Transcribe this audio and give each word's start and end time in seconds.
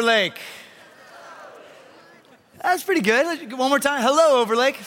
Overlake. 0.00 0.40
That's 2.62 2.82
pretty 2.82 3.02
good. 3.02 3.52
One 3.52 3.68
more 3.68 3.78
time. 3.78 4.00
Hello, 4.00 4.40
Overlake. 4.40 4.78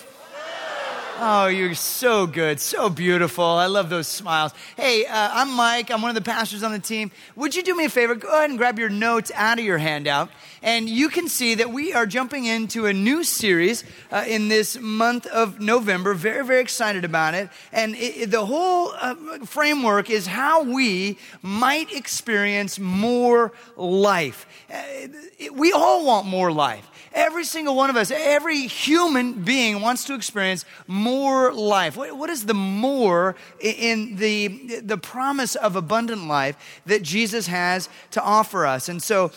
Oh, 1.25 1.47
you're 1.47 1.73
so 1.73 2.27
good, 2.27 2.59
so 2.59 2.89
beautiful. 2.89 3.45
I 3.45 3.67
love 3.67 3.89
those 3.89 4.09
smiles. 4.09 4.51
Hey, 4.75 5.05
uh, 5.05 5.29
I'm 5.31 5.53
Mike. 5.53 5.89
I'm 5.89 6.01
one 6.01 6.09
of 6.09 6.15
the 6.15 6.21
pastors 6.21 6.63
on 6.63 6.73
the 6.73 6.79
team. 6.79 7.11
Would 7.37 7.55
you 7.55 7.63
do 7.63 7.73
me 7.77 7.85
a 7.85 7.89
favor? 7.89 8.13
Go 8.13 8.27
ahead 8.27 8.49
and 8.49 8.59
grab 8.59 8.77
your 8.77 8.89
notes 8.89 9.31
out 9.33 9.57
of 9.57 9.63
your 9.63 9.77
handout. 9.77 10.29
And 10.61 10.89
you 10.89 11.07
can 11.07 11.29
see 11.29 11.55
that 11.55 11.71
we 11.71 11.93
are 11.93 12.05
jumping 12.05 12.43
into 12.43 12.87
a 12.87 12.91
new 12.93 13.23
series 13.23 13.85
uh, 14.11 14.25
in 14.27 14.49
this 14.49 14.77
month 14.77 15.25
of 15.27 15.61
November. 15.61 16.13
Very, 16.13 16.45
very 16.45 16.59
excited 16.59 17.05
about 17.05 17.35
it. 17.35 17.49
And 17.71 17.95
it, 17.95 18.23
it, 18.23 18.31
the 18.31 18.45
whole 18.45 18.91
uh, 18.99 19.15
framework 19.45 20.09
is 20.09 20.27
how 20.27 20.63
we 20.63 21.17
might 21.41 21.93
experience 21.93 22.79
more 22.79 23.53
life. 23.77 24.45
Uh, 24.69 25.07
we 25.53 25.71
all 25.71 26.05
want 26.05 26.27
more 26.27 26.51
life. 26.51 26.89
Every 27.13 27.43
single 27.43 27.75
one 27.75 27.89
of 27.89 27.95
us, 27.95 28.09
every 28.11 28.65
human 28.67 29.43
being 29.43 29.81
wants 29.81 30.05
to 30.05 30.15
experience 30.15 30.65
more 30.87 31.53
life. 31.53 31.95
what, 31.95 32.17
what 32.17 32.29
is 32.29 32.45
the 32.45 32.55
more 32.55 33.35
in 33.59 34.15
the, 34.15 34.81
the 34.81 34.97
promise 34.97 35.55
of 35.55 35.75
abundant 35.75 36.27
life 36.27 36.57
that 36.85 37.03
Jesus 37.03 37.47
has 37.47 37.87
to 38.11 38.21
offer 38.23 38.65
us? 38.65 38.89
And 38.89 39.01
so, 39.01 39.31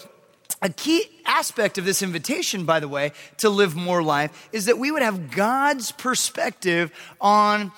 a 0.63 0.71
key 0.71 1.05
aspect 1.27 1.77
of 1.77 1.85
this 1.85 2.03
invitation, 2.03 2.65
by 2.65 2.81
the 2.81 2.89
way, 2.89 3.13
to 3.39 3.51
live 3.51 3.77
more 3.77 4.03
life 4.03 4.49
is 4.53 4.65
that 4.65 4.79
we 4.79 4.91
would 4.91 5.03
have 5.03 5.31
God's 5.31 5.93
perspective 5.93 6.91
on 7.21 7.73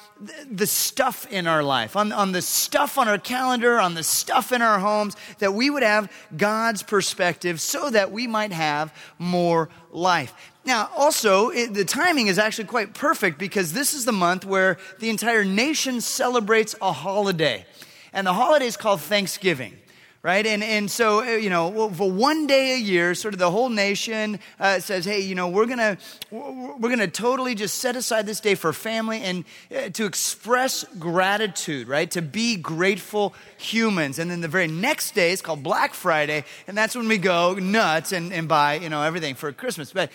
the 0.49 0.67
stuff 0.67 1.27
in 1.33 1.49
our 1.49 1.63
life, 1.65 1.97
on, 1.97 2.13
on 2.13 2.31
the 2.33 2.43
stuff 2.43 2.97
on 2.97 3.09
our 3.09 3.19
calendar, 3.19 3.81
on 3.81 3.95
the 3.95 4.05
stuff 4.05 4.53
in 4.53 4.63
our 4.63 4.79
homes, 4.79 5.17
that 5.39 5.55
we 5.55 5.71
would 5.71 5.83
have 5.83 6.11
God's 6.37 6.85
perspective 6.85 7.61
so 7.61 7.91
that 7.91 8.13
we 8.13 8.29
might 8.29 8.53
have 8.53 8.95
more 9.19 9.69
life. 9.91 10.33
Now, 10.65 10.91
also, 10.97 11.49
it, 11.49 11.75
the 11.75 11.85
timing 11.85 12.29
is 12.29 12.39
actually 12.39 12.67
quite 12.67 12.95
perfect 12.95 13.39
because 13.39 13.73
this 13.73 13.93
is 13.93 14.05
the 14.05 14.13
month 14.13 14.45
where 14.45 14.79
the 15.01 15.11
entire 15.11 15.45
nation 15.45 16.01
celebrates 16.01 16.77
a 16.81 16.93
holiday. 16.93 17.67
And 18.13 18.27
the 18.27 18.35
holiday 18.35 18.67
is 18.67 18.77
called 18.77 19.01
Thanksgiving 19.01 19.79
right? 20.23 20.47
And, 20.47 20.65
and 20.65 20.91
so, 20.91 21.21
uh, 21.21 21.37
you 21.37 21.51
know, 21.51 21.91
for 21.91 22.11
one 22.11 22.47
day 22.47 22.75
a 22.75 22.79
year, 22.79 23.15
sort 23.15 23.35
of 23.35 23.41
the 23.41 23.51
whole 23.51 23.69
nation 23.69 24.41
uh, 24.59 24.81
says, 24.81 25.05
hey, 25.05 25.21
you 25.21 25.35
know, 25.35 25.49
we're 25.49 25.67
going 25.67 25.79
to 25.79 25.97
we're 26.31 26.97
to 26.97 27.09
totally 27.09 27.55
just 27.55 27.79
set 27.79 27.97
aside 27.97 28.27
this 28.27 28.41
day 28.41 28.55
for 28.55 28.73
family 28.73 29.23
and 29.23 29.45
uh, 29.75 29.89
to 29.91 30.05
express 30.05 30.85
gratitude, 30.99 31.89
right? 31.89 32.11
To 32.11 32.23
be 32.23 32.57
grateful 32.57 33.35
humans. 33.57 34.19
And 34.19 34.31
then 34.31 34.41
the 34.41 34.49
very 34.49 34.67
next 34.67 35.15
day 35.15 35.33
is 35.33 35.41
called 35.41 35.63
Black 35.63 35.95
Friday, 35.95 36.45
and 36.67 36.77
that's 36.77 36.95
when 36.97 37.09
we 37.09 37.19
go 37.19 37.55
nuts 37.55 38.13
and, 38.13 38.33
and 38.33 38.49
buy, 38.49 38.75
you 38.75 38.89
know, 38.89 39.03
everything 39.03 39.35
for 39.35 39.53
Christmas. 39.53 39.93
But 39.93 40.11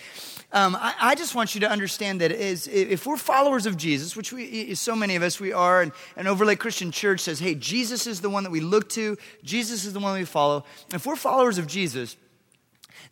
um, 0.54 0.76
I, 0.76 0.94
I, 1.00 1.14
just 1.16 1.34
want 1.34 1.56
you 1.56 1.60
to 1.62 1.68
understand 1.68 2.20
that 2.20 2.30
is, 2.30 2.68
if 2.68 3.06
we're 3.06 3.16
followers 3.16 3.66
of 3.66 3.76
Jesus, 3.76 4.16
which 4.16 4.32
we, 4.32 4.72
so 4.76 4.94
many 4.94 5.16
of 5.16 5.22
us 5.24 5.40
we 5.40 5.52
are, 5.52 5.82
and, 5.82 5.90
and 6.16 6.28
Overlake 6.28 6.60
Christian 6.60 6.92
Church 6.92 7.20
says, 7.20 7.40
hey, 7.40 7.56
Jesus 7.56 8.06
is 8.06 8.20
the 8.20 8.30
one 8.30 8.44
that 8.44 8.50
we 8.50 8.60
look 8.60 8.88
to, 8.90 9.18
Jesus 9.42 9.84
is 9.84 9.92
the 9.92 9.98
one 9.98 10.14
we 10.14 10.24
follow. 10.24 10.64
If 10.94 11.06
we're 11.06 11.16
followers 11.16 11.58
of 11.58 11.66
Jesus, 11.66 12.16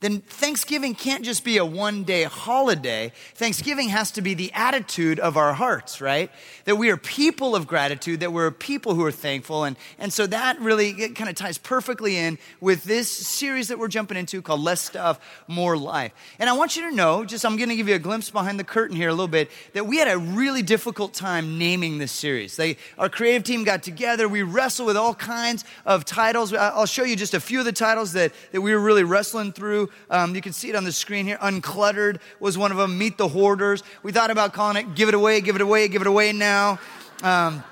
then 0.03 0.20
Thanksgiving 0.20 0.95
can't 0.95 1.25
just 1.25 1.45
be 1.45 1.56
a 1.56 1.64
one 1.64 2.03
day 2.03 2.25
holiday. 2.25 3.12
Thanksgiving 3.34 3.89
has 3.89 4.11
to 4.12 4.20
be 4.20 4.34
the 4.34 4.53
attitude 4.53 5.20
of 5.20 5.36
our 5.36 5.55
hearts, 5.55 6.00
right? 6.00 6.31
That 6.64 6.77
we 6.77 6.91
are 6.91 6.97
people 6.97 7.55
of 7.55 7.69
gratitude, 7.69 8.21
that 8.21 8.32
we're 8.32 8.50
people 8.50 8.94
who 8.94 9.04
are 9.04 9.12
thankful. 9.12 9.62
And, 9.62 9.77
and 9.99 10.12
so 10.12 10.27
that 10.27 10.60
really 10.60 11.10
kind 11.10 11.31
of 11.31 11.37
ties 11.37 11.56
perfectly 11.56 12.16
in 12.16 12.38
with 12.60 12.82
this 12.82 13.09
series 13.10 13.69
that 13.69 13.78
we're 13.78 13.88
jumping 13.88 14.16
into 14.16 14.43
called 14.43 14.60
Less 14.60 14.81
Stuff, 14.81 15.21
More 15.47 15.77
Life. 15.77 16.12
And 16.41 16.50
I 16.50 16.53
want 16.54 16.75
you 16.75 16.91
to 16.91 16.94
know, 16.94 17.25
just 17.25 17.47
I'm 17.47 17.56
going 17.56 17.69
to 17.69 17.77
give 17.77 17.88
you 17.88 17.94
a 17.94 18.00
glimpse 18.00 18.28
behind 18.28 18.59
the 18.59 18.65
curtain 18.65 18.97
here 18.97 19.09
a 19.09 19.12
little 19.12 19.28
bit, 19.28 19.50
that 19.72 19.87
we 19.87 19.98
had 19.98 20.09
a 20.09 20.19
really 20.19 20.62
difficult 20.62 21.15
time 21.15 21.59
naming 21.59 21.98
this 21.98 22.10
series. 22.10 22.56
They, 22.56 22.77
our 22.98 23.09
creative 23.09 23.44
team 23.44 23.62
got 23.62 23.84
together. 23.84 24.28
We 24.28 24.43
wrestled 24.43 24.88
with 24.88 24.97
all 24.97 25.15
kinds 25.15 25.65
of 25.87 26.04
titles. 26.04 26.53
I'll 26.53 26.87
show 26.87 27.04
you 27.04 27.15
just 27.15 27.34
a 27.34 27.41
few 27.41 27.60
of 27.60 27.65
the 27.65 27.72
titles 27.72 28.15
that, 28.15 28.32
that 28.50 28.60
we 28.60 28.75
were 28.75 28.81
really 28.81 29.04
wrestling 29.04 29.53
through. 29.53 29.91
Um, 30.10 30.34
you 30.34 30.41
can 30.41 30.53
see 30.53 30.69
it 30.69 30.76
on 30.76 30.84
the 30.84 30.92
screen 30.92 31.26
here. 31.26 31.38
Uncluttered 31.38 32.20
was 32.41 32.58
one 32.58 32.70
of 32.70 32.76
them. 32.76 32.98
Meet 32.98 33.19
the 33.19 33.28
Hoarders. 33.28 33.82
We 34.03 34.12
thought 34.12 34.30
about 34.30 34.53
calling 34.53 34.76
it 34.76 34.94
Give 34.94 35.08
It 35.08 35.14
Away, 35.14 35.41
Give 35.41 35.56
It 35.56 35.62
Away, 35.62 35.88
Give 35.88 36.03
It 36.03 36.08
Away 36.08 36.32
Now. 36.32 36.78
Um, 37.22 37.64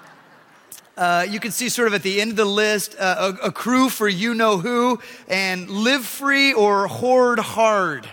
uh, 0.97 1.26
you 1.28 1.41
can 1.41 1.50
see 1.50 1.69
sort 1.69 1.88
of 1.88 1.94
at 1.94 2.03
the 2.03 2.20
end 2.20 2.31
of 2.31 2.36
the 2.36 2.44
list 2.44 2.94
uh, 2.98 3.32
a, 3.42 3.47
a, 3.47 3.53
crew 3.53 3.88
for 3.88 4.06
you 4.06 4.34
know 4.34 4.58
who 4.58 5.00
and 5.28 5.70
live 5.70 6.04
free 6.04 6.53
or 6.53 6.88
hoard 6.88 7.38
hard. 7.38 8.06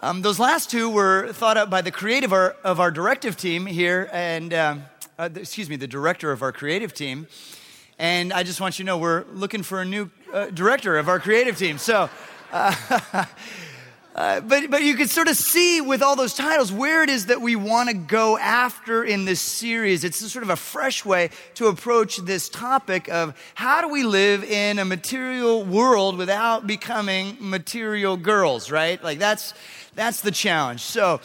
Um, 0.00 0.22
those 0.22 0.38
last 0.38 0.70
two 0.70 0.90
were 0.90 1.32
thought 1.32 1.56
up 1.56 1.70
by 1.70 1.82
the 1.82 1.90
creative 1.90 2.32
our, 2.32 2.56
of 2.64 2.80
our 2.80 2.90
directive 2.90 3.36
team 3.36 3.66
here, 3.66 4.08
and 4.12 4.52
um, 4.54 4.84
uh, 5.18 5.28
excuse 5.34 5.68
me, 5.68 5.76
the 5.76 5.86
director 5.86 6.32
of 6.32 6.42
our 6.42 6.52
creative 6.52 6.94
team. 6.94 7.28
And 7.98 8.32
I 8.32 8.42
just 8.42 8.62
want 8.62 8.78
you 8.78 8.84
to 8.84 8.86
know 8.86 8.96
we're 8.96 9.26
looking 9.34 9.62
for 9.62 9.82
a 9.82 9.84
new 9.84 10.10
uh, 10.32 10.46
director 10.50 10.98
of 10.98 11.08
our 11.08 11.18
creative 11.18 11.56
team. 11.56 11.78
So, 11.78 12.08
uh, 12.52 12.74
uh, 14.14 14.40
but, 14.40 14.70
but 14.70 14.82
you 14.82 14.94
can 14.96 15.08
sort 15.08 15.28
of 15.28 15.36
see 15.36 15.80
with 15.80 16.02
all 16.02 16.16
those 16.16 16.34
titles 16.34 16.72
where 16.72 17.02
it 17.02 17.08
is 17.08 17.26
that 17.26 17.40
we 17.40 17.56
want 17.56 17.88
to 17.88 17.94
go 17.94 18.38
after 18.38 19.04
in 19.04 19.24
this 19.24 19.40
series. 19.40 20.04
It's 20.04 20.18
sort 20.30 20.42
of 20.42 20.50
a 20.50 20.56
fresh 20.56 21.04
way 21.04 21.30
to 21.54 21.66
approach 21.68 22.18
this 22.18 22.48
topic 22.48 23.08
of 23.08 23.34
how 23.54 23.80
do 23.80 23.88
we 23.88 24.02
live 24.02 24.44
in 24.44 24.78
a 24.78 24.84
material 24.84 25.64
world 25.64 26.16
without 26.16 26.66
becoming 26.66 27.36
material 27.40 28.16
girls, 28.16 28.70
right? 28.70 29.02
Like 29.02 29.18
that's, 29.18 29.54
that's 29.94 30.20
the 30.20 30.30
challenge. 30.30 30.80
So, 30.80 31.20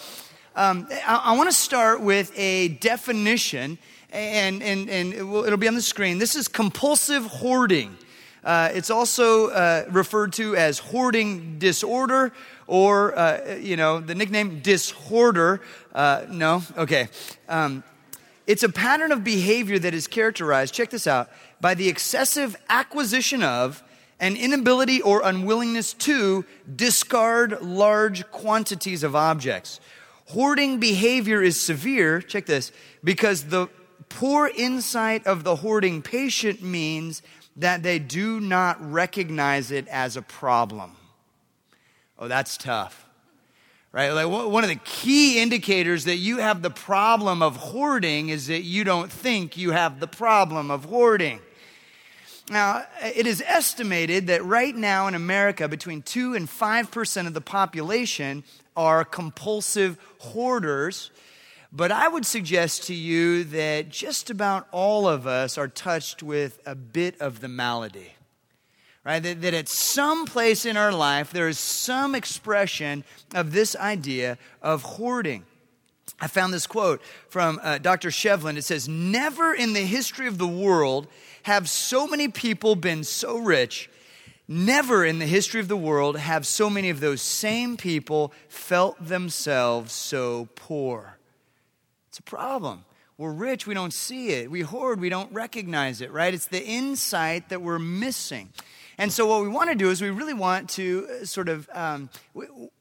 um, 0.56 0.88
I, 1.06 1.22
I 1.26 1.38
want 1.38 1.50
to 1.50 1.56
start 1.56 2.00
with 2.00 2.32
a 2.38 2.70
definition 2.70 3.78
and, 4.12 4.64
and, 4.64 4.90
and 4.90 5.14
it 5.14 5.24
will, 5.24 5.44
it'll 5.44 5.58
be 5.58 5.68
on 5.68 5.76
the 5.76 5.82
screen. 5.82 6.18
This 6.18 6.36
is 6.36 6.48
compulsive 6.48 7.26
hoarding. 7.26 7.98
Uh, 8.46 8.70
it's 8.74 8.92
also 8.92 9.50
uh, 9.50 9.86
referred 9.90 10.32
to 10.34 10.56
as 10.56 10.78
hoarding 10.78 11.58
disorder 11.58 12.32
or, 12.68 13.18
uh, 13.18 13.56
you 13.56 13.76
know, 13.76 14.00
the 14.00 14.14
nickname 14.14 14.62
dishoarder. 14.62 15.60
Uh, 15.94 16.26
no? 16.30 16.62
Okay. 16.78 17.08
Um, 17.50 17.84
it's 18.46 18.62
a 18.62 18.70
pattern 18.70 19.12
of 19.12 19.24
behavior 19.24 19.80
that 19.80 19.96
is 19.96 20.06
characterized, 20.06 20.76
check 20.76 20.92
this 20.92 21.08
out, 21.08 21.30
by 21.60 21.74
the 21.74 21.90
excessive 21.90 22.56
acquisition 22.70 23.42
of 23.42 23.84
an 24.20 24.36
inability 24.36 25.02
or 25.02 25.24
unwillingness 25.24 25.94
to 25.94 26.46
discard 26.76 27.60
large 27.64 28.30
quantities 28.30 29.04
of 29.04 29.16
objects. 29.16 29.80
Hoarding 30.28 30.80
behavior 30.80 31.42
is 31.42 31.60
severe, 31.60 32.22
check 32.22 32.46
this, 32.46 32.72
because 33.04 33.46
the 33.46 33.68
poor 34.10 34.48
insight 34.56 35.26
of 35.26 35.44
the 35.44 35.58
hoarding 35.58 36.04
patient 36.04 36.62
means 36.62 37.24
that 37.56 37.84
they 37.84 38.00
do 38.00 38.40
not 38.40 38.92
recognize 38.92 39.72
it 39.72 39.88
as 39.88 40.18
a 40.18 40.22
problem. 40.22 40.96
Oh, 42.20 42.28
that's 42.28 42.58
tough. 42.58 43.08
Right? 43.92 44.10
Like 44.12 44.28
one 44.28 44.64
of 44.64 44.70
the 44.70 44.76
key 44.84 45.42
indicators 45.42 46.04
that 46.04 46.18
you 46.18 46.40
have 46.40 46.62
the 46.62 46.70
problem 46.70 47.42
of 47.42 47.56
hoarding 47.56 48.28
is 48.28 48.48
that 48.48 48.64
you 48.64 48.84
don't 48.84 49.10
think 49.10 49.56
you 49.56 49.72
have 49.72 50.02
the 50.02 50.08
problem 50.08 50.70
of 50.70 50.86
hoarding. 50.86 51.40
Now, 52.50 52.84
it 53.02 53.26
is 53.26 53.42
estimated 53.48 54.28
that 54.28 54.44
right 54.44 54.76
now 54.76 55.08
in 55.08 55.16
America, 55.16 55.68
between 55.68 56.02
2 56.02 56.36
and 56.36 56.48
5% 56.48 57.28
of 57.28 57.34
the 57.34 57.42
population 57.42 58.44
are 58.76 59.04
compulsive 59.06 59.98
hoarders 60.20 61.10
but 61.76 61.92
I 61.92 62.08
would 62.08 62.26
suggest 62.26 62.84
to 62.84 62.94
you 62.94 63.44
that 63.46 63.90
just 63.90 64.30
about 64.30 64.66
all 64.72 65.10
of 65.10 65.28
us 65.28 65.58
are 65.58 65.68
touched 65.68 66.24
with 66.24 66.62
a 66.66 66.74
bit 66.74 67.20
of 67.20 67.42
the 67.42 67.50
malady. 67.50 68.14
Right? 69.04 69.22
That, 69.22 69.42
that 69.42 69.54
at 69.54 69.68
some 69.68 70.26
place 70.26 70.66
in 70.66 70.78
our 70.78 70.94
life, 70.94 71.34
there 71.34 71.50
is 71.50 71.60
some 71.60 72.16
expression 72.16 73.04
of 73.34 73.52
this 73.52 73.76
idea 73.76 74.38
of 74.62 74.84
hoarding. 74.84 75.44
I 76.18 76.28
found 76.28 76.54
this 76.54 76.66
quote 76.66 77.02
from 77.28 77.60
uh, 77.62 77.78
Dr. 77.80 78.08
Shevlin. 78.08 78.56
It 78.56 78.64
says, 78.64 78.88
Never 78.88 79.54
in 79.54 79.74
the 79.74 79.82
history 79.82 80.28
of 80.28 80.38
the 80.38 80.48
world 80.48 81.08
have 81.44 81.70
so 81.70 82.08
many 82.08 82.30
people 82.30 82.78
been 82.78 83.04
so 83.04 83.38
rich. 83.38 83.90
Never 84.48 85.04
in 85.04 85.20
the 85.20 85.26
history 85.26 85.60
of 85.60 85.68
the 85.68 85.76
world 85.76 86.18
have 86.18 86.48
so 86.48 86.70
many 86.70 86.90
of 86.90 87.02
those 87.02 87.22
same 87.22 87.76
people 87.76 88.32
felt 88.48 89.06
themselves 89.06 89.92
so 89.92 90.48
poor. 90.56 91.15
It's 92.16 92.22
a 92.22 92.24
problem. 92.24 92.86
We're 93.18 93.34
rich, 93.34 93.68
we 93.68 93.74
don't 93.74 93.92
see 93.92 94.30
it. 94.30 94.50
We 94.50 94.62
hoard, 94.62 95.02
we 95.02 95.10
don't 95.10 95.30
recognize 95.34 96.00
it, 96.00 96.14
right? 96.14 96.34
It's 96.34 96.48
the 96.48 96.66
insight 96.66 97.50
that 97.50 97.62
we're 97.62 97.78
missing. 97.78 98.54
And 98.98 99.12
so, 99.12 99.28
what 99.28 99.42
we 99.42 99.50
want 99.50 99.70
to 99.70 99.76
do 99.76 99.90
is 99.90 100.02
we 100.02 100.12
really 100.12 100.34
want 100.34 100.70
to 100.70 101.10
uh, 101.10 101.26
sort 101.26 101.50
of, 101.50 101.70
um, 101.74 102.10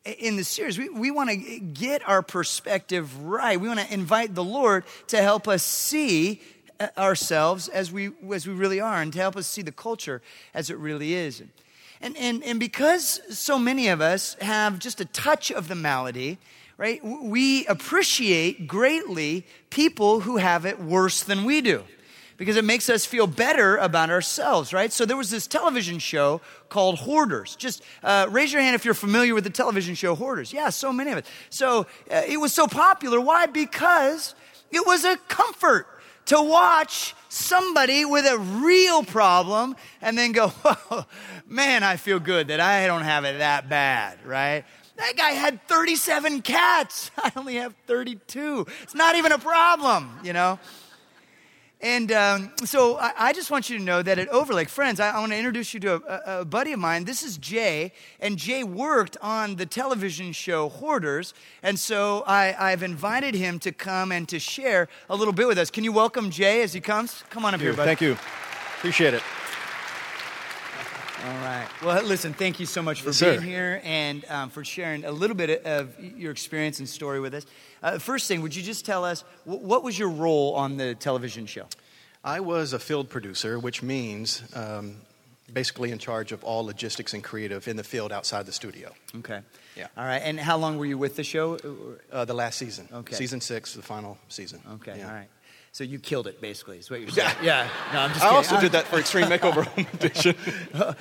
in 0.04 0.36
the 0.36 0.44
series, 0.44 0.78
we, 0.78 0.88
we 0.88 1.10
want 1.10 1.30
to 1.30 1.58
get 1.58 2.08
our 2.08 2.22
perspective 2.22 3.24
right. 3.24 3.60
We 3.60 3.66
want 3.66 3.80
to 3.80 3.92
invite 3.92 4.36
the 4.36 4.44
Lord 4.44 4.84
to 5.08 5.20
help 5.20 5.48
us 5.48 5.64
see 5.64 6.40
uh, 6.78 6.90
ourselves 6.96 7.66
as 7.66 7.90
we, 7.90 8.12
as 8.32 8.46
we 8.46 8.54
really 8.54 8.78
are 8.78 9.02
and 9.02 9.12
to 9.14 9.18
help 9.18 9.36
us 9.36 9.48
see 9.48 9.62
the 9.62 9.72
culture 9.72 10.22
as 10.54 10.70
it 10.70 10.78
really 10.78 11.12
is. 11.12 11.42
And, 12.00 12.16
and, 12.16 12.44
and 12.44 12.60
because 12.60 13.20
so 13.36 13.58
many 13.58 13.88
of 13.88 14.00
us 14.00 14.34
have 14.40 14.78
just 14.78 15.00
a 15.00 15.06
touch 15.06 15.50
of 15.50 15.66
the 15.66 15.74
malady, 15.74 16.38
right, 16.76 17.04
we 17.04 17.66
appreciate 17.66 18.66
greatly 18.66 19.46
people 19.70 20.20
who 20.20 20.36
have 20.38 20.66
it 20.66 20.80
worse 20.80 21.22
than 21.22 21.44
we 21.44 21.60
do 21.60 21.84
because 22.36 22.56
it 22.56 22.64
makes 22.64 22.90
us 22.90 23.06
feel 23.06 23.26
better 23.26 23.76
about 23.76 24.10
ourselves, 24.10 24.72
right? 24.72 24.92
So 24.92 25.04
there 25.04 25.16
was 25.16 25.30
this 25.30 25.46
television 25.46 25.98
show 25.98 26.40
called 26.68 26.98
Hoarders. 26.98 27.56
Just 27.56 27.82
uh, 28.02 28.26
raise 28.30 28.52
your 28.52 28.62
hand 28.62 28.74
if 28.74 28.84
you're 28.84 28.94
familiar 28.94 29.34
with 29.34 29.44
the 29.44 29.50
television 29.50 29.94
show 29.94 30.14
Hoarders. 30.14 30.52
Yeah, 30.52 30.70
so 30.70 30.92
many 30.92 31.12
of 31.12 31.18
it. 31.18 31.26
So 31.50 31.86
uh, 32.10 32.22
it 32.26 32.38
was 32.38 32.52
so 32.52 32.66
popular. 32.66 33.20
Why? 33.20 33.46
Because 33.46 34.34
it 34.70 34.84
was 34.86 35.04
a 35.04 35.16
comfort 35.28 35.86
to 36.26 36.42
watch 36.42 37.14
somebody 37.28 38.04
with 38.04 38.24
a 38.26 38.38
real 38.38 39.02
problem 39.04 39.76
and 40.00 40.16
then 40.16 40.32
go, 40.32 40.52
oh, 40.64 41.06
man, 41.46 41.82
I 41.82 41.96
feel 41.96 42.18
good 42.18 42.48
that 42.48 42.60
I 42.60 42.86
don't 42.86 43.02
have 43.02 43.24
it 43.24 43.38
that 43.38 43.68
bad, 43.68 44.18
right? 44.24 44.64
That 44.96 45.16
guy 45.16 45.30
had 45.30 45.66
37 45.66 46.42
cats. 46.42 47.10
I 47.18 47.32
only 47.36 47.56
have 47.56 47.74
32. 47.86 48.66
It's 48.82 48.94
not 48.94 49.16
even 49.16 49.32
a 49.32 49.38
problem, 49.38 50.18
you 50.22 50.32
know? 50.32 50.58
And 51.80 52.12
um, 52.12 52.52
so 52.64 52.96
I, 52.96 53.12
I, 53.18 53.32
just 53.34 53.50
want 53.50 53.68
you 53.68 53.76
to 53.76 53.84
know 53.84 54.00
that 54.00 54.18
at 54.18 54.28
Overlake, 54.28 54.70
friends, 54.70 55.00
I, 55.00 55.10
I 55.10 55.20
want 55.20 55.32
to 55.32 55.36
introduce 55.36 55.74
you 55.74 55.80
to 55.80 55.94
a, 55.96 56.40
a, 56.40 56.44
buddy 56.46 56.72
of 56.72 56.78
mine. 56.78 57.04
This 57.04 57.22
is 57.22 57.36
Jay, 57.36 57.92
and 58.20 58.38
Jay 58.38 58.64
worked 58.64 59.18
on 59.20 59.56
the 59.56 59.66
television 59.66 60.32
show 60.32 60.70
Hoarders. 60.70 61.34
And 61.62 61.78
so 61.78 62.24
I, 62.26 62.56
I've 62.58 62.82
invited 62.82 63.34
him 63.34 63.58
to 63.58 63.72
come 63.72 64.12
and 64.12 64.26
to 64.30 64.38
share 64.38 64.88
a 65.10 65.16
little 65.16 65.34
bit 65.34 65.46
with 65.46 65.58
us. 65.58 65.70
Can 65.70 65.84
you 65.84 65.92
welcome 65.92 66.30
Jay 66.30 66.62
as 66.62 66.72
he 66.72 66.80
comes? 66.80 67.22
Come 67.28 67.44
on 67.44 67.52
up 67.52 67.60
here, 67.60 67.74
buddy. 67.74 67.88
Thank 67.88 68.00
you. 68.00 68.16
Appreciate 68.78 69.12
it. 69.12 69.22
All 71.24 71.30
right. 71.30 71.66
Well, 71.82 72.02
listen, 72.02 72.34
thank 72.34 72.60
you 72.60 72.66
so 72.66 72.82
much 72.82 73.00
for 73.00 73.08
yes, 73.08 73.20
being 73.20 73.38
sir. 73.38 73.40
here 73.40 73.80
and 73.82 74.26
um, 74.28 74.50
for 74.50 74.62
sharing 74.62 75.06
a 75.06 75.10
little 75.10 75.36
bit 75.36 75.64
of 75.64 75.98
your 75.98 76.30
experience 76.30 76.80
and 76.80 76.88
story 76.88 77.18
with 77.18 77.32
us. 77.32 77.46
Uh, 77.82 77.98
first 77.98 78.28
thing, 78.28 78.42
would 78.42 78.54
you 78.54 78.62
just 78.62 78.84
tell 78.84 79.06
us 79.06 79.24
what 79.44 79.82
was 79.82 79.98
your 79.98 80.10
role 80.10 80.54
on 80.54 80.76
the 80.76 80.94
television 80.94 81.46
show? 81.46 81.66
I 82.22 82.40
was 82.40 82.74
a 82.74 82.78
field 82.78 83.08
producer, 83.08 83.58
which 83.58 83.82
means 83.82 84.42
um, 84.54 84.96
basically 85.50 85.92
in 85.92 85.98
charge 85.98 86.30
of 86.30 86.44
all 86.44 86.66
logistics 86.66 87.14
and 87.14 87.24
creative 87.24 87.68
in 87.68 87.76
the 87.76 87.84
field 87.84 88.12
outside 88.12 88.44
the 88.44 88.52
studio. 88.52 88.92
Okay. 89.16 89.40
Yeah. 89.76 89.86
All 89.96 90.04
right. 90.04 90.20
And 90.22 90.38
how 90.38 90.58
long 90.58 90.76
were 90.76 90.86
you 90.86 90.98
with 90.98 91.16
the 91.16 91.24
show? 91.24 91.56
Uh, 92.12 92.26
the 92.26 92.34
last 92.34 92.58
season. 92.58 92.86
Okay. 92.92 93.14
Season 93.14 93.40
six, 93.40 93.72
the 93.72 93.80
final 93.80 94.18
season. 94.28 94.60
Okay. 94.74 94.98
Yeah. 94.98 95.08
All 95.08 95.14
right. 95.14 95.28
So 95.74 95.82
you 95.82 95.98
killed 95.98 96.28
it, 96.28 96.40
basically, 96.40 96.78
is 96.78 96.88
what 96.88 97.00
you're 97.00 97.10
saying. 97.10 97.34
Yeah. 97.42 97.64
yeah. 97.64 97.68
No, 97.92 97.98
I'm 98.02 98.10
just 98.10 98.20
I 98.22 98.26
kidding. 98.28 98.36
also 98.36 98.60
did 98.60 98.70
that 98.72 98.86
for 98.86 98.96
Extreme 99.00 99.26
Makeover 99.28 99.64
Home 99.66 99.86
Edition. 99.94 100.36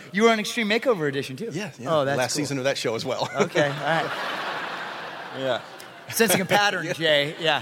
you 0.11 0.23
were 0.23 0.29
on 0.31 0.39
Extreme 0.39 0.67
Makeover 0.67 1.07
Edition, 1.07 1.35
too? 1.35 1.49
Yeah. 1.53 1.69
yeah. 1.77 1.95
Oh, 1.95 2.05
that's 2.05 2.17
Last 2.17 2.33
cool. 2.33 2.37
season 2.43 2.57
of 2.57 2.63
that 2.63 2.75
show 2.75 2.95
as 2.95 3.05
well. 3.05 3.29
Okay. 3.35 3.67
All 3.67 3.69
right. 3.69 4.11
yeah. 5.37 5.61
Sensing 6.09 6.41
a 6.41 6.45
pattern, 6.45 6.91
Jay. 6.95 7.35
Yeah. 7.39 7.61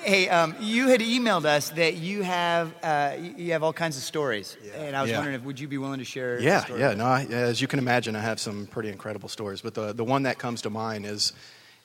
Hey, 0.00 0.30
um, 0.30 0.56
you 0.58 0.88
had 0.88 1.02
emailed 1.02 1.44
us 1.44 1.68
that 1.70 1.96
you 1.96 2.22
have 2.22 2.72
uh, 2.82 3.16
you 3.36 3.52
have 3.52 3.62
all 3.62 3.74
kinds 3.74 3.98
of 3.98 4.02
stories, 4.02 4.56
Yeah. 4.64 4.72
and 4.84 4.96
I 4.96 5.02
was 5.02 5.10
Yeah. 5.10 5.18
wondering 5.18 5.36
if 5.36 5.42
would 5.42 5.60
you 5.60 5.68
be 5.68 5.76
willing 5.76 5.98
to 5.98 6.04
share? 6.06 6.38
a 6.38 6.42
Yeah, 6.42 6.64
story? 6.64 6.80
yeah. 6.80 6.94
No, 6.94 7.04
I, 7.04 7.24
as 7.24 7.60
you 7.60 7.68
can 7.68 7.78
imagine, 7.78 8.16
I 8.16 8.20
have 8.20 8.40
some 8.40 8.66
pretty 8.68 8.88
incredible 8.88 9.28
stories. 9.28 9.60
But 9.60 9.74
the, 9.74 9.92
the 9.92 10.04
one 10.04 10.22
that 10.22 10.38
comes 10.38 10.62
to 10.62 10.70
mind 10.70 11.04
is 11.04 11.34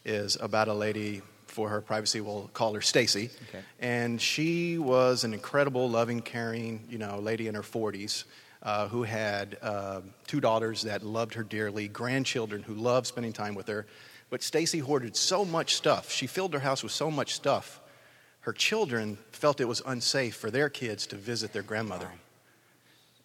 is 0.05 0.37
about 0.39 0.69
a 0.69 0.73
lady. 0.73 1.21
For 1.51 1.67
her 1.69 1.81
privacy, 1.81 2.21
we'll 2.21 2.49
call 2.53 2.73
her 2.73 2.81
Stacy. 2.81 3.29
Okay. 3.49 3.59
And 3.79 4.21
she 4.21 4.77
was 4.77 5.23
an 5.25 5.33
incredible, 5.33 5.89
loving, 5.89 6.21
caring, 6.21 6.81
you 6.89 6.97
know, 6.97 7.19
lady 7.19 7.47
in 7.47 7.55
her 7.55 7.61
40s 7.61 8.23
uh, 8.63 8.87
who 8.87 9.03
had 9.03 9.57
uh, 9.61 9.99
two 10.27 10.39
daughters 10.39 10.83
that 10.83 11.03
loved 11.03 11.33
her 11.33 11.43
dearly, 11.43 11.87
grandchildren 11.89 12.63
who 12.63 12.73
loved 12.73 13.05
spending 13.07 13.33
time 13.33 13.53
with 13.53 13.67
her. 13.67 13.85
But 14.29 14.41
Stacy 14.43 14.79
hoarded 14.79 15.17
so 15.17 15.43
much 15.43 15.75
stuff. 15.75 16.09
She 16.09 16.25
filled 16.25 16.53
her 16.53 16.59
house 16.61 16.83
with 16.83 16.93
so 16.93 17.11
much 17.11 17.33
stuff. 17.33 17.81
Her 18.41 18.53
children 18.53 19.17
felt 19.33 19.59
it 19.59 19.67
was 19.67 19.81
unsafe 19.85 20.35
for 20.35 20.49
their 20.49 20.69
kids 20.69 21.05
to 21.07 21.15
visit 21.17 21.51
their 21.51 21.63
grandmother. 21.63 22.05
Wow. 22.05 22.11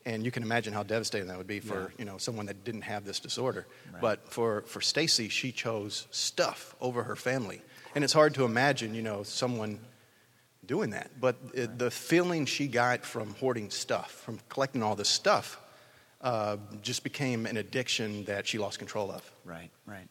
And 0.05 0.25
you 0.25 0.31
can 0.31 0.43
imagine 0.43 0.73
how 0.73 0.83
devastating 0.85 1.29
that 1.29 1.39
would 1.39 1.47
be 1.47 1.61
for 1.61 1.81
Yeah. 1.81 1.89
you 1.99 2.05
know 2.05 2.19
someone 2.19 2.47
that 2.47 2.65
didn't 2.65 2.83
have 2.83 3.05
this 3.05 3.19
disorder. 3.21 3.67
Right. 3.93 4.01
But 4.01 4.33
for 4.33 4.63
for 4.63 4.81
Stacy, 4.81 5.29
she 5.29 5.53
chose 5.53 6.07
stuff 6.11 6.75
over 6.81 7.03
her 7.05 7.17
family, 7.17 7.61
and 7.97 8.05
it's 8.05 8.13
hard 8.13 8.35
to 8.35 8.45
imagine 8.45 8.95
you 8.95 9.03
know 9.03 9.25
someone 9.25 9.81
doing 10.65 10.91
that. 10.91 11.11
But 11.21 11.37
it, 11.55 11.79
the 11.79 11.91
feeling 11.91 12.47
she 12.47 12.69
got 12.69 13.05
from 13.05 13.35
hoarding 13.35 13.71
stuff, 13.71 14.11
from 14.11 14.39
collecting 14.49 14.83
all 14.83 14.95
this 14.95 15.09
stuff, 15.09 15.59
uh, 16.21 16.59
just 16.83 17.03
became 17.03 17.47
an 17.47 17.57
addiction 17.57 18.25
that 18.25 18.47
she 18.47 18.59
lost 18.59 18.79
control 18.79 19.11
of. 19.11 19.29
Right, 19.45 19.71
right. 19.87 20.09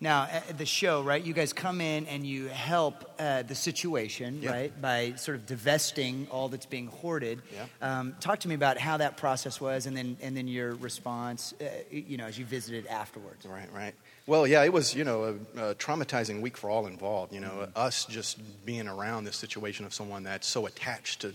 Now, 0.00 0.28
the 0.56 0.64
show, 0.64 1.02
right, 1.02 1.22
you 1.22 1.34
guys 1.34 1.52
come 1.52 1.80
in 1.80 2.06
and 2.06 2.24
you 2.24 2.46
help 2.46 3.04
uh, 3.18 3.42
the 3.42 3.56
situation, 3.56 4.40
Yeah. 4.40 4.52
right, 4.52 4.80
by 4.80 5.14
sort 5.16 5.36
of 5.36 5.46
divesting 5.46 6.28
all 6.30 6.48
that's 6.48 6.66
being 6.66 6.86
hoarded. 6.86 7.42
Yeah. 7.52 7.98
Um, 7.98 8.14
talk 8.20 8.38
to 8.40 8.48
me 8.48 8.54
about 8.54 8.78
how 8.78 8.98
that 8.98 9.16
process 9.16 9.60
was 9.60 9.86
and 9.86 9.96
then, 9.96 10.16
and 10.22 10.36
then 10.36 10.46
your 10.46 10.76
response, 10.76 11.52
uh, 11.60 11.64
you 11.90 12.16
know, 12.16 12.26
as 12.26 12.38
you 12.38 12.44
visited 12.44 12.86
afterwards. 12.86 13.44
Right, 13.44 13.68
right. 13.74 13.94
Well, 14.28 14.46
yeah, 14.46 14.62
it 14.62 14.74
was, 14.74 14.94
you 14.94 15.04
know, 15.04 15.24
a, 15.56 15.70
a 15.70 15.74
traumatizing 15.76 16.42
week 16.42 16.58
for 16.58 16.68
all 16.68 16.86
involved. 16.86 17.32
You 17.32 17.40
know, 17.40 17.66
us 17.74 18.04
just 18.04 18.38
being 18.66 18.86
around 18.86 19.24
this 19.24 19.36
situation 19.36 19.86
of 19.86 19.94
someone 19.94 20.22
that's 20.22 20.46
so 20.46 20.66
attached 20.66 21.22
to 21.22 21.32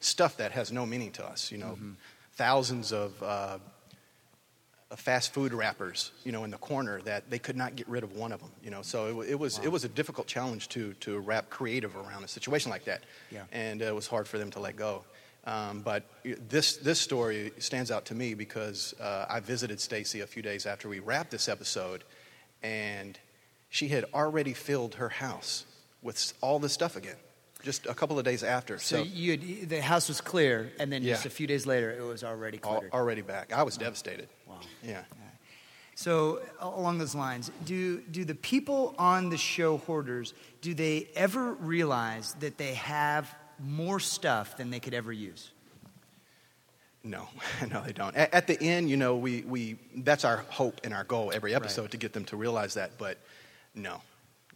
stuff 0.00 0.38
that 0.38 0.52
has 0.52 0.72
no 0.72 0.86
meaning 0.86 1.12
to 1.12 1.24
us. 1.24 1.52
You 1.52 1.58
know, 1.58 1.78
thousands 2.36 2.92
of 2.92 3.22
uh, 3.22 3.58
fast 4.96 5.34
food 5.34 5.52
wrappers, 5.52 6.12
you 6.24 6.32
know, 6.32 6.44
in 6.44 6.50
the 6.50 6.56
corner 6.56 7.02
that 7.02 7.28
they 7.28 7.38
could 7.38 7.58
not 7.58 7.76
get 7.76 7.86
rid 7.86 8.02
of 8.04 8.16
one 8.16 8.32
of 8.32 8.40
them. 8.40 8.52
You 8.64 8.70
know, 8.70 8.80
so 8.80 9.20
it, 9.20 9.32
it 9.32 9.38
was 9.38 9.58
it 9.58 9.68
was 9.68 9.84
a 9.84 9.88
difficult 9.90 10.26
challenge 10.26 10.70
to 10.70 10.94
to 11.00 11.18
wrap 11.18 11.50
creative 11.50 11.94
around 11.94 12.24
a 12.24 12.28
situation 12.28 12.70
like 12.70 12.86
that. 12.86 13.02
Yeah. 13.30 13.42
And 13.52 13.82
it 13.82 13.94
was 13.94 14.06
hard 14.06 14.26
for 14.26 14.38
them 14.38 14.50
to 14.52 14.60
let 14.60 14.76
go. 14.76 15.04
Um, 15.44 15.80
but 15.80 16.04
this 16.24 16.78
this 16.78 16.98
story 16.98 17.52
stands 17.58 17.90
out 17.90 18.06
to 18.06 18.14
me 18.14 18.32
because 18.32 18.94
uh, 18.98 19.26
I 19.28 19.40
visited 19.40 19.78
Stacy 19.78 20.20
a 20.20 20.26
few 20.26 20.42
days 20.42 20.64
after 20.64 20.88
we 20.88 21.00
wrapped 21.00 21.30
this 21.30 21.46
episode, 21.46 22.02
and 22.62 23.18
she 23.68 23.88
had 23.88 24.04
already 24.12 24.52
filled 24.52 24.96
her 24.96 25.08
house 25.08 25.64
with 26.02 26.32
all 26.40 26.58
this 26.58 26.72
stuff 26.72 26.96
again, 26.96 27.16
just 27.62 27.86
a 27.86 27.94
couple 27.94 28.18
of 28.18 28.24
days 28.24 28.42
after. 28.42 28.78
So, 28.78 28.96
So, 28.98 29.02
you 29.02 29.30
had, 29.32 29.68
the 29.68 29.82
house 29.82 30.08
was 30.08 30.20
clear, 30.20 30.72
and 30.78 30.92
then 30.92 31.02
just 31.04 31.26
a 31.26 31.30
few 31.30 31.46
days 31.46 31.66
later, 31.66 31.90
it 31.90 32.02
was 32.02 32.24
already 32.24 32.60
already 32.92 33.22
back. 33.22 33.52
I 33.52 33.62
was 33.62 33.76
devastated. 33.76 34.28
Wow. 34.46 34.60
Yeah. 34.82 35.02
So 35.94 36.40
along 36.60 36.96
those 36.96 37.14
lines, 37.14 37.50
do 37.66 38.00
do 38.00 38.24
the 38.24 38.34
people 38.34 38.94
on 38.98 39.28
the 39.28 39.36
show 39.36 39.76
Hoarders 39.76 40.32
do 40.62 40.72
they 40.72 41.08
ever 41.14 41.52
realize 41.52 42.32
that 42.40 42.56
they 42.56 42.74
have 42.74 43.34
more 43.58 44.00
stuff 44.00 44.56
than 44.56 44.70
they 44.70 44.80
could 44.80 44.94
ever 44.94 45.12
use? 45.12 45.50
No, 47.02 47.28
no, 47.70 47.82
they 47.82 47.92
don't. 47.92 48.14
At, 48.14 48.32
at 48.34 48.46
the 48.46 48.60
end, 48.62 48.90
you 48.90 48.96
know, 48.96 49.16
we, 49.16 49.42
we 49.42 49.78
that's 49.96 50.24
our 50.24 50.38
hope 50.48 50.80
and 50.84 50.92
our 50.92 51.04
goal 51.04 51.32
every 51.34 51.54
episode 51.54 51.90
to 51.92 51.96
get 51.96 52.12
them 52.12 52.24
to 52.26 52.36
realize 52.36 52.74
that. 52.74 52.92
But 52.98 53.18
no, 53.74 54.02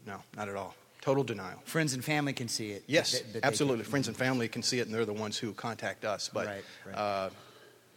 no, 0.06 0.16
not 0.36 0.48
at 0.48 0.56
all. 0.56 0.74
Total 1.00 1.22
denial. 1.24 1.60
Friends 1.64 1.92
and 1.94 2.02
family 2.04 2.32
can 2.32 2.48
see 2.48 2.70
it. 2.70 2.82
but 2.86 2.90
Yes, 2.92 3.20
they- 3.20 3.32
but 3.34 3.44
absolutely. 3.44 3.84
Friends 3.84 4.08
and 4.08 4.16
family 4.16 4.48
can 4.48 4.62
see 4.62 4.78
it, 4.80 4.86
and 4.86 4.94
they're 4.94 5.04
the 5.04 5.12
ones 5.12 5.36
who 5.38 5.52
contact 5.52 6.04
us. 6.04 6.30
But 6.32 6.46
Right, 6.46 6.64
right. 6.86 6.94
Uh, 6.96 7.30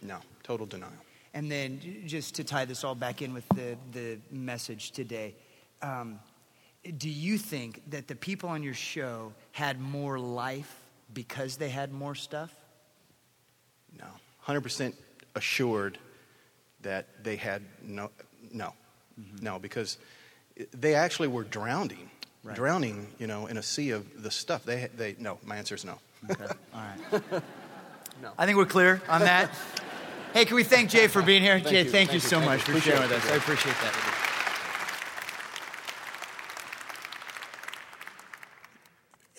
no, 0.01 0.17
total 0.43 0.65
denial. 0.65 0.91
And 1.33 1.51
then 1.51 1.79
just 2.05 2.35
to 2.35 2.43
tie 2.43 2.65
this 2.65 2.83
all 2.83 2.95
back 2.95 3.21
in 3.21 3.33
with 3.33 3.47
the, 3.49 3.77
the 3.91 4.17
message 4.31 4.91
today, 4.91 5.35
um, 5.81 6.19
do 6.97 7.09
you 7.09 7.37
think 7.37 7.81
that 7.91 8.07
the 8.07 8.15
people 8.15 8.49
on 8.49 8.63
your 8.63 8.73
show 8.73 9.33
had 9.51 9.79
more 9.79 10.17
life 10.19 10.73
because 11.13 11.57
they 11.57 11.69
had 11.69 11.91
more 11.93 12.15
stuff? 12.15 12.53
No, 13.97 14.05
hundred 14.47 14.61
percent 14.61 14.95
assured 15.35 15.99
that 16.81 17.05
they 17.21 17.35
had 17.35 17.61
no, 17.83 18.09
no, 18.53 18.73
mm-hmm. 19.19 19.43
no, 19.43 19.59
because 19.59 19.97
they 20.73 20.95
actually 20.95 21.27
were 21.27 21.43
drowning, 21.43 22.09
Right. 22.43 22.55
drowning, 22.55 23.07
you 23.19 23.27
know, 23.27 23.47
in 23.47 23.57
a 23.57 23.61
sea 23.63 23.89
of 23.89 24.23
the 24.23 24.31
stuff. 24.31 24.63
They, 24.63 24.87
they, 24.95 25.17
no. 25.19 25.37
My 25.43 25.57
answer 25.57 25.75
is 25.75 25.83
no. 25.83 25.99
Okay. 26.31 26.45
All 26.73 26.81
right. 27.11 27.21
I 28.37 28.45
think 28.45 28.57
we're 28.57 28.65
clear 28.65 29.01
on 29.09 29.19
that. 29.21 29.51
hey, 30.33 30.45
can 30.45 30.55
we 30.55 30.63
thank 30.63 30.89
Jay 30.89 31.07
for 31.07 31.21
being 31.21 31.43
here? 31.43 31.59
Jay, 31.59 31.83
you. 31.83 31.83
thank, 31.83 31.85
you 31.85 31.91
Thank 31.91 32.13
you. 32.13 32.19
so 32.21 32.37
Thank 32.37 32.49
much 32.49 32.59
you. 32.59 32.65
for 32.65 32.71
Appreciate 32.71 32.93
sharing 32.95 33.09
with 33.09 33.25
us. 33.25 33.31
I 33.31 33.35
appreciate 33.35 33.75
that. 33.81 34.16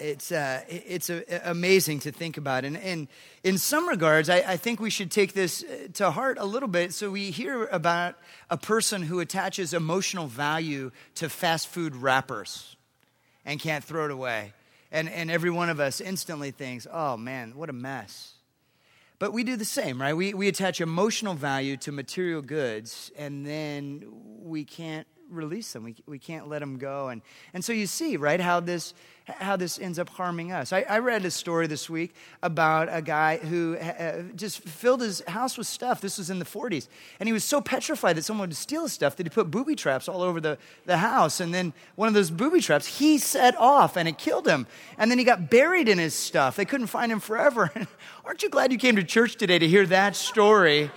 It's, 0.08 0.32
uh, 0.32 0.62
it's 0.68 1.10
amazing 1.44 2.00
to 2.00 2.12
think 2.12 2.36
about. 2.36 2.64
And, 2.64 2.76
and 2.78 3.08
in 3.44 3.58
some 3.58 3.88
regards, 3.88 4.30
I, 4.30 4.36
I 4.38 4.56
think 4.56 4.80
we 4.80 4.90
should 4.90 5.10
take 5.10 5.34
this 5.34 5.62
uh, 5.62 5.88
to 5.94 6.10
heart 6.10 6.38
a 6.40 6.46
little 6.46 6.68
bit. 6.68 6.94
So 6.94 7.10
we 7.10 7.30
hear 7.30 7.66
about 7.66 8.14
a 8.48 8.56
person 8.56 9.02
who 9.02 9.20
attaches 9.20 9.74
emotional 9.74 10.26
value 10.26 10.90
to 11.16 11.28
fast 11.28 11.68
food 11.68 11.94
wrappers 11.94 12.76
and 13.44 13.60
can't 13.60 13.84
throw 13.84 14.06
it 14.06 14.10
away. 14.10 14.52
And, 14.90 15.08
and 15.08 15.30
every 15.30 15.50
one 15.50 15.68
of 15.68 15.80
us 15.80 16.00
instantly 16.00 16.50
thinks, 16.50 16.86
oh 16.90 17.16
man, 17.16 17.52
what 17.54 17.68
a 17.68 17.74
mess. 17.74 18.34
But 19.18 19.32
we 19.32 19.44
do 19.44 19.56
the 19.56 19.64
same, 19.64 20.00
right? 20.00 20.16
We, 20.16 20.32
we 20.32 20.48
attach 20.48 20.80
emotional 20.80 21.34
value 21.34 21.76
to 21.78 21.92
material 21.92 22.40
goods, 22.40 23.10
and 23.18 23.44
then 23.44 24.04
we 24.42 24.64
can't 24.64 25.08
release 25.30 25.72
them. 25.72 25.84
We, 25.84 25.96
we 26.06 26.18
can't 26.18 26.48
let 26.48 26.60
them 26.60 26.78
go. 26.78 27.08
And, 27.08 27.22
and 27.54 27.64
so 27.64 27.72
you 27.72 27.86
see, 27.86 28.16
right, 28.16 28.40
how 28.40 28.60
this, 28.60 28.94
how 29.26 29.56
this 29.56 29.78
ends 29.78 29.98
up 29.98 30.08
harming 30.08 30.52
us. 30.52 30.72
I, 30.72 30.84
I 30.88 30.98
read 30.98 31.24
a 31.24 31.30
story 31.30 31.66
this 31.66 31.90
week 31.90 32.14
about 32.42 32.88
a 32.90 33.02
guy 33.02 33.36
who 33.36 33.76
uh, 33.76 34.22
just 34.34 34.60
filled 34.60 35.00
his 35.00 35.22
house 35.28 35.58
with 35.58 35.66
stuff. 35.66 36.00
This 36.00 36.18
was 36.18 36.30
in 36.30 36.38
the 36.38 36.44
40s. 36.44 36.88
And 37.20 37.28
he 37.28 37.32
was 37.32 37.44
so 37.44 37.60
petrified 37.60 38.16
that 38.16 38.24
someone 38.24 38.48
would 38.48 38.56
steal 38.56 38.82
his 38.82 38.92
stuff 38.92 39.16
that 39.16 39.26
he 39.26 39.30
put 39.30 39.50
booby 39.50 39.74
traps 39.74 40.08
all 40.08 40.22
over 40.22 40.40
the, 40.40 40.58
the 40.86 40.98
house. 40.98 41.40
And 41.40 41.52
then 41.52 41.72
one 41.94 42.08
of 42.08 42.14
those 42.14 42.30
booby 42.30 42.60
traps 42.60 42.86
he 42.98 43.18
set 43.18 43.56
off 43.58 43.96
and 43.96 44.08
it 44.08 44.18
killed 44.18 44.46
him. 44.46 44.66
And 44.96 45.10
then 45.10 45.18
he 45.18 45.24
got 45.24 45.50
buried 45.50 45.88
in 45.88 45.98
his 45.98 46.14
stuff. 46.14 46.56
They 46.56 46.64
couldn't 46.64 46.86
find 46.86 47.12
him 47.12 47.20
forever. 47.20 47.70
Aren't 48.24 48.42
you 48.42 48.48
glad 48.48 48.72
you 48.72 48.78
came 48.78 48.96
to 48.96 49.04
church 49.04 49.36
today 49.36 49.58
to 49.58 49.68
hear 49.68 49.86
that 49.86 50.16
story? 50.16 50.90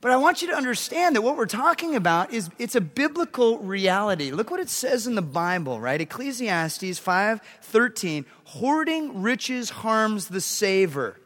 But 0.00 0.12
I 0.12 0.16
want 0.16 0.42
you 0.42 0.48
to 0.48 0.54
understand 0.54 1.16
that 1.16 1.22
what 1.22 1.36
we're 1.36 1.46
talking 1.46 1.96
about 1.96 2.32
is 2.32 2.50
it's 2.58 2.76
a 2.76 2.80
biblical 2.80 3.58
reality. 3.58 4.30
Look 4.30 4.50
what 4.50 4.60
it 4.60 4.68
says 4.68 5.08
in 5.08 5.16
the 5.16 5.22
Bible, 5.22 5.80
right? 5.80 6.00
Ecclesiastes 6.00 7.00
5:13, 7.00 8.24
hoarding 8.44 9.22
riches 9.22 9.70
harms 9.70 10.28
the 10.28 10.40
saver. 10.40 11.18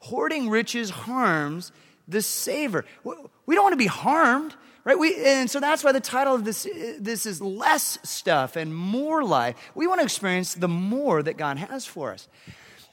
Hoarding 0.00 0.50
riches 0.50 0.90
harms 0.90 1.72
the 2.06 2.22
saver. 2.22 2.84
We 3.04 3.54
don't 3.54 3.64
want 3.64 3.72
to 3.72 3.76
be 3.76 3.86
harmed, 3.86 4.54
right? 4.84 4.98
We, 4.98 5.24
and 5.24 5.50
so 5.50 5.58
that's 5.58 5.82
why 5.82 5.90
the 5.90 6.00
title 6.00 6.34
of 6.34 6.44
this, 6.44 6.66
this 6.98 7.26
is 7.26 7.40
less 7.40 7.98
stuff 8.04 8.54
and 8.54 8.74
more 8.74 9.24
life. 9.24 9.56
We 9.74 9.88
want 9.88 10.00
to 10.00 10.04
experience 10.04 10.54
the 10.54 10.68
more 10.68 11.22
that 11.24 11.36
God 11.36 11.58
has 11.58 11.86
for 11.86 12.12
us. 12.12 12.28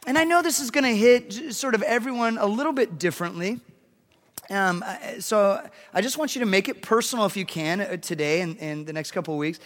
And 0.08 0.18
I 0.18 0.24
know 0.24 0.42
this 0.42 0.60
is 0.60 0.72
going 0.72 0.86
to 0.86 0.96
hit 0.96 1.54
sort 1.54 1.76
of 1.76 1.84
everyone 1.84 2.38
a 2.40 2.48
little 2.48 2.74
bit 2.74 2.98
differently. 2.98 3.60
Um, 4.50 4.84
so 5.20 5.62
I 5.94 6.02
just 6.02 6.18
want 6.18 6.36
you 6.36 6.40
to 6.40 6.46
make 6.48 6.70
it 6.70 6.82
personal 6.82 7.26
if 7.26 7.38
you 7.38 7.46
can 7.46 7.82
uh, 7.82 7.98
today 7.98 8.42
and, 8.42 8.58
and 8.60 8.86
the 8.86 8.94
next 8.94 9.12
couple 9.12 9.36
of 9.36 9.40
weeks. 9.40 9.60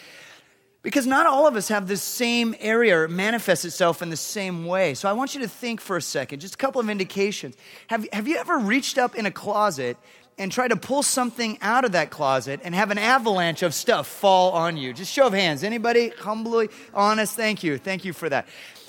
Because 0.82 1.08
not 1.08 1.26
all 1.26 1.48
of 1.48 1.56
us 1.56 1.70
have 1.70 1.88
this 1.88 2.04
same 2.04 2.54
area 2.60 2.98
or 2.98 3.06
it 3.06 3.10
manifests 3.10 3.64
itself 3.64 4.02
in 4.02 4.10
the 4.10 4.18
same 4.18 4.66
way. 4.66 4.94
So 4.94 5.10
I 5.10 5.14
want 5.14 5.34
you 5.34 5.40
to 5.42 5.48
think 5.48 5.80
for 5.80 5.96
a 5.96 6.02
second, 6.02 6.42
just 6.42 6.56
a 6.56 6.58
couple 6.58 6.82
of 6.82 6.90
indications. 6.90 7.56
Have, 7.88 8.06
have 8.12 8.28
you 8.28 8.36
ever 8.36 8.58
reached 8.58 8.98
up 8.98 9.16
in 9.16 9.26
a 9.26 9.32
closet 9.32 9.96
and 10.38 10.52
tried 10.52 10.70
to 10.70 10.76
pull 10.76 11.02
something 11.02 11.58
out 11.62 11.86
of 11.86 11.94
that 11.94 12.10
closet 12.10 12.60
and 12.66 12.76
have 12.76 12.92
an 12.92 12.98
avalanche 12.98 13.64
of 13.64 13.74
stuff 13.74 14.08
fall 14.08 14.52
on 14.52 14.76
you? 14.76 14.92
Just 14.92 15.14
show 15.14 15.28
of 15.28 15.34
hands. 15.34 15.64
Anybody 15.64 16.10
humbly 16.10 16.68
honest? 16.94 17.34
Thank 17.34 17.64
you. 17.64 17.78
Thank 17.78 18.04
you 18.04 18.12
for 18.12 18.28
that. 18.28 18.46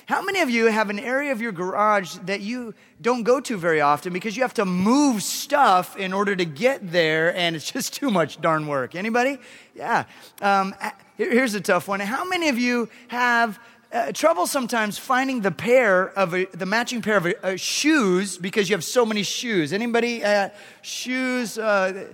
How 0.06 0.23
many 0.23 0.40
of 0.40 0.50
you 0.50 0.66
have 0.66 0.90
an 0.90 0.99
area 0.99 1.32
of 1.32 1.40
your 1.40 1.52
garage 1.52 2.16
that 2.25 2.42
you 2.42 2.75
don't 3.00 3.23
go 3.23 3.40
to 3.40 3.56
very 3.56 3.80
often 3.80 4.12
because 4.12 4.37
you 4.37 4.42
have 4.42 4.52
to 4.54 4.66
move 4.66 5.23
stuff 5.23 5.96
in 5.96 6.12
order 6.12 6.37
to 6.37 6.44
get 6.44 6.92
there 6.92 7.34
and 7.34 7.56
it's 7.56 7.70
just 7.73 7.94
too 7.94 8.11
much 8.11 8.38
darn 8.40 8.66
work? 8.66 8.94
Anybody? 8.94 9.38
Yeah. 9.75 10.04
Um, 10.42 10.75
here's 11.16 11.54
a 11.54 11.61
tough 11.61 11.88
one. 11.88 12.00
How 12.00 12.25
many 12.26 12.50
of 12.50 12.58
you 12.58 12.90
have 13.08 13.58
uh, 13.92 14.12
trouble 14.12 14.46
sometimes 14.46 14.99
finding 14.99 15.40
the 15.40 15.50
pair 15.50 16.11
of 16.18 16.34
a, 16.34 16.44
the 16.46 16.66
matching 16.66 17.00
pair 17.00 17.16
of 17.16 17.26
uh, 17.26 17.56
shoes 17.56 18.37
because 18.37 18.68
you 18.68 18.76
have 18.76 18.84
so 18.84 19.06
many 19.06 19.23
shoes? 19.23 19.73
Anybody? 19.73 20.23
Uh, 20.23 20.50
shoes? 20.82 21.56
Uh, 21.56 22.12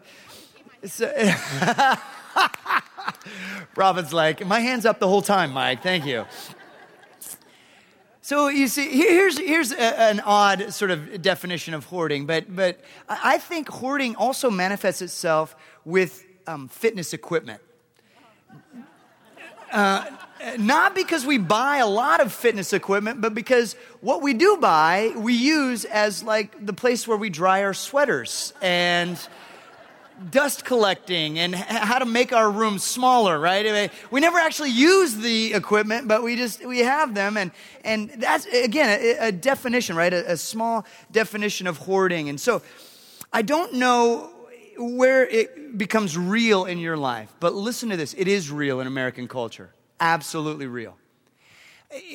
Robin's 3.77 4.13
like, 4.13 4.47
my 4.47 4.61
hand's 4.61 4.87
up 4.87 5.01
the 5.01 5.09
whole 5.09 5.23
time, 5.23 5.53
Mike. 5.53 5.83
Thank 5.83 6.07
you. 6.07 6.25
So 8.23 8.49
you 8.49 8.69
see, 8.69 8.89
here's, 8.91 9.39
here's 9.39 9.73
a, 9.73 10.01
an 10.01 10.21
odd 10.21 10.75
sort 10.75 10.91
of 10.91 11.23
definition 11.23 11.73
of 11.73 11.87
hoarding, 11.87 12.27
but, 12.27 12.55
but 12.55 12.79
I 13.09 13.39
think 13.39 13.69
hoarding 13.69 14.15
also 14.15 14.51
manifests 14.51 15.01
itself 15.01 15.57
with 15.85 16.25
um, 16.47 16.69
fitness 16.69 17.15
equipment. 17.15 17.63
Uh, 19.73 20.05
not 20.59 20.95
because 20.95 21.25
we 21.25 21.39
buy 21.39 21.79
a 21.79 21.87
lot 21.87 22.21
of 22.21 22.33
fitness 22.33 22.73
equipment, 22.73 23.21
but 23.21 23.35
because 23.35 23.75
what 24.01 24.21
we 24.21 24.35
do 24.35 24.57
buy, 24.57 25.13
we 25.17 25.35
use 25.35 25.85
as 25.85 26.23
like 26.23 26.67
the 26.67 26.73
place 26.73 27.07
where 27.07 27.17
we 27.17 27.31
dry 27.31 27.63
our 27.63 27.75
sweaters 27.75 28.53
and 28.61 29.17
dust 30.31 30.65
collecting 30.65 31.39
and 31.39 31.55
how 31.55 31.99
to 31.99 32.07
make 32.07 32.33
our 32.33 32.51
rooms 32.51 32.85
smaller, 32.85 33.39
right? 33.39 33.91
We 34.11 34.21
never 34.21 34.39
actually 34.39 34.71
use 34.71 35.15
the 35.17 35.55
equipment, 35.55 36.09
but 36.09 36.23
we 36.23 36.37
just, 36.37 36.65
we 36.65 36.81
have 36.81 37.15
them. 37.15 37.37
And, 37.37 37.53
and 37.85 38.11
that's, 38.11 38.47
again, 38.47 38.99
a, 39.01 39.29
a 39.29 39.33
definition, 39.33 39.97
right? 39.97 40.13
A, 40.13 40.33
a 40.33 40.37
small 40.37 40.85
definition 41.11 41.67
of 41.67 41.79
hoarding. 41.79 42.29
And 42.29 42.41
so 42.41 42.63
I 43.33 43.43
don't 43.43 43.75
know 43.75 44.31
where 44.77 45.27
it 45.27 45.79
becomes 45.79 46.17
real 46.17 46.65
in 46.65 46.79
your 46.79 46.97
life, 46.97 47.33
but 47.41 47.55
listen 47.55 47.91
to 47.91 47.97
this. 47.97 48.15
It 48.15 48.29
is 48.29 48.51
real 48.51 48.81
in 48.81 48.87
American 48.87 49.29
culture. 49.29 49.73
Absolutely 50.01 50.67
real 50.67 50.97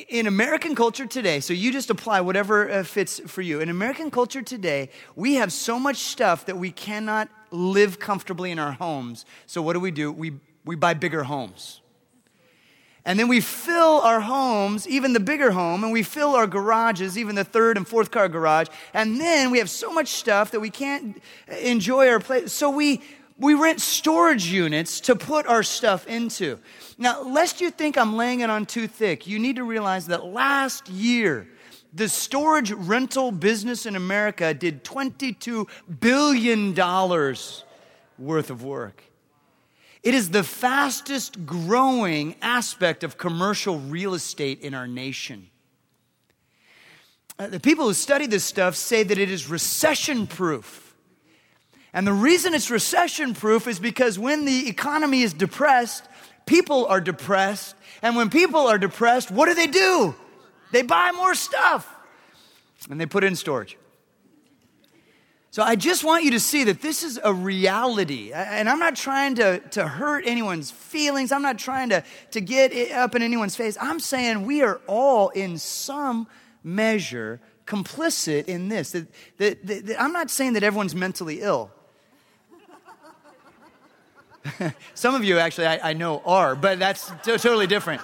in 0.08 0.26
American 0.26 0.74
culture 0.74 1.06
today, 1.06 1.40
so 1.40 1.52
you 1.52 1.70
just 1.70 1.90
apply 1.90 2.20
whatever 2.22 2.70
uh, 2.70 2.82
fits 2.82 3.20
for 3.26 3.42
you. 3.42 3.60
In 3.60 3.68
American 3.68 4.10
culture 4.10 4.42
today, 4.42 4.90
we 5.14 5.34
have 5.34 5.52
so 5.52 5.78
much 5.78 5.96
stuff 5.96 6.46
that 6.46 6.56
we 6.56 6.70
cannot 6.70 7.28
live 7.50 7.98
comfortably 7.98 8.50
in 8.50 8.58
our 8.58 8.72
homes. 8.72 9.26
So 9.46 9.60
what 9.60 9.74
do 9.74 9.80
we 9.80 9.90
do? 9.90 10.10
We, 10.10 10.32
we 10.64 10.76
buy 10.76 10.94
bigger 10.94 11.24
homes. 11.24 11.82
And 13.04 13.20
then 13.20 13.28
we 13.28 13.40
fill 13.40 14.00
our 14.00 14.20
homes, 14.20 14.88
even 14.88 15.12
the 15.12 15.20
bigger 15.20 15.52
home, 15.52 15.84
and 15.84 15.92
we 15.92 16.02
fill 16.02 16.34
our 16.34 16.48
garages, 16.48 17.16
even 17.16 17.36
the 17.36 17.44
third 17.44 17.76
and 17.76 17.86
fourth 17.86 18.10
car 18.10 18.28
garage. 18.28 18.66
And 18.92 19.20
then 19.20 19.52
we 19.52 19.58
have 19.58 19.70
so 19.70 19.92
much 19.92 20.08
stuff 20.08 20.50
that 20.50 20.60
we 20.60 20.70
can't 20.70 21.22
enjoy 21.60 22.08
our 22.08 22.18
place. 22.18 22.52
So 22.52 22.68
we, 22.68 23.02
we 23.38 23.54
rent 23.54 23.80
storage 23.80 24.46
units 24.46 25.00
to 25.00 25.16
put 25.16 25.46
our 25.46 25.62
stuff 25.62 26.06
into. 26.06 26.58
Now, 26.96 27.22
lest 27.22 27.60
you 27.60 27.70
think 27.70 27.98
I'm 27.98 28.16
laying 28.16 28.40
it 28.40 28.48
on 28.48 28.64
too 28.64 28.88
thick, 28.88 29.26
you 29.26 29.38
need 29.38 29.56
to 29.56 29.64
realize 29.64 30.06
that 30.06 30.24
last 30.24 30.88
year, 30.88 31.46
the 31.92 32.08
storage 32.08 32.72
rental 32.72 33.32
business 33.32 33.86
in 33.86 33.96
America 33.96 34.54
did 34.54 34.84
$22 34.84 35.68
billion 36.00 36.74
worth 38.18 38.50
of 38.50 38.64
work. 38.64 39.02
It 40.02 40.14
is 40.14 40.30
the 40.30 40.44
fastest 40.44 41.44
growing 41.44 42.36
aspect 42.40 43.02
of 43.02 43.18
commercial 43.18 43.80
real 43.80 44.14
estate 44.14 44.60
in 44.60 44.72
our 44.72 44.86
nation. 44.86 45.48
Uh, 47.38 47.48
the 47.48 47.60
people 47.60 47.86
who 47.86 47.94
study 47.94 48.26
this 48.26 48.44
stuff 48.44 48.76
say 48.76 49.02
that 49.02 49.18
it 49.18 49.30
is 49.30 49.50
recession 49.50 50.26
proof. 50.26 50.85
And 51.96 52.06
the 52.06 52.12
reason 52.12 52.52
it's 52.52 52.70
recession 52.70 53.32
proof 53.32 53.66
is 53.66 53.80
because 53.80 54.18
when 54.18 54.44
the 54.44 54.68
economy 54.68 55.22
is 55.22 55.32
depressed, 55.32 56.04
people 56.44 56.84
are 56.84 57.00
depressed. 57.00 57.74
And 58.02 58.16
when 58.16 58.28
people 58.28 58.66
are 58.66 58.76
depressed, 58.76 59.30
what 59.30 59.46
do 59.46 59.54
they 59.54 59.66
do? 59.66 60.14
They 60.72 60.82
buy 60.82 61.12
more 61.12 61.34
stuff 61.34 61.90
and 62.90 63.00
they 63.00 63.06
put 63.06 63.24
it 63.24 63.28
in 63.28 63.34
storage. 63.34 63.78
So 65.50 65.62
I 65.62 65.74
just 65.74 66.04
want 66.04 66.22
you 66.22 66.32
to 66.32 66.38
see 66.40 66.64
that 66.64 66.82
this 66.82 67.02
is 67.02 67.18
a 67.24 67.32
reality. 67.32 68.30
And 68.30 68.68
I'm 68.68 68.78
not 68.78 68.94
trying 68.94 69.36
to, 69.36 69.60
to 69.70 69.88
hurt 69.88 70.26
anyone's 70.26 70.70
feelings. 70.70 71.32
I'm 71.32 71.40
not 71.40 71.58
trying 71.58 71.88
to, 71.88 72.04
to 72.32 72.42
get 72.42 72.92
up 72.92 73.14
in 73.14 73.22
anyone's 73.22 73.56
face. 73.56 73.78
I'm 73.80 74.00
saying 74.00 74.44
we 74.44 74.60
are 74.60 74.82
all 74.86 75.30
in 75.30 75.56
some 75.56 76.28
measure 76.62 77.40
complicit 77.64 78.48
in 78.48 78.68
this. 78.68 78.90
That, 78.90 79.06
that, 79.38 79.66
that, 79.66 79.96
I'm 79.98 80.12
not 80.12 80.30
saying 80.30 80.52
that 80.52 80.62
everyone's 80.62 80.94
mentally 80.94 81.40
ill. 81.40 81.70
some 84.94 85.14
of 85.14 85.24
you 85.24 85.38
actually 85.38 85.66
I, 85.66 85.90
I 85.90 85.92
know 85.92 86.22
are, 86.24 86.54
but 86.54 86.78
that's 86.78 87.08
t- 87.22 87.36
totally 87.36 87.66
different. 87.66 88.02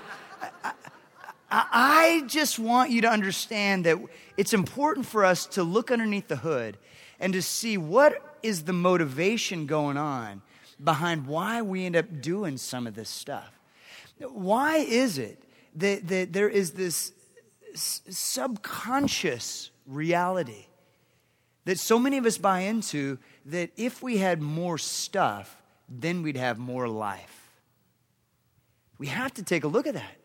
I 1.51 2.25
just 2.29 2.59
want 2.59 2.91
you 2.91 3.03
to 3.03 3.11
understand 3.11 3.85
that 3.85 3.99
it's 4.39 4.55
important 4.55 5.05
for 5.05 5.25
us 5.25 5.45
to 5.49 5.63
look 5.63 5.91
underneath 5.91 6.29
the 6.29 6.37
hood 6.37 6.79
and 7.21 7.35
to 7.35 7.43
see 7.43 7.77
what 7.77 8.39
is 8.43 8.65
the 8.65 8.73
motivation 8.73 9.67
going 9.67 9.99
on 9.99 10.41
behind 10.83 11.27
why 11.27 11.63
we 11.63 11.85
end 11.85 11.95
up 11.95 12.21
doing 12.21 12.57
some 12.57 12.87
of 12.87 12.95
this 12.95 13.11
stuff. 13.11 13.61
Why 14.19 14.79
is 14.79 15.19
it 15.19 15.43
that, 15.77 16.09
that 16.09 16.33
there 16.33 16.49
is 16.49 16.73
this 16.73 17.13
subconscious 17.75 19.71
reality 19.87 20.67
that 21.65 21.79
so 21.79 21.99
many 21.99 22.19
of 22.19 22.27
us 22.27 22.39
buy 22.39 22.61
into 22.61 23.19
that 23.47 23.71
if 23.77 24.03
we 24.03 24.19
had 24.19 24.41
more 24.41 24.79
stuff, 24.79 25.62
then 26.01 26.23
we'd 26.23 26.37
have 26.37 26.59
more 26.59 26.89
life? 26.89 27.51
We 28.99 29.09
have 29.09 29.35
to 29.35 29.43
take 29.43 29.65
a 29.65 29.69
look 29.69 29.87
at 29.87 29.95
that. 29.95 30.17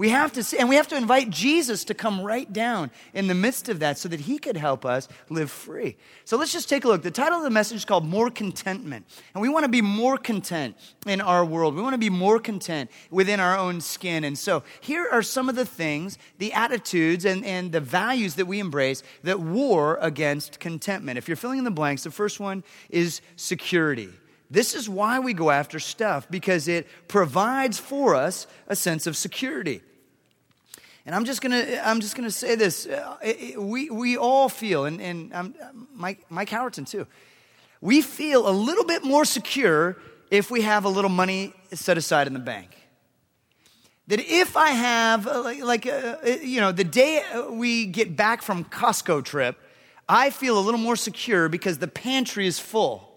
We 0.00 0.08
have 0.08 0.32
to 0.32 0.42
see, 0.42 0.56
and 0.56 0.66
we 0.70 0.76
have 0.76 0.88
to 0.88 0.96
invite 0.96 1.28
Jesus 1.28 1.84
to 1.84 1.92
come 1.92 2.22
right 2.22 2.50
down 2.50 2.90
in 3.12 3.26
the 3.26 3.34
midst 3.34 3.68
of 3.68 3.80
that 3.80 3.98
so 3.98 4.08
that 4.08 4.20
he 4.20 4.38
could 4.38 4.56
help 4.56 4.86
us 4.86 5.08
live 5.28 5.50
free. 5.50 5.98
So 6.24 6.38
let's 6.38 6.54
just 6.54 6.70
take 6.70 6.86
a 6.86 6.88
look. 6.88 7.02
The 7.02 7.10
title 7.10 7.36
of 7.36 7.44
the 7.44 7.50
message 7.50 7.76
is 7.76 7.84
called 7.84 8.06
More 8.06 8.30
Contentment. 8.30 9.04
And 9.34 9.42
we 9.42 9.50
want 9.50 9.64
to 9.64 9.68
be 9.68 9.82
more 9.82 10.16
content 10.16 10.76
in 11.06 11.20
our 11.20 11.44
world. 11.44 11.74
We 11.74 11.82
want 11.82 11.92
to 11.92 11.98
be 11.98 12.08
more 12.08 12.38
content 12.38 12.90
within 13.10 13.40
our 13.40 13.58
own 13.58 13.82
skin. 13.82 14.24
And 14.24 14.38
so 14.38 14.62
here 14.80 15.06
are 15.12 15.22
some 15.22 15.50
of 15.50 15.54
the 15.54 15.66
things, 15.66 16.16
the 16.38 16.54
attitudes, 16.54 17.26
and, 17.26 17.44
and 17.44 17.70
the 17.70 17.80
values 17.80 18.36
that 18.36 18.46
we 18.46 18.58
embrace 18.58 19.02
that 19.22 19.40
war 19.40 19.98
against 20.00 20.60
contentment. 20.60 21.18
If 21.18 21.28
you're 21.28 21.36
filling 21.36 21.58
in 21.58 21.64
the 21.64 21.70
blanks, 21.70 22.04
the 22.04 22.10
first 22.10 22.40
one 22.40 22.64
is 22.88 23.20
security. 23.36 24.08
This 24.50 24.74
is 24.74 24.88
why 24.88 25.20
we 25.20 25.32
go 25.32 25.50
after 25.50 25.78
stuff, 25.78 26.28
because 26.28 26.66
it 26.66 26.88
provides 27.06 27.78
for 27.78 28.16
us 28.16 28.46
a 28.66 28.74
sense 28.74 29.06
of 29.06 29.16
security. 29.16 29.80
And 31.06 31.14
I'm 31.14 31.24
just 31.24 31.40
gonna, 31.40 31.80
I'm 31.84 32.00
just 32.00 32.16
gonna 32.16 32.30
say 32.30 32.56
this. 32.56 32.86
Uh, 32.86 33.16
we, 33.56 33.90
we 33.90 34.16
all 34.16 34.48
feel, 34.48 34.84
and, 34.84 35.00
and 35.00 35.32
um, 35.32 35.54
Mike, 35.94 36.26
Mike 36.28 36.50
Howerton 36.50 36.88
too, 36.88 37.06
we 37.80 38.02
feel 38.02 38.48
a 38.48 38.50
little 38.50 38.84
bit 38.84 39.04
more 39.04 39.24
secure 39.24 39.96
if 40.30 40.50
we 40.50 40.62
have 40.62 40.84
a 40.84 40.88
little 40.88 41.10
money 41.10 41.52
set 41.72 41.96
aside 41.96 42.26
in 42.26 42.32
the 42.32 42.38
bank. 42.40 42.76
That 44.08 44.20
if 44.20 44.56
I 44.56 44.70
have, 44.70 45.26
uh, 45.26 45.42
like, 45.42 45.62
like 45.62 45.86
uh, 45.86 46.16
uh 46.24 46.28
you 46.42 46.60
know, 46.60 46.72
the 46.72 46.84
day 46.84 47.24
we 47.48 47.86
get 47.86 48.16
back 48.16 48.42
from 48.42 48.64
Costco 48.64 49.24
trip, 49.24 49.56
I 50.08 50.30
feel 50.30 50.58
a 50.58 50.60
little 50.60 50.80
more 50.80 50.96
secure 50.96 51.48
because 51.48 51.78
the 51.78 51.88
pantry 51.88 52.46
is 52.46 52.58
full, 52.58 53.09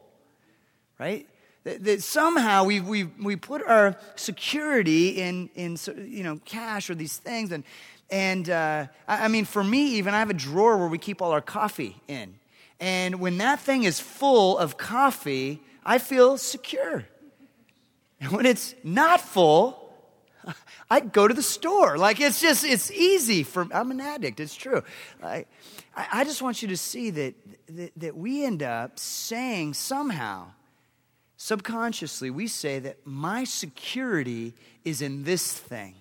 right? 0.99 1.27
That, 1.63 1.83
that 1.85 2.03
somehow 2.03 2.65
we, 2.65 2.79
we, 2.79 3.05
we 3.05 3.35
put 3.35 3.63
our 3.63 3.95
security 4.15 5.09
in, 5.09 5.49
in 5.55 5.77
you 5.97 6.23
know, 6.23 6.39
cash 6.43 6.89
or 6.89 6.95
these 6.95 7.17
things. 7.17 7.51
And, 7.51 7.63
and 8.09 8.49
uh, 8.49 8.87
I, 9.07 9.25
I 9.25 9.27
mean, 9.29 9.45
for 9.45 9.63
me, 9.63 9.95
even 9.95 10.13
I 10.13 10.19
have 10.19 10.29
a 10.29 10.35
drawer 10.35 10.77
where 10.77 10.87
we 10.87 10.97
keep 10.97 11.21
all 11.21 11.31
our 11.31 11.41
coffee 11.41 12.01
in. 12.07 12.35
And 12.79 13.21
when 13.21 13.37
that 13.37 13.61
thing 13.61 13.83
is 13.83 13.99
full 13.99 14.57
of 14.57 14.77
coffee, 14.77 15.61
I 15.85 15.99
feel 15.99 16.37
secure. 16.37 17.05
And 18.19 18.31
when 18.31 18.45
it's 18.45 18.75
not 18.83 19.21
full, 19.21 19.93
I 20.89 20.99
go 20.99 21.27
to 21.27 21.33
the 21.33 21.43
store. 21.43 21.97
Like 21.97 22.19
it's 22.19 22.41
just, 22.41 22.65
it's 22.65 22.91
easy 22.91 23.43
for, 23.43 23.67
I'm 23.73 23.91
an 23.91 24.01
addict, 24.01 24.39
it's 24.39 24.55
true. 24.55 24.83
I, 25.21 25.45
I 25.95 26.23
just 26.23 26.41
want 26.41 26.61
you 26.61 26.67
to 26.69 26.77
see 26.77 27.09
that, 27.11 27.35
that, 27.69 27.91
that 27.97 28.17
we 28.17 28.45
end 28.45 28.63
up 28.63 28.99
saying 28.99 29.75
somehow, 29.75 30.47
subconsciously, 31.43 32.29
we 32.29 32.47
say 32.47 32.79
that 32.79 33.05
my 33.05 33.43
security 33.43 34.53
is 34.85 35.01
in 35.01 35.25
this 35.25 35.51
thing. 35.51 35.93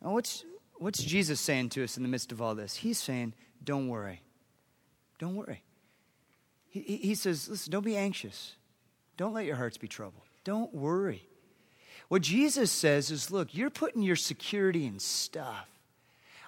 Now, 0.00 0.12
what's, 0.12 0.46
what's 0.78 1.02
Jesus 1.02 1.40
saying 1.40 1.68
to 1.70 1.84
us 1.84 1.98
in 1.98 2.02
the 2.02 2.08
midst 2.08 2.32
of 2.32 2.40
all 2.40 2.54
this? 2.54 2.76
He's 2.76 2.96
saying, 2.96 3.34
don't 3.62 3.88
worry. 3.88 4.22
Don't 5.18 5.36
worry. 5.36 5.62
He, 6.70 6.80
he 6.80 7.14
says, 7.14 7.50
listen, 7.50 7.70
don't 7.70 7.84
be 7.84 7.98
anxious. 7.98 8.54
Don't 9.18 9.34
let 9.34 9.44
your 9.44 9.56
hearts 9.56 9.76
be 9.76 9.88
troubled. 9.88 10.24
Don't 10.42 10.72
worry. 10.72 11.28
What 12.08 12.22
Jesus 12.22 12.72
says 12.72 13.10
is, 13.10 13.30
look, 13.30 13.54
you're 13.54 13.68
putting 13.68 14.00
your 14.00 14.16
security 14.16 14.86
in 14.86 14.98
stuff. 14.98 15.68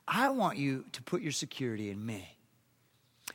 I 0.09 0.31
want 0.31 0.57
you 0.57 0.87
to 0.93 1.03
put 1.03 1.21
your 1.21 1.33
security 1.33 1.91
in 1.91 2.07
me. 2.07 2.39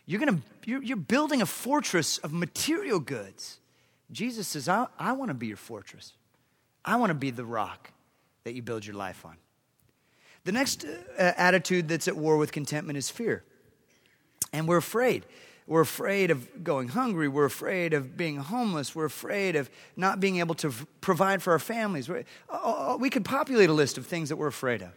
You're, 0.07 0.19
gonna, 0.19 0.41
you're, 0.65 0.81
you're 0.81 0.97
building 0.97 1.43
a 1.43 1.45
fortress 1.45 2.17
of 2.17 2.33
material 2.33 2.99
goods. 2.99 3.59
Jesus 4.11 4.47
says, 4.47 4.69
I, 4.69 4.87
I 4.97 5.11
want 5.13 5.29
to 5.29 5.33
be 5.33 5.47
your 5.47 5.57
fortress. 5.57 6.13
I 6.85 6.95
want 6.95 7.09
to 7.09 7.15
be 7.15 7.31
the 7.31 7.45
rock 7.45 7.91
that 8.43 8.53
you 8.53 8.61
build 8.61 8.85
your 8.85 8.95
life 8.95 9.25
on. 9.25 9.35
The 10.45 10.53
next 10.53 10.85
uh, 10.85 11.33
attitude 11.35 11.89
that's 11.89 12.07
at 12.07 12.15
war 12.15 12.37
with 12.37 12.53
contentment 12.53 12.97
is 12.97 13.09
fear. 13.09 13.43
And 14.53 14.67
we're 14.67 14.77
afraid. 14.77 15.25
We're 15.65 15.81
afraid 15.81 16.31
of 16.31 16.63
going 16.63 16.87
hungry. 16.87 17.27
We're 17.27 17.45
afraid 17.45 17.93
of 17.93 18.15
being 18.15 18.37
homeless. 18.37 18.95
We're 18.95 19.05
afraid 19.05 19.57
of 19.57 19.69
not 19.97 20.21
being 20.21 20.37
able 20.37 20.55
to 20.55 20.71
provide 21.01 21.43
for 21.43 21.51
our 21.51 21.59
families. 21.59 22.09
Uh, 22.09 22.23
uh, 22.49 22.97
we 22.97 23.09
could 23.09 23.25
populate 23.25 23.69
a 23.69 23.73
list 23.73 23.97
of 23.97 24.07
things 24.07 24.29
that 24.29 24.37
we're 24.37 24.47
afraid 24.47 24.81
of. 24.81 24.91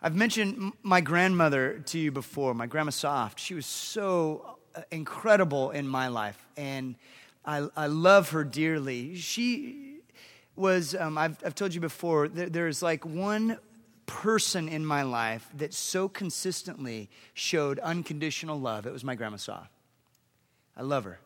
I've 0.00 0.14
mentioned 0.14 0.72
my 0.84 1.00
grandmother 1.00 1.82
to 1.86 1.98
you 1.98 2.12
before, 2.12 2.54
my 2.54 2.66
grandma 2.66 2.90
Soft. 2.90 3.40
She 3.40 3.54
was 3.54 3.66
so 3.66 4.58
incredible 4.92 5.72
in 5.72 5.88
my 5.88 6.06
life. 6.06 6.38
And 6.56 6.94
I, 7.46 7.68
I 7.76 7.86
love 7.86 8.30
her 8.30 8.44
dearly. 8.44 9.16
She 9.16 10.00
was, 10.56 10.94
um, 10.94 11.16
I've, 11.16 11.38
I've 11.44 11.54
told 11.54 11.74
you 11.74 11.80
before, 11.80 12.28
there, 12.28 12.48
there's 12.48 12.82
like 12.82 13.04
one 13.04 13.58
person 14.06 14.68
in 14.68 14.84
my 14.84 15.02
life 15.02 15.48
that 15.54 15.74
so 15.74 16.08
consistently 16.08 17.08
showed 17.34 17.78
unconditional 17.78 18.58
love. 18.58 18.86
It 18.86 18.92
was 18.92 19.04
my 19.04 19.14
grandma 19.14 19.36
Saw. 19.36 19.66
I 20.76 20.82
love 20.82 21.04
her. 21.04 21.20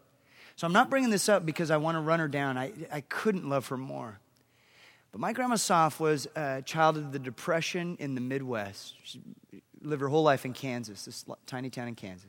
So 0.57 0.67
I'm 0.67 0.73
not 0.73 0.91
bringing 0.91 1.11
this 1.11 1.29
up 1.29 1.47
because 1.47 1.71
I 1.71 1.79
want 1.79 1.97
to 1.97 2.01
run 2.01 2.21
her 2.21 2.29
down. 2.29 2.59
I, 2.59 2.73
I 2.93 3.01
couldn't 3.01 3.49
love 3.49 3.69
her 3.69 3.77
more. 3.77 4.19
But 5.13 5.21
my 5.21 5.33
grandma 5.33 5.57
Soft 5.57 5.99
was 5.99 6.29
a 6.37 6.63
child 6.63 6.97
of 6.97 7.13
the 7.13 7.19
Depression 7.19 7.97
in 7.99 8.15
the 8.15 8.21
Midwest. 8.21 8.95
She 9.03 9.21
lived 9.83 10.03
her 10.03 10.09
whole 10.09 10.23
life 10.23 10.45
in 10.45 10.53
Kansas, 10.53 11.05
this 11.05 11.25
tiny 11.47 11.71
town 11.71 11.89
in 11.89 11.95
Kansas. 11.95 12.29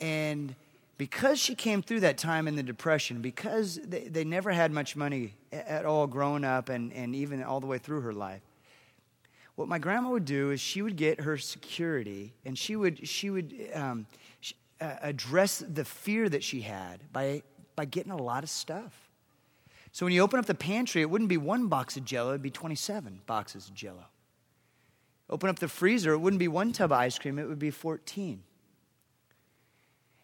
And 0.00 0.54
because 1.02 1.40
she 1.40 1.56
came 1.56 1.82
through 1.82 1.98
that 1.98 2.16
time 2.16 2.46
in 2.46 2.54
the 2.54 2.62
Depression, 2.62 3.20
because 3.20 3.80
they, 3.82 4.04
they 4.04 4.22
never 4.22 4.52
had 4.52 4.70
much 4.70 4.94
money 4.94 5.34
at 5.50 5.84
all 5.84 6.06
growing 6.06 6.44
up 6.44 6.68
and, 6.68 6.92
and 6.92 7.16
even 7.16 7.42
all 7.42 7.58
the 7.58 7.66
way 7.66 7.76
through 7.76 8.02
her 8.02 8.12
life, 8.12 8.40
what 9.56 9.66
my 9.66 9.80
grandma 9.80 10.10
would 10.10 10.24
do 10.24 10.52
is 10.52 10.60
she 10.60 10.80
would 10.80 10.94
get 10.94 11.22
her 11.22 11.36
security 11.36 12.34
and 12.44 12.56
she 12.56 12.76
would, 12.76 13.08
she 13.08 13.30
would 13.30 13.52
um, 13.74 14.06
she, 14.38 14.54
uh, 14.80 14.94
address 15.02 15.64
the 15.68 15.84
fear 15.84 16.28
that 16.28 16.44
she 16.44 16.60
had 16.60 17.00
by, 17.12 17.42
by 17.74 17.84
getting 17.84 18.12
a 18.12 18.16
lot 18.16 18.44
of 18.44 18.48
stuff. 18.48 19.10
So 19.90 20.06
when 20.06 20.12
you 20.12 20.22
open 20.22 20.38
up 20.38 20.46
the 20.46 20.54
pantry, 20.54 21.02
it 21.02 21.10
wouldn't 21.10 21.28
be 21.28 21.36
one 21.36 21.66
box 21.66 21.96
of 21.96 22.04
jello, 22.04 22.28
it'd 22.28 22.42
be 22.42 22.50
27 22.50 23.22
boxes 23.26 23.66
of 23.66 23.74
jello. 23.74 24.04
Open 25.28 25.50
up 25.50 25.58
the 25.58 25.66
freezer, 25.66 26.12
it 26.12 26.18
wouldn't 26.18 26.38
be 26.38 26.46
one 26.46 26.72
tub 26.72 26.92
of 26.92 26.98
ice 26.98 27.18
cream, 27.18 27.40
it 27.40 27.48
would 27.48 27.58
be 27.58 27.72
14. 27.72 28.44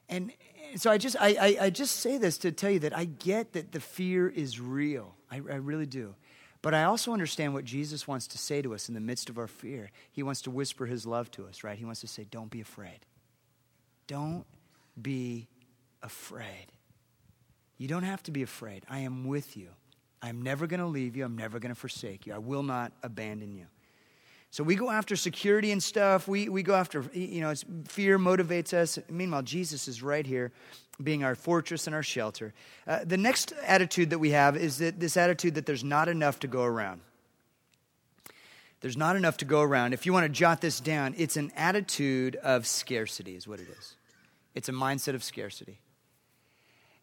And, 0.08 0.32
so 0.76 0.90
I 0.90 0.98
just, 0.98 1.16
I, 1.18 1.28
I, 1.28 1.64
I, 1.66 1.70
just 1.70 1.96
say 1.96 2.18
this 2.18 2.38
to 2.38 2.52
tell 2.52 2.70
you 2.70 2.80
that 2.80 2.96
I 2.96 3.04
get 3.04 3.52
that 3.52 3.72
the 3.72 3.80
fear 3.80 4.28
is 4.28 4.60
real. 4.60 5.14
I, 5.30 5.36
I 5.36 5.56
really 5.56 5.86
do. 5.86 6.14
But 6.60 6.74
I 6.74 6.84
also 6.84 7.12
understand 7.12 7.54
what 7.54 7.64
Jesus 7.64 8.08
wants 8.08 8.26
to 8.28 8.38
say 8.38 8.62
to 8.62 8.74
us 8.74 8.88
in 8.88 8.94
the 8.94 9.00
midst 9.00 9.28
of 9.28 9.38
our 9.38 9.46
fear. 9.46 9.90
He 10.10 10.22
wants 10.22 10.42
to 10.42 10.50
whisper 10.50 10.86
his 10.86 11.06
love 11.06 11.30
to 11.32 11.46
us, 11.46 11.62
right? 11.62 11.78
He 11.78 11.84
wants 11.84 12.00
to 12.00 12.08
say, 12.08 12.26
Don't 12.30 12.50
be 12.50 12.60
afraid. 12.60 12.98
Don't 14.06 14.44
be 15.00 15.46
afraid. 16.02 16.66
You 17.76 17.86
don't 17.86 18.02
have 18.02 18.22
to 18.24 18.32
be 18.32 18.42
afraid. 18.42 18.84
I 18.90 19.00
am 19.00 19.26
with 19.26 19.56
you. 19.56 19.68
I'm 20.20 20.42
never 20.42 20.66
going 20.66 20.80
to 20.80 20.86
leave 20.86 21.16
you. 21.16 21.24
I'm 21.24 21.36
never 21.36 21.60
going 21.60 21.72
to 21.72 21.78
forsake 21.78 22.26
you. 22.26 22.34
I 22.34 22.38
will 22.38 22.64
not 22.64 22.92
abandon 23.04 23.52
you. 23.52 23.66
So 24.50 24.64
we 24.64 24.76
go 24.76 24.90
after 24.90 25.14
security 25.14 25.72
and 25.72 25.82
stuff. 25.82 26.26
We, 26.26 26.48
we 26.48 26.62
go 26.62 26.74
after, 26.74 27.04
you 27.12 27.40
know, 27.40 27.52
fear 27.86 28.18
motivates 28.18 28.72
us. 28.72 28.98
Meanwhile, 29.10 29.42
Jesus 29.42 29.88
is 29.88 30.02
right 30.02 30.26
here 30.26 30.52
being 31.02 31.22
our 31.22 31.34
fortress 31.34 31.86
and 31.86 31.94
our 31.94 32.02
shelter. 32.02 32.54
Uh, 32.86 33.00
the 33.04 33.16
next 33.16 33.52
attitude 33.64 34.10
that 34.10 34.18
we 34.18 34.30
have 34.30 34.56
is 34.56 34.78
that 34.78 34.98
this 34.98 35.16
attitude 35.16 35.54
that 35.54 35.66
there's 35.66 35.84
not 35.84 36.08
enough 36.08 36.40
to 36.40 36.48
go 36.48 36.64
around. 36.64 37.02
There's 38.80 38.96
not 38.96 39.16
enough 39.16 39.36
to 39.38 39.44
go 39.44 39.60
around. 39.62 39.92
If 39.92 40.06
you 40.06 40.12
want 40.12 40.24
to 40.24 40.28
jot 40.28 40.60
this 40.60 40.80
down, 40.80 41.14
it's 41.18 41.36
an 41.36 41.52
attitude 41.56 42.36
of 42.36 42.66
scarcity, 42.66 43.36
is 43.36 43.46
what 43.46 43.60
it 43.60 43.68
is. 43.68 43.96
It's 44.54 44.68
a 44.68 44.72
mindset 44.72 45.14
of 45.14 45.22
scarcity. 45.22 45.78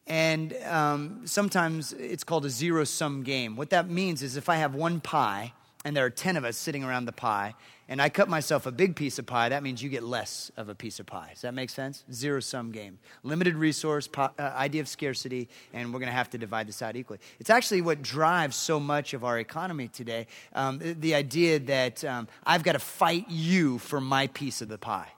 And 0.08 0.54
um, 0.66 1.22
sometimes 1.26 1.94
it's 1.94 2.24
called 2.24 2.46
a 2.46 2.50
zero 2.50 2.84
sum 2.84 3.24
game. 3.24 3.56
What 3.56 3.72
that 3.72 3.90
means 3.90 4.24
is 4.24 4.38
if 4.38 4.50
I 4.50 4.58
have 4.58 4.76
one 4.76 5.00
pie, 5.00 5.54
and 5.86 5.96
there 5.96 6.04
are 6.04 6.10
10 6.10 6.36
of 6.36 6.44
us 6.44 6.58
sitting 6.58 6.84
around 6.84 7.06
the 7.06 7.12
pie, 7.12 7.54
and 7.88 8.02
I 8.02 8.10
cut 8.10 8.28
myself 8.28 8.66
a 8.66 8.72
big 8.72 8.96
piece 8.96 9.20
of 9.20 9.28
pie, 9.28 9.50
that 9.50 9.62
means 9.62 9.84
you 9.84 9.90
get 9.90 10.02
less 10.02 10.52
of 10.58 10.68
a 10.68 10.74
piece 10.74 11.00
of 11.00 11.06
pie. 11.06 11.30
Does 11.34 11.44
that 11.44 11.54
make 11.54 11.70
sense? 11.70 12.04
Zero 12.12 12.40
sum 12.40 12.72
game. 12.72 12.98
Limited 13.22 13.56
resource, 13.56 14.08
po- 14.08 14.32
uh, 14.40 14.42
idea 14.56 14.82
of 14.82 14.88
scarcity, 14.88 15.48
and 15.72 15.94
we're 15.94 16.00
going 16.00 16.10
to 16.10 16.16
have 16.16 16.32
to 16.32 16.40
divide 16.40 16.68
this 16.68 16.82
out 16.82 16.96
equally. 16.96 17.20
It's 17.40 17.52
actually 17.52 17.82
what 17.82 18.02
drives 18.02 18.56
so 18.56 18.80
much 18.80 19.14
of 19.14 19.24
our 19.24 19.38
economy 19.38 19.88
today 19.88 20.26
um, 20.54 20.80
the, 20.80 21.14
idea 21.14 21.60
that 21.60 22.04
um, 22.04 22.28
I've 22.44 22.64
got 22.64 22.74
to 22.74 22.80
fight 22.80 23.30
you 23.30 23.78
for 23.78 24.02
my 24.02 24.26
piece 24.28 24.64
of 24.64 24.68
the 24.68 24.80
pie. 24.80 25.12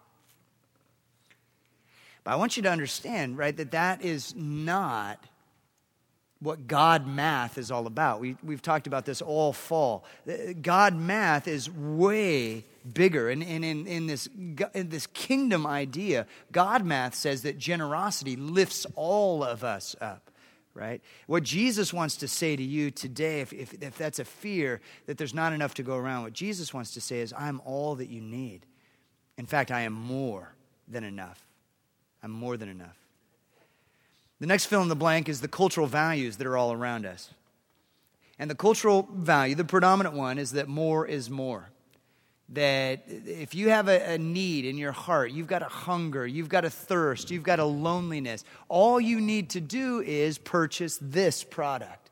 But 2.25 2.33
I 2.33 2.35
want 2.35 2.57
you 2.57 2.63
to 2.63 2.69
understand, 2.69 3.37
right, 3.37 3.55
that 3.55 3.71
that 3.71 4.03
is 4.03 4.35
not 4.35 5.23
what 6.39 6.67
God 6.67 7.07
math 7.07 7.57
is 7.57 7.71
all 7.71 7.87
about. 7.87 8.19
We, 8.19 8.37
we've 8.43 8.61
talked 8.61 8.87
about 8.87 9.05
this 9.05 9.21
all 9.21 9.53
fall. 9.53 10.05
Uh, 10.27 10.53
God 10.61 10.95
math 10.95 11.47
is 11.47 11.69
way 11.69 12.63
bigger. 12.93 13.29
And, 13.29 13.43
and 13.43 13.65
in, 13.65 13.87
in, 13.87 14.07
this, 14.07 14.29
in 14.73 14.89
this 14.89 15.07
kingdom 15.07 15.65
idea, 15.65 16.27
God 16.51 16.85
math 16.85 17.15
says 17.15 17.41
that 17.41 17.57
generosity 17.57 18.35
lifts 18.35 18.85
all 18.95 19.43
of 19.43 19.63
us 19.63 19.95
up, 19.99 20.29
right? 20.73 21.01
What 21.25 21.43
Jesus 21.43 21.91
wants 21.91 22.17
to 22.17 22.27
say 22.27 22.55
to 22.55 22.63
you 22.63 22.91
today, 22.91 23.41
if, 23.41 23.51
if, 23.51 23.73
if 23.81 23.97
that's 23.97 24.19
a 24.19 24.25
fear 24.25 24.79
that 25.07 25.17
there's 25.17 25.33
not 25.33 25.53
enough 25.53 25.73
to 25.75 25.83
go 25.83 25.95
around, 25.95 26.23
what 26.23 26.33
Jesus 26.33 26.73
wants 26.73 26.93
to 26.93 27.01
say 27.01 27.19
is, 27.19 27.33
I'm 27.35 27.61
all 27.65 27.95
that 27.95 28.09
you 28.09 28.21
need. 28.21 28.65
In 29.37 29.47
fact, 29.47 29.71
I 29.71 29.81
am 29.81 29.93
more 29.93 30.53
than 30.87 31.03
enough. 31.03 31.43
I'm 32.21 32.31
more 32.31 32.57
than 32.57 32.69
enough. 32.69 32.97
The 34.39 34.47
next 34.47 34.65
fill 34.65 34.81
in 34.81 34.87
the 34.87 34.95
blank 34.95 35.29
is 35.29 35.41
the 35.41 35.47
cultural 35.47 35.87
values 35.87 36.37
that 36.37 36.47
are 36.47 36.57
all 36.57 36.71
around 36.71 37.05
us. 37.05 37.31
And 38.39 38.49
the 38.49 38.55
cultural 38.55 39.07
value, 39.11 39.55
the 39.55 39.65
predominant 39.65 40.15
one, 40.15 40.37
is 40.37 40.51
that 40.51 40.67
more 40.67 41.07
is 41.07 41.29
more. 41.29 41.69
That 42.49 43.03
if 43.07 43.55
you 43.55 43.69
have 43.69 43.87
a, 43.87 44.13
a, 44.13 44.17
need 44.17 44.65
in 44.65 44.77
your 44.77 44.91
heart, 44.91 45.31
you've 45.31 45.47
got 45.47 45.63
a 45.63 45.67
hunger, 45.67 46.25
you've 46.25 46.47
got 46.47 46.63
a 46.63 46.69
thirst, 46.69 47.31
you've 47.31 47.43
got 47.43 47.59
a 47.59 47.65
loneliness, 47.65 48.45
all 48.69 49.01
you 49.01 49.19
need 49.19 49.49
to 49.49 49.59
do 49.59 50.01
is 50.01 50.37
purchase 50.37 50.97
this 51.01 51.43
product. 51.43 52.09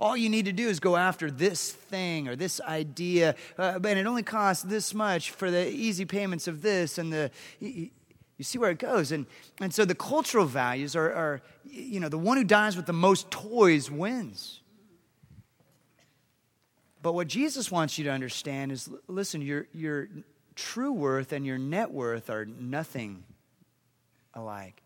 All 0.00 0.16
you 0.16 0.28
need 0.28 0.44
to 0.44 0.52
do 0.52 0.68
is 0.68 0.78
go 0.78 0.96
after 0.96 1.30
this 1.30 1.72
thing 1.72 2.28
or 2.28 2.36
this 2.36 2.60
idea, 2.60 3.34
uh, 3.56 3.80
and 3.82 3.98
it 3.98 4.06
only 4.06 4.22
costs 4.22 4.62
this 4.62 4.92
much 4.92 5.30
for 5.30 5.50
the 5.50 5.68
easy 5.68 6.04
payments 6.04 6.46
of 6.46 6.60
this 6.60 6.98
and 6.98 7.12
the. 7.12 7.30
You 8.38 8.44
see 8.44 8.58
where 8.58 8.70
it 8.70 8.78
goes. 8.78 9.12
And, 9.12 9.26
and 9.60 9.74
so 9.74 9.84
the 9.84 9.94
cultural 9.94 10.46
values 10.46 10.96
are, 10.96 11.12
are, 11.12 11.42
you 11.64 12.00
know, 12.00 12.08
the 12.08 12.18
one 12.18 12.36
who 12.36 12.44
dies 12.44 12.76
with 12.76 12.86
the 12.86 12.92
most 12.92 13.30
toys 13.30 13.90
wins. 13.90 14.60
But 17.02 17.12
what 17.12 17.28
Jesus 17.28 17.70
wants 17.70 17.98
you 17.98 18.04
to 18.04 18.10
understand 18.10 18.72
is 18.72 18.88
listen, 19.08 19.42
your, 19.42 19.66
your 19.72 20.08
true 20.54 20.92
worth 20.92 21.32
and 21.32 21.44
your 21.44 21.58
net 21.58 21.90
worth 21.90 22.30
are 22.30 22.44
nothing 22.44 23.24
alike. 24.34 24.82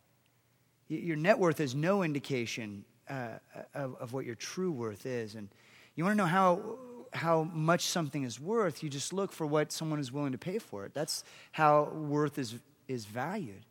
Your 0.89 1.17
net 1.17 1.39
worth 1.39 1.61
is 1.61 1.75
no 1.75 2.03
indication 2.03 2.85
uh, 3.09 3.39
of, 3.75 3.97
of 3.97 4.13
what 4.13 4.25
your 4.25 4.35
true 4.35 4.71
worth 4.71 5.07
is. 5.07 5.35
And 5.35 5.49
you 5.95 6.05
want 6.05 6.15
to 6.15 6.19
know 6.19 6.29
how, 6.29 6.79
how 7.13 7.45
much 7.45 7.87
something 7.87 8.23
is 8.25 8.39
worth, 8.39 8.83
you 8.83 8.89
just 8.91 9.13
look 9.13 9.33
for 9.33 9.47
what 9.47 9.73
someone 9.73 9.99
is 9.99 10.13
willing 10.13 10.33
to 10.33 10.39
pay 10.39 10.59
for 10.59 10.85
it. 10.85 10.95
That's 10.95 11.25
how 11.53 11.85
worth 11.85 12.39
is, 12.39 12.57
is 12.93 13.05
valued. 13.05 13.65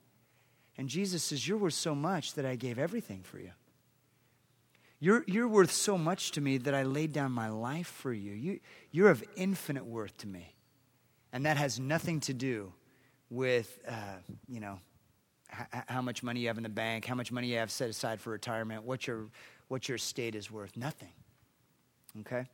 And 0.77 0.89
Jesus 0.89 1.23
says, 1.23 1.47
You're 1.47 1.57
worth 1.57 1.73
so 1.73 1.95
much 1.95 2.33
that 2.33 2.45
I 2.45 2.55
gave 2.55 2.79
everything 2.79 3.21
for 3.23 3.39
you. 3.39 3.51
You're, 4.99 5.23
you're 5.25 5.47
worth 5.47 5.71
so 5.71 5.97
much 5.97 6.31
to 6.31 6.41
me 6.41 6.57
that 6.59 6.75
I 6.75 6.83
laid 6.83 7.11
down 7.11 7.31
my 7.31 7.49
life 7.49 7.87
for 7.87 8.13
you. 8.13 8.33
you. 8.33 8.59
You're 8.91 9.09
of 9.09 9.23
infinite 9.35 9.85
worth 9.85 10.15
to 10.19 10.27
me. 10.27 10.53
And 11.33 11.45
that 11.45 11.57
has 11.57 11.79
nothing 11.79 12.19
to 12.21 12.33
do 12.33 12.71
with, 13.31 13.79
uh, 13.87 14.17
you 14.47 14.59
know, 14.59 14.79
h- 15.51 15.83
how 15.87 16.03
much 16.03 16.21
money 16.21 16.41
you 16.41 16.47
have 16.49 16.57
in 16.57 16.63
the 16.63 16.69
bank, 16.69 17.05
how 17.05 17.15
much 17.15 17.31
money 17.31 17.47
you 17.47 17.57
have 17.57 17.71
set 17.71 17.89
aside 17.89 18.21
for 18.21 18.29
retirement, 18.29 18.83
what 18.83 19.07
your, 19.07 19.25
what 19.69 19.89
your 19.89 19.95
estate 19.95 20.35
is 20.35 20.51
worth. 20.51 20.77
Nothing. 20.77 21.13
Okay? 22.19 22.45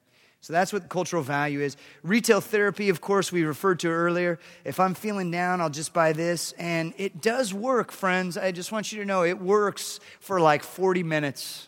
So 0.42 0.54
that's 0.54 0.72
what 0.72 0.88
cultural 0.88 1.24
value 1.24 1.62
is. 1.62 1.78
Retail 2.04 2.42
therapy, 2.42 2.90
of 2.90 3.02
course, 3.02 3.32
we 3.32 3.44
referred 3.44 3.80
to 3.80 3.90
earlier. 3.90 4.40
If 4.64 4.80
I'm 4.80 4.94
feeling 4.94 5.32
down, 5.32 5.62
I'll 5.62 5.70
just 5.70 5.94
buy 5.94 6.14
this. 6.14 6.54
And 6.54 6.94
it 6.98 7.22
does 7.22 7.54
work, 7.54 7.92
friends. 7.92 8.38
I 8.38 8.52
just 8.52 8.72
want 8.72 8.92
you 8.92 9.00
to 9.00 9.06
know 9.06 9.24
it 9.24 9.42
works 9.42 10.00
for 10.20 10.40
like 10.40 10.64
40 10.64 11.04
minutes 11.04 11.68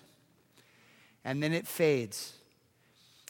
and 1.26 1.42
then 1.44 1.54
it 1.54 1.68
fades. 1.68 2.34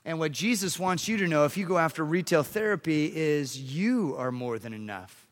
And 0.05 0.19
what 0.19 0.31
Jesus 0.31 0.79
wants 0.79 1.07
you 1.07 1.17
to 1.17 1.27
know 1.27 1.45
if 1.45 1.57
you 1.57 1.65
go 1.65 1.77
after 1.77 2.03
retail 2.03 2.43
therapy 2.43 3.11
is 3.13 3.59
you 3.59 4.15
are 4.17 4.31
more 4.31 4.57
than 4.59 4.73
enough. 4.73 5.27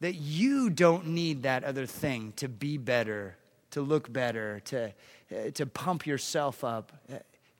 That 0.00 0.14
you 0.14 0.70
don't 0.70 1.08
need 1.08 1.44
that 1.44 1.64
other 1.64 1.86
thing 1.86 2.32
to 2.36 2.48
be 2.48 2.76
better, 2.76 3.36
to 3.70 3.80
look 3.80 4.12
better, 4.12 4.60
to, 4.66 4.92
uh, 5.32 5.50
to 5.54 5.66
pump 5.66 6.06
yourself 6.06 6.62
up. 6.62 6.92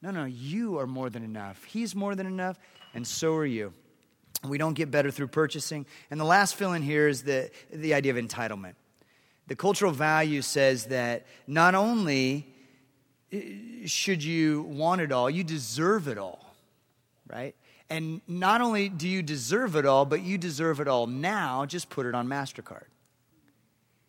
Uh, 0.04 0.10
no, 0.10 0.20
no, 0.20 0.24
you 0.26 0.78
are 0.78 0.86
more 0.86 1.10
than 1.10 1.22
enough. 1.22 1.64
He's 1.64 1.94
more 1.94 2.14
than 2.14 2.26
enough, 2.26 2.58
and 2.94 3.06
so 3.06 3.34
are 3.34 3.46
you. 3.46 3.72
We 4.46 4.58
don't 4.58 4.74
get 4.74 4.90
better 4.90 5.10
through 5.10 5.28
purchasing. 5.28 5.86
And 6.10 6.20
the 6.20 6.24
last 6.24 6.56
fill 6.56 6.74
in 6.74 6.82
here 6.82 7.08
is 7.08 7.22
the, 7.22 7.50
the 7.72 7.94
idea 7.94 8.12
of 8.12 8.22
entitlement. 8.22 8.74
The 9.46 9.56
cultural 9.56 9.92
value 9.92 10.42
says 10.42 10.86
that 10.86 11.26
not 11.46 11.74
only 11.74 12.46
should 13.86 14.22
you 14.22 14.62
want 14.62 15.00
it 15.00 15.12
all, 15.12 15.30
you 15.30 15.44
deserve 15.44 16.08
it 16.08 16.18
all, 16.18 16.54
right? 17.26 17.54
And 17.90 18.20
not 18.28 18.60
only 18.60 18.88
do 18.88 19.08
you 19.08 19.22
deserve 19.22 19.76
it 19.76 19.86
all, 19.86 20.04
but 20.04 20.22
you 20.22 20.38
deserve 20.38 20.80
it 20.80 20.88
all 20.88 21.06
now, 21.06 21.64
just 21.66 21.88
put 21.88 22.06
it 22.06 22.14
on 22.14 22.28
MasterCard. 22.28 22.84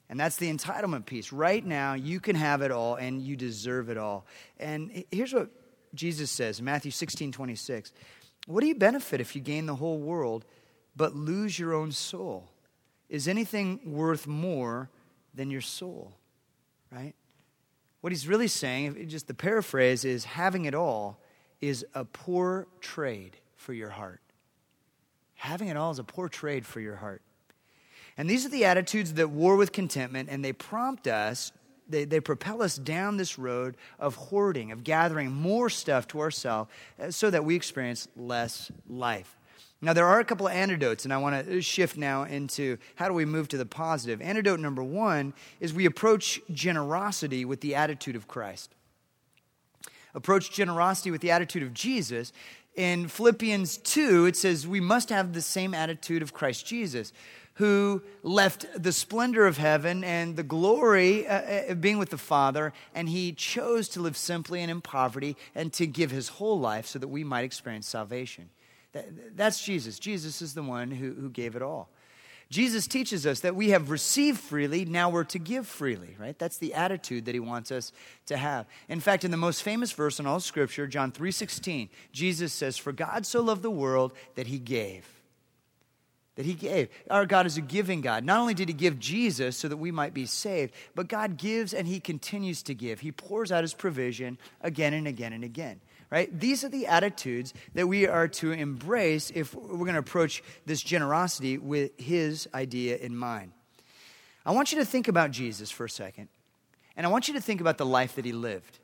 And 0.09 0.19
that's 0.19 0.35
the 0.35 0.53
entitlement 0.53 1.05
piece. 1.05 1.33
Right 1.33 1.65
now, 1.65 1.93
you 1.93 2.19
can 2.19 2.35
have 2.35 2.61
it 2.61 2.71
all 2.71 2.95
and 2.95 3.21
you 3.21 3.35
deserve 3.35 3.89
it 3.89 3.97
all. 3.97 4.25
And 4.59 5.03
here's 5.11 5.33
what 5.33 5.49
Jesus 5.95 6.31
says 6.31 6.61
Matthew 6.61 6.91
16 6.91 7.31
26. 7.31 7.91
What 8.47 8.61
do 8.61 8.67
you 8.67 8.75
benefit 8.75 9.21
if 9.21 9.35
you 9.35 9.41
gain 9.41 9.65
the 9.65 9.75
whole 9.75 9.97
world 9.97 10.45
but 10.95 11.15
lose 11.15 11.57
your 11.57 11.73
own 11.73 11.91
soul? 11.91 12.49
Is 13.09 13.27
anything 13.27 13.79
worth 13.85 14.27
more 14.27 14.89
than 15.33 15.49
your 15.49 15.61
soul? 15.61 16.13
Right? 16.91 17.13
What 18.01 18.11
he's 18.11 18.27
really 18.27 18.47
saying, 18.47 19.07
just 19.09 19.27
the 19.27 19.33
paraphrase, 19.33 20.05
is 20.05 20.25
having 20.25 20.65
it 20.65 20.75
all 20.75 21.19
is 21.59 21.85
a 21.95 22.05
poor 22.05 22.67
trade 22.79 23.37
for 23.55 23.73
your 23.73 23.89
heart. 23.89 24.21
Having 25.35 25.69
it 25.69 25.77
all 25.77 25.91
is 25.91 25.99
a 25.99 26.03
poor 26.03 26.29
trade 26.29 26.65
for 26.65 26.79
your 26.79 26.95
heart. 26.95 27.21
And 28.17 28.29
these 28.29 28.45
are 28.45 28.49
the 28.49 28.65
attitudes 28.65 29.15
that 29.15 29.29
war 29.29 29.55
with 29.55 29.71
contentment, 29.71 30.29
and 30.29 30.45
they 30.45 30.53
prompt 30.53 31.07
us, 31.07 31.51
they, 31.87 32.05
they 32.05 32.19
propel 32.19 32.61
us 32.61 32.77
down 32.77 33.17
this 33.17 33.37
road 33.37 33.77
of 33.99 34.15
hoarding, 34.15 34.71
of 34.71 34.83
gathering 34.83 35.31
more 35.31 35.69
stuff 35.69 36.07
to 36.09 36.19
ourselves 36.19 36.71
uh, 37.01 37.11
so 37.11 37.29
that 37.29 37.45
we 37.45 37.55
experience 37.55 38.07
less 38.15 38.71
life. 38.87 39.37
Now, 39.81 39.93
there 39.93 40.07
are 40.07 40.19
a 40.19 40.25
couple 40.25 40.47
of 40.47 40.53
antidotes, 40.53 41.03
and 41.03 41.13
I 41.13 41.17
want 41.17 41.45
to 41.45 41.61
shift 41.61 41.97
now 41.97 42.23
into 42.23 42.77
how 42.95 43.07
do 43.07 43.13
we 43.13 43.25
move 43.25 43.49
to 43.49 43.57
the 43.57 43.65
positive. 43.65 44.21
Antidote 44.21 44.59
number 44.59 44.83
one 44.83 45.33
is 45.59 45.73
we 45.73 45.85
approach 45.85 46.41
generosity 46.51 47.45
with 47.45 47.61
the 47.61 47.75
attitude 47.75 48.15
of 48.15 48.27
Christ. 48.27 48.73
Approach 50.15 50.51
generosity 50.51 51.11
with 51.11 51.21
the 51.21 51.29
attitude 51.29 51.61
of 51.61 51.73
Jesus. 51.73 52.31
In 52.75 53.07
Philippians 53.07 53.77
2, 53.77 54.25
it 54.25 54.37
says 54.37 54.65
we 54.65 54.79
must 54.79 55.09
have 55.09 55.33
the 55.33 55.41
same 55.41 55.73
attitude 55.73 56.21
of 56.21 56.33
Christ 56.33 56.65
Jesus, 56.65 57.13
who 57.55 58.01
left 58.21 58.65
the 58.81 58.91
splendor 58.91 59.45
of 59.45 59.57
heaven 59.57 60.03
and 60.03 60.35
the 60.35 60.43
glory 60.43 61.27
uh, 61.27 61.71
of 61.71 61.81
being 61.81 61.97
with 61.97 62.09
the 62.09 62.17
Father, 62.17 62.73
and 62.93 63.09
he 63.09 63.31
chose 63.31 63.87
to 63.89 64.01
live 64.01 64.17
simply 64.17 64.61
and 64.61 64.69
in 64.69 64.81
poverty 64.81 65.37
and 65.53 65.71
to 65.73 65.87
give 65.87 66.11
his 66.11 66.29
whole 66.29 66.59
life 66.59 66.85
so 66.85 66.99
that 66.99 67.07
we 67.07 67.23
might 67.23 67.43
experience 67.43 67.87
salvation. 67.87 68.49
That's 69.35 69.63
Jesus. 69.63 69.99
Jesus 69.99 70.41
is 70.41 70.53
the 70.53 70.63
one 70.63 70.91
who, 70.91 71.13
who 71.13 71.29
gave 71.29 71.55
it 71.55 71.61
all. 71.61 71.89
Jesus 72.49 72.87
teaches 72.87 73.25
us 73.25 73.39
that 73.39 73.55
we 73.55 73.69
have 73.69 73.89
received 73.89 74.39
freely, 74.39 74.85
now 74.85 75.09
we're 75.09 75.23
to 75.25 75.39
give 75.39 75.65
freely, 75.65 76.15
right? 76.19 76.37
That's 76.37 76.57
the 76.57 76.75
attitude 76.75 77.25
that 77.25 77.33
he 77.33 77.39
wants 77.39 77.71
us 77.71 77.91
to 78.27 78.37
have. 78.37 78.67
In 78.87 78.99
fact, 78.99 79.25
in 79.25 79.31
the 79.31 79.37
most 79.37 79.63
famous 79.63 79.91
verse 79.91 80.19
in 80.19 80.27
all 80.27 80.39
scripture, 80.39 80.85
John 80.85 81.11
3:16, 81.11 81.89
Jesus 82.11 82.53
says, 82.53 82.77
"For 82.77 82.91
God 82.91 83.25
so 83.25 83.41
loved 83.41 83.63
the 83.63 83.71
world 83.71 84.13
that 84.35 84.47
he 84.47 84.59
gave." 84.59 85.14
That 86.35 86.45
he 86.45 86.53
gave. 86.53 86.89
Our 87.09 87.25
God 87.25 87.45
is 87.45 87.57
a 87.57 87.61
giving 87.61 88.01
God. 88.01 88.25
Not 88.25 88.39
only 88.39 88.53
did 88.53 88.67
he 88.67 88.73
give 88.73 88.99
Jesus 88.99 89.55
so 89.55 89.69
that 89.69 89.77
we 89.77 89.89
might 89.89 90.13
be 90.13 90.25
saved, 90.25 90.73
but 90.93 91.07
God 91.07 91.37
gives 91.37 91.73
and 91.73 91.87
he 91.87 92.01
continues 92.01 92.61
to 92.63 92.73
give. 92.73 92.99
He 92.99 93.11
pours 93.11 93.53
out 93.53 93.63
his 93.63 93.73
provision 93.73 94.37
again 94.61 94.93
and 94.93 95.07
again 95.07 95.31
and 95.31 95.43
again 95.43 95.79
right? 96.09 96.39
These 96.39 96.63
are 96.63 96.69
the 96.69 96.87
attitudes 96.87 97.53
that 97.73 97.87
we 97.87 98.07
are 98.07 98.27
to 98.27 98.51
embrace 98.51 99.31
if 99.33 99.53
we're 99.53 99.77
going 99.79 99.93
to 99.93 99.99
approach 99.99 100.43
this 100.65 100.81
generosity 100.81 101.57
with 101.57 101.91
his 101.99 102.47
idea 102.53 102.97
in 102.97 103.15
mind. 103.15 103.51
I 104.45 104.51
want 104.51 104.71
you 104.71 104.79
to 104.79 104.85
think 104.85 105.07
about 105.07 105.31
Jesus 105.31 105.71
for 105.71 105.85
a 105.85 105.89
second, 105.89 106.29
and 106.95 107.05
I 107.05 107.09
want 107.09 107.27
you 107.27 107.33
to 107.33 107.41
think 107.41 107.61
about 107.61 107.77
the 107.77 107.85
life 107.85 108.15
that 108.15 108.25
he 108.25 108.31
lived. 108.31 108.79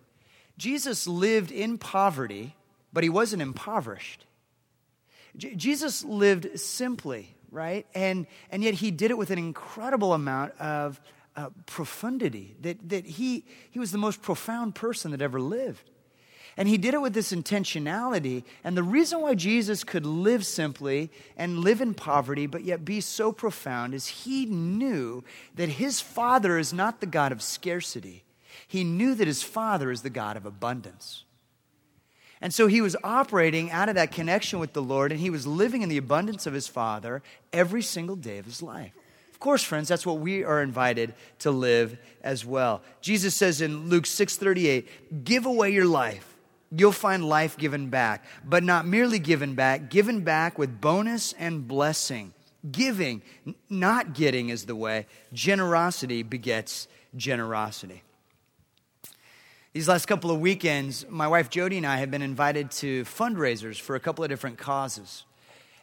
Jesus 0.57 1.07
lived 1.07 1.51
in 1.51 1.77
poverty, 1.77 2.55
but 2.91 3.03
he 3.03 3.09
wasn't 3.09 3.41
impoverished. 3.41 4.25
J- 5.37 5.55
Jesus 5.55 6.03
lived 6.03 6.59
simply, 6.59 7.35
right? 7.51 7.85
And, 7.93 8.25
and 8.49 8.63
yet 8.63 8.75
he 8.75 8.91
did 8.91 9.11
it 9.11 9.17
with 9.17 9.29
an 9.29 9.37
incredible 9.37 10.13
amount 10.13 10.53
of 10.59 10.99
uh, 11.35 11.49
profundity, 11.65 12.55
that, 12.61 12.89
that 12.89 13.05
he, 13.05 13.45
he 13.69 13.79
was 13.79 13.91
the 13.91 13.97
most 13.97 14.21
profound 14.21 14.75
person 14.75 15.11
that 15.11 15.21
ever 15.21 15.39
lived. 15.39 15.89
And 16.57 16.67
he 16.67 16.77
did 16.77 16.93
it 16.93 17.01
with 17.01 17.13
this 17.13 17.31
intentionality. 17.31 18.43
And 18.63 18.75
the 18.75 18.83
reason 18.83 19.21
why 19.21 19.35
Jesus 19.35 19.83
could 19.83 20.05
live 20.05 20.45
simply 20.45 21.09
and 21.37 21.59
live 21.59 21.79
in 21.79 21.93
poverty, 21.93 22.45
but 22.45 22.63
yet 22.63 22.83
be 22.83 22.99
so 22.99 23.31
profound, 23.31 23.93
is 23.93 24.07
he 24.07 24.45
knew 24.45 25.23
that 25.55 25.69
his 25.69 26.01
father 26.01 26.57
is 26.57 26.73
not 26.73 26.99
the 26.99 27.05
God 27.05 27.31
of 27.31 27.41
scarcity. 27.41 28.23
He 28.67 28.83
knew 28.83 29.15
that 29.15 29.27
his 29.27 29.43
father 29.43 29.91
is 29.91 30.01
the 30.01 30.09
God 30.09 30.35
of 30.35 30.45
abundance. 30.45 31.23
And 32.41 32.53
so 32.53 32.67
he 32.67 32.81
was 32.81 32.95
operating 33.03 33.69
out 33.69 33.87
of 33.87 33.95
that 33.95 34.11
connection 34.11 34.59
with 34.59 34.73
the 34.73 34.81
Lord, 34.81 35.11
and 35.11 35.21
he 35.21 35.29
was 35.29 35.45
living 35.45 35.83
in 35.83 35.89
the 35.89 35.97
abundance 35.97 36.47
of 36.47 36.53
his 36.53 36.67
father 36.67 37.21
every 37.53 37.83
single 37.83 38.15
day 38.15 38.39
of 38.39 38.45
his 38.45 38.61
life 38.63 38.93
Of 39.31 39.39
course, 39.39 39.63
friends, 39.63 39.87
that's 39.87 40.05
what 40.05 40.19
we 40.19 40.43
are 40.43 40.61
invited 40.61 41.15
to 41.39 41.49
live 41.49 41.97
as 42.21 42.45
well. 42.45 42.83
Jesus 43.01 43.33
says 43.33 43.59
in 43.59 43.89
Luke 43.89 44.05
6:38, 44.05 45.23
"Give 45.23 45.47
away 45.47 45.71
your 45.71 45.85
life. 45.85 46.35
You'll 46.71 46.91
find 46.91 47.27
life 47.27 47.57
given 47.57 47.89
back, 47.89 48.23
but 48.45 48.63
not 48.63 48.85
merely 48.85 49.17
given 49.19 49.55
back, 49.55 49.89
given 49.89 50.21
back 50.21 50.59
with 50.59 50.79
bonus 50.79 51.33
and 51.33 51.67
blessing." 51.67 52.33
Giving, 52.71 53.23
not 53.67 54.13
getting 54.13 54.49
is 54.49 54.65
the 54.65 54.75
way. 54.75 55.07
Generosity 55.33 56.21
begets 56.21 56.87
generosity. 57.15 58.03
These 59.73 59.87
last 59.87 60.05
couple 60.05 60.31
of 60.31 60.41
weekends, 60.41 61.05
my 61.09 61.29
wife 61.29 61.49
Jody 61.49 61.77
and 61.77 61.87
I 61.87 61.95
have 61.97 62.11
been 62.11 62.21
invited 62.21 62.71
to 62.71 63.05
fundraisers 63.05 63.79
for 63.79 63.95
a 63.95 64.01
couple 64.01 64.21
of 64.21 64.29
different 64.29 64.57
causes. 64.57 65.23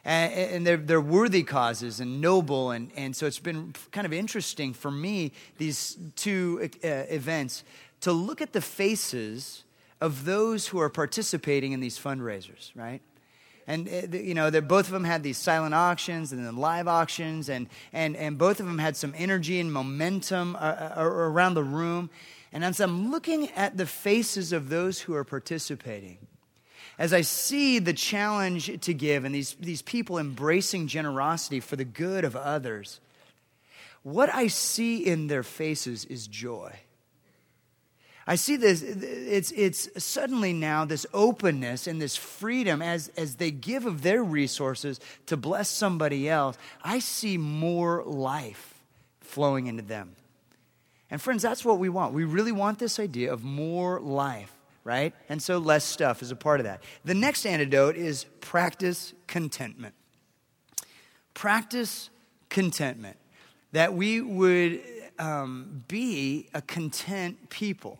And, 0.05 0.31
and 0.31 0.67
they're, 0.67 0.77
they're 0.77 1.01
worthy 1.01 1.41
causes 1.41 1.99
and 1.99 2.21
noble. 2.21 2.69
And, 2.69 2.91
and 2.95 3.15
so 3.15 3.25
it's 3.25 3.39
been 3.39 3.73
kind 3.91 4.05
of 4.05 4.13
interesting 4.13 4.73
for 4.73 4.91
me, 4.91 5.31
these 5.57 5.97
two 6.15 6.69
uh, 6.83 6.87
events, 6.87 7.63
to 8.01 8.11
look 8.11 8.41
at 8.41 8.53
the 8.53 8.61
faces 8.61 9.63
of 9.99 10.23
those 10.23 10.67
who 10.67 10.79
are 10.79 10.89
participating 10.89 11.71
in 11.71 11.79
these 11.79 11.97
fundraisers, 11.97 12.71
right? 12.75 13.01
and 13.69 13.87
uh, 13.87 14.17
you 14.17 14.33
know 14.33 14.49
both 14.61 14.87
of 14.87 14.91
them 14.91 15.03
had 15.03 15.21
these 15.21 15.37
silent 15.37 15.75
auctions 15.75 16.31
and 16.31 16.43
then 16.43 16.57
live 16.57 16.87
auctions 16.87 17.49
and, 17.49 17.67
and, 17.93 18.15
and 18.15 18.37
both 18.37 18.59
of 18.59 18.65
them 18.65 18.79
had 18.79 18.97
some 18.97 19.13
energy 19.15 19.59
and 19.59 19.71
momentum 19.71 20.55
uh, 20.55 20.59
uh, 20.97 21.03
around 21.03 21.53
the 21.53 21.63
room 21.63 22.09
and 22.51 22.63
as 22.63 22.79
i'm 22.79 23.11
looking 23.11 23.49
at 23.49 23.77
the 23.77 23.85
faces 23.85 24.51
of 24.53 24.69
those 24.69 25.01
who 25.01 25.13
are 25.13 25.23
participating 25.23 26.17
as 26.97 27.13
i 27.13 27.21
see 27.21 27.79
the 27.79 27.93
challenge 27.93 28.79
to 28.81 28.93
give 28.93 29.25
and 29.25 29.33
these, 29.33 29.55
these 29.59 29.81
people 29.81 30.17
embracing 30.17 30.87
generosity 30.87 31.59
for 31.59 31.75
the 31.75 31.85
good 31.85 32.23
of 32.23 32.35
others 32.35 32.99
what 34.03 34.33
i 34.33 34.47
see 34.47 35.05
in 35.05 35.27
their 35.27 35.43
faces 35.43 36.05
is 36.05 36.27
joy 36.27 36.79
I 38.29 38.35
see 38.35 38.57
this, 38.57 38.83
it's, 38.83 39.49
it's 39.53 40.03
suddenly 40.03 40.53
now 40.53 40.85
this 40.85 41.07
openness 41.15 41.87
and 41.87 41.99
this 41.99 42.15
freedom 42.15 42.79
as, 42.79 43.07
as 43.17 43.37
they 43.37 43.49
give 43.49 43.87
of 43.87 44.03
their 44.03 44.23
resources 44.23 44.99
to 45.25 45.35
bless 45.35 45.67
somebody 45.67 46.29
else. 46.29 46.55
I 46.83 46.99
see 46.99 47.39
more 47.39 48.03
life 48.03 48.75
flowing 49.19 49.65
into 49.65 49.81
them. 49.81 50.15
And 51.11 51.21
friends, 51.21 51.41
that's 51.41 51.65
what 51.65 51.79
we 51.79 51.89
want. 51.89 52.13
We 52.13 52.23
really 52.23 52.51
want 52.51 52.79
this 52.79 52.99
idea 52.99 53.33
of 53.33 53.43
more 53.43 53.99
life, 53.99 54.53
right? 54.83 55.13
And 55.27 55.41
so 55.41 55.57
less 55.57 55.83
stuff 55.83 56.21
is 56.21 56.31
a 56.31 56.35
part 56.35 56.59
of 56.59 56.65
that. 56.65 56.83
The 57.03 57.15
next 57.15 57.45
antidote 57.45 57.95
is 57.95 58.25
practice 58.41 59.13
contentment. 59.27 59.95
Practice 61.33 62.09
contentment. 62.49 63.17
That 63.71 63.93
we 63.93 64.21
would 64.21 64.81
um, 65.17 65.83
be 65.87 66.49
a 66.53 66.61
content 66.61 67.49
people. 67.49 67.99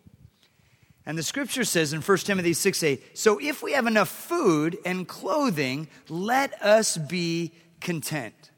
And 1.05 1.17
the 1.17 1.23
scripture 1.23 1.63
says 1.63 1.93
in 1.93 2.01
1 2.01 2.17
Timothy 2.19 2.53
6 2.53 2.83
8, 2.83 3.17
so 3.17 3.39
if 3.41 3.63
we 3.63 3.73
have 3.73 3.87
enough 3.87 4.09
food 4.09 4.77
and 4.85 5.07
clothing, 5.07 5.87
let 6.07 6.61
us 6.61 6.97
be 6.97 7.51
content. 7.81 8.51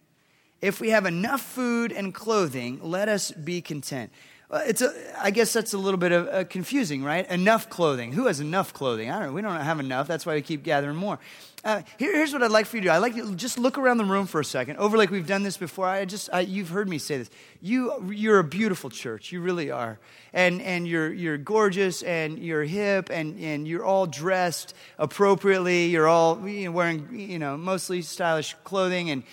If 0.61 0.79
we 0.79 0.89
have 0.89 1.05
enough 1.05 1.41
food 1.41 1.91
and 1.91 2.13
clothing, 2.13 2.79
let 2.83 3.09
us 3.09 3.31
be 3.31 3.61
content. 3.61 4.11
It's 4.53 4.81
a, 4.81 4.93
I 5.17 5.31
guess 5.31 5.53
that's 5.53 5.73
a 5.73 5.77
little 5.77 5.97
bit 5.97 6.11
of 6.11 6.27
uh, 6.27 6.43
confusing, 6.43 7.03
right? 7.03 7.29
Enough 7.29 7.69
clothing. 7.69 8.11
Who 8.11 8.27
has 8.27 8.41
enough 8.41 8.73
clothing? 8.73 9.09
I 9.09 9.19
don't 9.19 9.27
know. 9.29 9.33
We 9.33 9.41
don't 9.41 9.59
have 9.59 9.79
enough. 9.79 10.07
That's 10.07 10.25
why 10.25 10.35
we 10.35 10.41
keep 10.41 10.63
gathering 10.63 10.97
more. 10.97 11.19
Uh, 11.63 11.83
here, 11.97 12.13
here's 12.13 12.33
what 12.33 12.43
I'd 12.43 12.51
like 12.51 12.65
for 12.65 12.75
you 12.75 12.81
to 12.81 12.87
do. 12.87 12.91
I'd 12.91 12.97
like 12.97 13.15
you 13.15 13.29
to 13.29 13.35
just 13.35 13.57
look 13.57 13.77
around 13.77 13.97
the 13.97 14.03
room 14.03 14.25
for 14.25 14.41
a 14.41 14.45
second. 14.45 14.77
Overlake 14.77 15.09
we've 15.09 15.27
done 15.27 15.43
this 15.43 15.55
before. 15.57 15.85
I 15.87 16.03
just, 16.03 16.29
I, 16.33 16.41
you've 16.41 16.69
heard 16.69 16.89
me 16.89 16.97
say 16.97 17.19
this. 17.19 17.29
You, 17.61 18.11
you're 18.11 18.39
a 18.39 18.43
beautiful 18.43 18.89
church. 18.89 19.31
You 19.31 19.39
really 19.41 19.71
are. 19.71 19.99
And, 20.33 20.61
and 20.61 20.85
you're, 20.87 21.13
you're 21.13 21.37
gorgeous 21.37 22.01
and 22.01 22.37
you're 22.39 22.63
hip 22.63 23.09
and, 23.09 23.39
and 23.39 23.67
you're 23.67 23.85
all 23.85 24.05
dressed 24.05 24.73
appropriately. 24.97 25.85
You're 25.85 26.07
all 26.07 26.45
you 26.47 26.65
know, 26.65 26.71
wearing, 26.71 27.07
you 27.13 27.39
know, 27.39 27.55
mostly 27.55 28.01
stylish 28.01 28.55
clothing 28.63 29.11
and, 29.11 29.23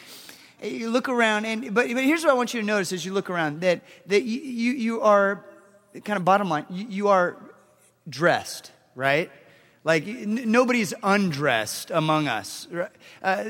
you 0.63 0.91
look 0.91 1.09
around, 1.09 1.45
and 1.45 1.75
but, 1.75 1.89
but 1.89 2.05
here's 2.05 2.25
what 2.25 2.31
I 2.31 2.35
want 2.35 2.55
you 2.55 2.61
to 2.61 2.67
notice 2.67 2.93
as 2.93 3.05
you 3.05 3.13
look 3.13 3.31
around 3.31 3.61
that, 3.61 3.83
that 4.07 4.23
you, 4.25 4.41
you, 4.41 4.73
you 4.73 5.01
are, 5.03 5.45
kind 6.05 6.17
of 6.17 6.25
bottom 6.25 6.49
line, 6.49 6.67
you, 6.71 6.87
you 6.89 7.09
are 7.09 7.37
dressed, 8.09 8.73
right? 8.95 9.31
Like, 9.85 10.07
n- 10.07 10.51
nobody's 10.51 10.93
undressed 11.03 11.91
among 11.91 12.27
us. 12.27 12.67
Uh, 13.23 13.45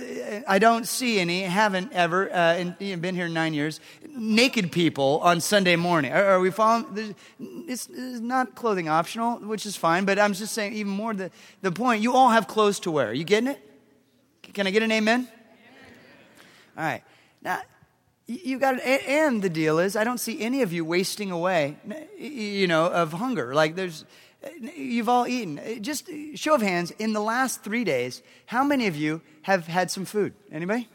I 0.47 0.59
don't 0.59 0.87
see 0.87 1.19
any, 1.19 1.43
haven't 1.43 1.93
ever, 1.93 2.31
uh, 2.31 2.75
and, 2.79 3.01
been 3.01 3.15
here 3.15 3.29
nine 3.29 3.55
years, 3.55 3.81
naked 4.07 4.71
people 4.71 5.21
on 5.23 5.41
Sunday 5.41 5.77
morning. 5.77 6.13
Are, 6.13 6.25
are 6.25 6.41
we 6.41 6.51
following? 6.51 7.15
It's, 7.41 7.89
it's, 7.91 8.21
not 8.21 8.55
clothing 8.55 8.89
optional, 8.89 9.39
which 9.39 9.65
is 9.65 9.77
fine, 9.77 10.05
but 10.05 10.19
I'm 10.19 10.35
just 10.35 10.53
saying, 10.53 10.75
even 10.75 10.93
more 10.93 11.15
the, 11.15 11.31
the 11.63 11.73
point, 11.73 12.03
you 12.03 12.13
all 12.13 12.29
have 12.29 12.47
clothes 12.47 12.81
to 12.81 12.91
wear. 12.91 13.09
Are 13.09 13.13
you 13.15 13.25
getting 13.25 13.49
it? 13.49 13.61
Can 14.43 14.67
I 14.67 14.71
get 14.71 14.83
an 14.83 14.93
amen? 14.93 15.29
All 16.79 16.85
right. 16.85 17.03
Now, 17.43 17.61
you 18.29 18.59
got 18.61 18.81
and 18.81 19.43
the 19.43 19.49
deal 19.49 19.81
is, 19.81 19.97
I 19.97 20.05
don't 20.05 20.19
see 20.19 20.41
any 20.41 20.63
of 20.63 20.73
you 20.73 20.85
wasting 20.85 21.33
away, 21.33 21.77
you 22.17 22.69
know, 22.69 22.87
of 22.87 23.13
hunger. 23.13 23.53
Like 23.53 23.75
there's, 23.75 24.05
you've 24.77 25.09
all 25.09 25.27
eaten. 25.27 25.83
Just 25.83 26.09
show 26.37 26.55
of 26.55 26.63
hands, 26.63 26.93
in 26.93 27.15
the 27.15 27.21
last 27.21 27.65
three 27.65 27.83
days, 27.83 28.23
how 28.47 28.63
many 28.63 28.87
of 28.87 28.95
you 28.95 29.23
have 29.43 29.67
had 29.67 29.91
some 29.91 30.05
food? 30.05 30.35
Anybody? 30.53 30.87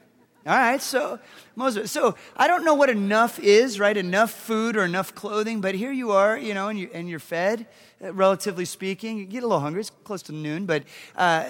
All 0.46 0.56
right, 0.56 0.82
so 0.82 1.20
Moses. 1.56 1.92
So 1.92 2.16
I 2.38 2.48
don't 2.48 2.64
know 2.64 2.76
what 2.76 2.90
enough 2.90 3.40
is, 3.40 3.80
right? 3.80 3.96
Enough 3.96 4.32
food 4.32 4.78
or 4.78 4.84
enough 4.84 5.16
clothing, 5.16 5.60
but 5.60 5.74
here 5.76 5.92
you 5.92 6.12
are, 6.12 6.38
you 6.38 6.54
know, 6.54 6.70
and, 6.70 6.80
you, 6.80 6.90
and 6.94 7.10
you're 7.10 7.20
fed, 7.20 7.66
uh, 8.02 8.14
relatively 8.14 8.66
speaking. 8.66 9.18
You 9.18 9.26
get 9.26 9.44
a 9.44 9.48
little 9.48 9.60
hungry, 9.60 9.82
it's 9.82 9.90
close 9.90 10.22
to 10.24 10.34
noon, 10.34 10.66
but, 10.66 10.84
uh, 11.18 11.46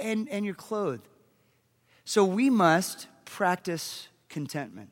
and, 0.00 0.28
and 0.28 0.44
you're 0.44 0.54
clothed. 0.54 1.06
So 2.04 2.24
we 2.24 2.50
must 2.50 3.08
practice 3.26 4.08
contentment. 4.28 4.90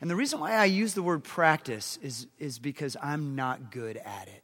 And 0.00 0.08
the 0.10 0.16
reason 0.16 0.40
why 0.40 0.52
I 0.52 0.66
use 0.66 0.94
the 0.94 1.02
word 1.02 1.24
practice 1.24 1.98
is, 2.02 2.26
is 2.38 2.58
because 2.58 2.96
I'm 3.02 3.34
not 3.34 3.72
good 3.72 3.96
at 3.96 4.28
it. 4.28 4.42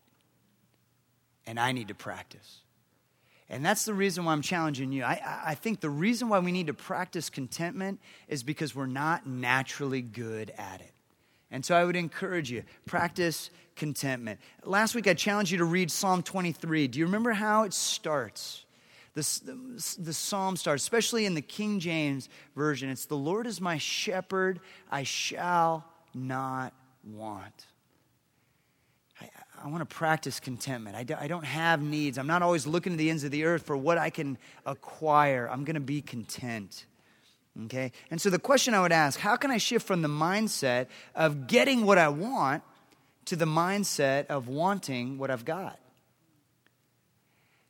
And 1.47 1.61
I 1.61 1.73
need 1.73 1.89
to 1.89 1.95
practice. 1.95 2.61
And 3.49 3.65
that's 3.65 3.85
the 3.85 3.93
reason 3.93 4.25
why 4.25 4.33
I'm 4.33 4.43
challenging 4.43 4.93
you. 4.93 5.05
I, 5.05 5.21
I 5.45 5.55
think 5.55 5.81
the 5.81 5.91
reason 5.91 6.29
why 6.29 6.39
we 6.39 6.53
need 6.53 6.69
to 6.69 6.75
practice 6.75 7.29
contentment 7.29 8.01
is 8.29 8.43
because 8.43 8.75
we're 8.75 8.87
not 8.87 9.27
naturally 9.27 10.01
good 10.01 10.51
at 10.57 10.81
it. 10.81 10.93
And 11.51 11.63
so 11.63 11.77
I 11.77 11.85
would 11.85 11.97
encourage 11.97 12.51
you, 12.51 12.63
practice 12.87 13.51
contentment. 13.77 14.41
Last 14.65 14.95
week 14.95 15.07
I 15.07 15.13
challenged 15.13 15.53
you 15.53 15.59
to 15.59 15.67
read 15.67 15.91
Psalm 15.91 16.23
23. 16.23 16.89
Do 16.89 16.99
you 16.99 17.05
remember 17.05 17.33
how 17.33 17.65
it 17.65 17.75
starts? 17.75 18.65
The, 19.15 19.95
the, 19.99 20.13
psalm 20.13 20.57
starts, 20.57 20.83
especially 20.83 21.27
in 21.27 21.35
the 21.35 21.43
King 21.43 21.81
James 21.81 22.31
Version. 22.57 22.89
It's 22.89 23.05
the 23.05 23.17
Lord 23.17 23.47
is 23.47 23.61
my 23.61 23.77
shepherd, 23.77 24.61
I 24.91 25.03
shall 25.03 25.85
not 26.15 26.73
want. 27.05 27.67
I, 29.21 29.29
I 29.65 29.69
want 29.69 29.89
to 29.89 29.95
practice 29.95 30.41
contentment. 30.41 30.97
I, 30.97 31.05
do, 31.05 31.15
I 31.19 31.29
don't 31.29 31.45
have 31.45 31.83
needs. 31.83 32.17
I'm 32.17 32.27
not 32.27 32.43
always 32.43 32.67
looking 32.67 32.93
to 32.95 32.97
the 32.97 33.11
ends 33.11 33.23
of 33.23 33.31
the 33.31 33.45
earth 33.45 33.65
for 33.67 33.77
what 33.77 33.99
I 33.99 34.09
can 34.09 34.39
acquire. 34.65 35.49
I'm 35.51 35.65
going 35.65 35.75
to 35.75 35.81
be 35.81 36.01
content. 36.01 36.87
Okay? 37.65 37.93
And 38.11 38.19
so 38.19 38.31
the 38.31 38.39
question 38.39 38.73
I 38.73 38.81
would 38.81 38.93
ask 38.93 39.21
how 39.21 39.37
can 39.37 39.51
I 39.51 39.59
shift 39.59 39.87
from 39.87 40.01
the 40.01 40.09
mindset 40.09 40.87
of 41.15 41.47
getting 41.47 41.85
what 41.85 41.99
I 41.99 42.09
want 42.09 42.63
to 43.27 43.37
the 43.37 43.45
mindset 43.45 44.27
of 44.27 44.49
wanting 44.49 45.19
what 45.19 45.31
I've 45.31 45.45
got? 45.45 45.79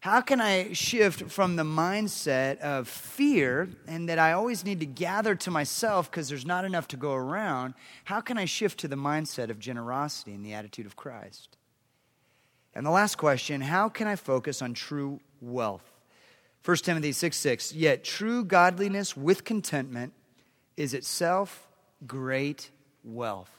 How 0.02 0.20
can 0.20 0.40
I 0.40 0.72
shift 0.72 1.30
from 1.30 1.54
the 1.54 1.62
mindset 1.62 2.58
of 2.58 2.88
fear 2.88 3.68
and 3.86 4.08
that 4.08 4.18
I 4.18 4.32
always 4.32 4.64
need 4.64 4.80
to 4.80 4.86
gather 4.86 5.36
to 5.36 5.50
myself 5.52 6.10
because 6.10 6.28
there's 6.28 6.44
not 6.44 6.64
enough 6.64 6.88
to 6.88 6.96
go 6.96 7.14
around? 7.14 7.74
How 8.02 8.20
can 8.20 8.36
I 8.36 8.44
shift 8.46 8.80
to 8.80 8.88
the 8.88 8.96
mindset 8.96 9.48
of 9.48 9.60
generosity 9.60 10.34
and 10.34 10.44
the 10.44 10.54
attitude 10.54 10.86
of 10.86 10.96
Christ? 10.96 11.56
And 12.74 12.84
the 12.84 12.90
last 12.90 13.14
question 13.14 13.60
how 13.60 13.88
can 13.88 14.08
I 14.08 14.16
focus 14.16 14.60
on 14.60 14.74
true 14.74 15.20
wealth? 15.40 15.88
1 16.64 16.78
Timothy 16.78 17.12
6 17.12 17.36
6, 17.36 17.72
yet 17.72 18.02
true 18.02 18.44
godliness 18.44 19.16
with 19.16 19.44
contentment 19.44 20.14
is 20.76 20.94
itself 20.94 21.68
great 22.08 22.72
wealth. 23.04 23.52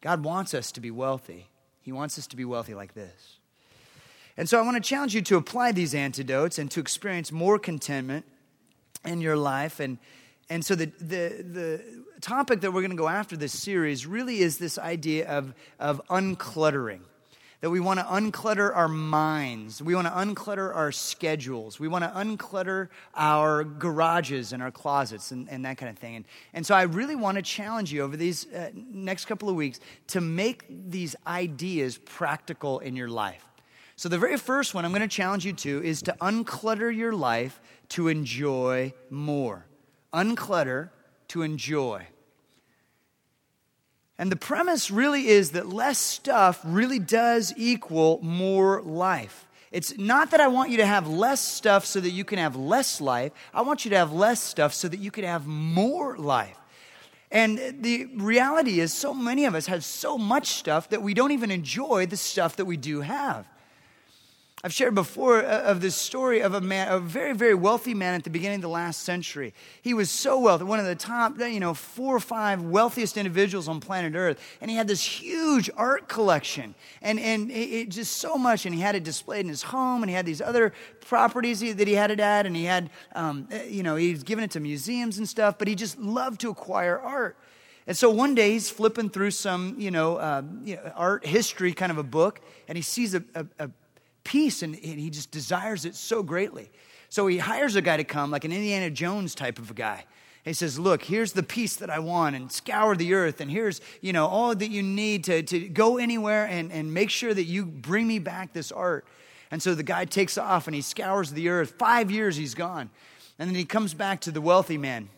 God 0.00 0.24
wants 0.24 0.52
us 0.52 0.72
to 0.72 0.80
be 0.80 0.90
wealthy. 0.90 1.46
He 1.80 1.92
wants 1.92 2.18
us 2.18 2.26
to 2.26 2.36
be 2.36 2.44
wealthy 2.44 2.74
like 2.74 2.94
this. 2.94 3.35
And 4.36 4.48
so 4.48 4.58
I 4.58 4.62
want 4.62 4.76
to 4.76 4.86
challenge 4.86 5.14
you 5.14 5.22
to 5.22 5.36
apply 5.36 5.72
these 5.72 5.94
antidotes 5.94 6.58
and 6.58 6.70
to 6.72 6.80
experience 6.80 7.32
more 7.32 7.58
contentment 7.58 8.26
in 9.04 9.20
your 9.20 9.36
life. 9.36 9.80
And, 9.80 9.98
and 10.50 10.64
so 10.64 10.74
the, 10.74 10.86
the, 10.98 11.42
the 11.42 11.82
topic 12.20 12.60
that 12.60 12.72
we're 12.72 12.82
going 12.82 12.90
to 12.90 12.96
go 12.96 13.08
after 13.08 13.36
this 13.36 13.52
series 13.52 14.06
really 14.06 14.40
is 14.40 14.58
this 14.58 14.78
idea 14.78 15.26
of, 15.28 15.54
of 15.78 16.02
uncluttering. 16.08 17.00
that 17.60 17.70
we 17.70 17.80
want 17.80 17.98
to 17.98 18.04
unclutter 18.06 18.74
our 18.74 18.88
minds. 18.88 19.82
We 19.82 19.94
want 19.94 20.06
to 20.06 20.12
unclutter 20.12 20.74
our 20.74 20.92
schedules. 20.92 21.80
We 21.80 21.88
want 21.88 22.04
to 22.04 22.10
unclutter 22.10 22.88
our 23.14 23.64
garages 23.64 24.52
and 24.52 24.62
our 24.62 24.70
closets 24.70 25.30
and, 25.30 25.48
and 25.48 25.64
that 25.64 25.78
kind 25.78 25.90
of 25.90 25.98
thing. 25.98 26.16
And, 26.16 26.24
and 26.52 26.66
so 26.66 26.74
I 26.74 26.82
really 26.82 27.16
want 27.16 27.36
to 27.36 27.42
challenge 27.42 27.92
you 27.92 28.02
over 28.02 28.16
these 28.16 28.52
uh, 28.52 28.70
next 28.74 29.24
couple 29.24 29.48
of 29.48 29.56
weeks 29.56 29.80
to 30.08 30.20
make 30.20 30.64
these 30.68 31.16
ideas 31.26 31.98
practical 31.98 32.78
in 32.80 32.94
your 32.94 33.08
life. 33.08 33.44
So, 33.98 34.10
the 34.10 34.18
very 34.18 34.36
first 34.36 34.74
one 34.74 34.84
I'm 34.84 34.90
going 34.90 35.00
to 35.00 35.08
challenge 35.08 35.46
you 35.46 35.54
to 35.54 35.82
is 35.82 36.02
to 36.02 36.12
unclutter 36.20 36.94
your 36.94 37.14
life 37.14 37.58
to 37.90 38.08
enjoy 38.08 38.92
more. 39.08 39.64
Unclutter 40.12 40.90
to 41.28 41.40
enjoy. 41.40 42.06
And 44.18 44.30
the 44.30 44.36
premise 44.36 44.90
really 44.90 45.28
is 45.28 45.52
that 45.52 45.68
less 45.68 45.98
stuff 45.98 46.60
really 46.64 46.98
does 46.98 47.54
equal 47.56 48.20
more 48.22 48.82
life. 48.82 49.46
It's 49.72 49.96
not 49.98 50.30
that 50.30 50.40
I 50.40 50.48
want 50.48 50.70
you 50.70 50.78
to 50.78 50.86
have 50.86 51.08
less 51.08 51.40
stuff 51.40 51.84
so 51.84 51.98
that 52.00 52.10
you 52.10 52.24
can 52.24 52.38
have 52.38 52.54
less 52.54 53.00
life. 53.00 53.32
I 53.52 53.62
want 53.62 53.84
you 53.84 53.90
to 53.90 53.96
have 53.96 54.12
less 54.12 54.42
stuff 54.42 54.72
so 54.72 54.88
that 54.88 55.00
you 55.00 55.10
can 55.10 55.24
have 55.24 55.46
more 55.46 56.16
life. 56.18 56.56
And 57.30 57.82
the 57.82 58.06
reality 58.14 58.78
is, 58.80 58.92
so 58.92 59.12
many 59.12 59.46
of 59.46 59.54
us 59.54 59.66
have 59.66 59.84
so 59.84 60.16
much 60.16 60.48
stuff 60.48 60.90
that 60.90 61.02
we 61.02 61.12
don't 61.12 61.32
even 61.32 61.50
enjoy 61.50 62.06
the 62.06 62.16
stuff 62.16 62.56
that 62.56 62.64
we 62.66 62.76
do 62.76 63.00
have. 63.00 63.46
I've 64.66 64.74
shared 64.74 64.96
before 64.96 65.44
uh, 65.44 65.62
of 65.62 65.80
this 65.80 65.94
story 65.94 66.40
of 66.40 66.52
a 66.52 66.60
man, 66.60 66.88
a 66.88 66.98
very, 66.98 67.34
very 67.34 67.54
wealthy 67.54 67.94
man 67.94 68.14
at 68.14 68.24
the 68.24 68.30
beginning 68.30 68.56
of 68.56 68.62
the 68.62 68.68
last 68.68 69.04
century. 69.04 69.54
He 69.80 69.94
was 69.94 70.10
so 70.10 70.40
wealthy, 70.40 70.64
one 70.64 70.80
of 70.80 70.86
the 70.86 70.96
top, 70.96 71.38
you 71.38 71.60
know, 71.60 71.72
four 71.72 72.16
or 72.16 72.18
five 72.18 72.62
wealthiest 72.62 73.16
individuals 73.16 73.68
on 73.68 73.78
planet 73.78 74.16
Earth. 74.16 74.40
And 74.60 74.68
he 74.68 74.76
had 74.76 74.88
this 74.88 75.04
huge 75.04 75.70
art 75.76 76.08
collection 76.08 76.74
and, 77.00 77.20
and 77.20 77.48
it, 77.52 77.90
just 77.90 78.16
so 78.16 78.34
much. 78.34 78.66
And 78.66 78.74
he 78.74 78.80
had 78.80 78.96
it 78.96 79.04
displayed 79.04 79.42
in 79.42 79.48
his 79.48 79.62
home 79.62 80.02
and 80.02 80.10
he 80.10 80.16
had 80.16 80.26
these 80.26 80.40
other 80.40 80.72
properties 81.00 81.60
that 81.60 81.86
he 81.86 81.94
had 81.94 82.10
it 82.10 82.18
at. 82.18 82.44
And 82.44 82.56
he 82.56 82.64
had, 82.64 82.90
um, 83.14 83.46
uh, 83.52 83.62
you 83.68 83.84
know, 83.84 83.94
he's 83.94 84.24
given 84.24 84.42
it 84.42 84.50
to 84.50 84.58
museums 84.58 85.18
and 85.18 85.28
stuff, 85.28 85.58
but 85.58 85.68
he 85.68 85.76
just 85.76 85.96
loved 85.96 86.40
to 86.40 86.50
acquire 86.50 86.98
art. 86.98 87.38
And 87.86 87.96
so 87.96 88.10
one 88.10 88.34
day 88.34 88.50
he's 88.50 88.68
flipping 88.68 89.10
through 89.10 89.30
some, 89.30 89.76
you 89.78 89.92
know, 89.92 90.16
uh, 90.16 90.42
you 90.64 90.74
know 90.74 90.90
art 90.96 91.24
history 91.24 91.72
kind 91.72 91.92
of 91.92 91.98
a 91.98 92.02
book 92.02 92.40
and 92.66 92.76
he 92.76 92.82
sees 92.82 93.14
a, 93.14 93.22
a, 93.36 93.46
a 93.60 93.70
piece 94.26 94.62
and, 94.62 94.74
he 94.74 95.08
just 95.08 95.30
desires 95.30 95.84
it 95.84 95.94
so 95.94 96.22
greatly. 96.22 96.68
So 97.08 97.28
he 97.28 97.38
hires 97.38 97.76
a 97.76 97.80
guy 97.80 97.96
to 97.96 98.04
come, 98.04 98.32
like 98.32 98.44
an 98.44 98.52
Indiana 98.52 98.90
Jones 98.90 99.34
type 99.34 99.60
of 99.60 99.70
a 99.70 99.74
guy. 99.74 100.04
He 100.44 100.52
says, 100.52 100.78
Look, 100.78 101.02
here's 101.02 101.32
the 101.32 101.42
piece 101.42 101.76
that 101.76 101.90
I 101.90 102.00
want, 102.00 102.34
and 102.36 102.50
scour 102.50 102.96
the 102.96 103.14
earth, 103.14 103.40
and 103.40 103.50
here's, 103.50 103.80
you 104.00 104.12
know, 104.12 104.26
all 104.26 104.54
that 104.54 104.70
you 104.70 104.82
need 104.82 105.24
to, 105.24 105.42
to 105.44 105.68
go 105.68 105.96
anywhere 105.96 106.46
and, 106.46 106.72
and 106.72 106.92
make 106.92 107.10
sure 107.10 107.32
that 107.32 107.44
you 107.44 107.64
bring 107.64 108.06
me 108.06 108.18
back 108.18 108.52
this 108.52 108.72
art. 108.72 109.06
And 109.50 109.62
so 109.62 109.74
the 109.74 109.84
guy 109.84 110.04
takes 110.04 110.36
off 110.36 110.66
and 110.66 110.74
he 110.74 110.82
scours 110.82 111.30
the 111.30 111.48
earth. 111.48 111.74
Five 111.78 112.10
years 112.10 112.36
he's 112.36 112.54
gone. 112.54 112.90
And 113.38 113.48
then 113.48 113.54
he 113.54 113.64
comes 113.64 113.94
back 113.94 114.20
to 114.22 114.32
the 114.32 114.40
wealthy 114.40 114.78
man. 114.78 115.08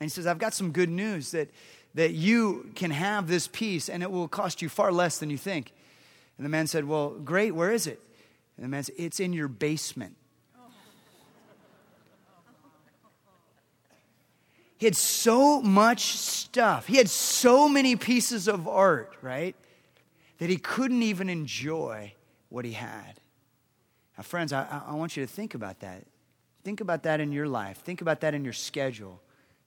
And 0.00 0.06
he 0.06 0.08
says, 0.08 0.26
I've 0.26 0.38
got 0.38 0.52
some 0.52 0.72
good 0.72 0.88
news 0.88 1.30
that, 1.30 1.48
that 1.94 2.12
you 2.12 2.70
can 2.74 2.90
have 2.90 3.28
this 3.28 3.46
piece 3.46 3.88
and 3.88 4.02
it 4.02 4.10
will 4.10 4.28
cost 4.28 4.62
you 4.62 4.68
far 4.68 4.90
less 4.90 5.18
than 5.18 5.30
you 5.30 5.38
think. 5.38 5.72
And 6.36 6.44
the 6.44 6.50
man 6.50 6.66
said, 6.66 6.84
Well, 6.84 7.10
great, 7.10 7.54
where 7.54 7.70
is 7.70 7.86
it? 7.86 8.00
And 8.58 8.64
the 8.64 8.68
man 8.68 8.82
said, 8.82 8.96
It's 8.98 9.20
in 9.20 9.32
your 9.32 9.48
basement. 9.48 10.16
He 14.78 14.86
had 14.86 14.96
so 14.96 15.60
much 15.60 16.16
stuff. 16.16 16.86
He 16.86 16.96
had 16.96 17.08
so 17.10 17.68
many 17.68 17.96
pieces 17.96 18.46
of 18.46 18.68
art, 18.68 19.12
right? 19.22 19.56
That 20.38 20.50
he 20.50 20.56
couldn't 20.56 21.02
even 21.02 21.28
enjoy 21.28 22.14
what 22.48 22.64
he 22.64 22.72
had. 22.72 23.20
Now, 24.16 24.22
friends, 24.22 24.52
I, 24.52 24.82
I 24.86 24.94
want 24.94 25.16
you 25.16 25.26
to 25.26 25.32
think 25.32 25.54
about 25.54 25.80
that. 25.80 26.04
Think 26.62 26.80
about 26.80 27.02
that 27.04 27.20
in 27.20 27.32
your 27.32 27.48
life. 27.48 27.78
Think 27.78 28.02
about 28.02 28.20
that 28.20 28.34
in 28.34 28.44
your 28.44 28.52
schedule. 28.52 29.20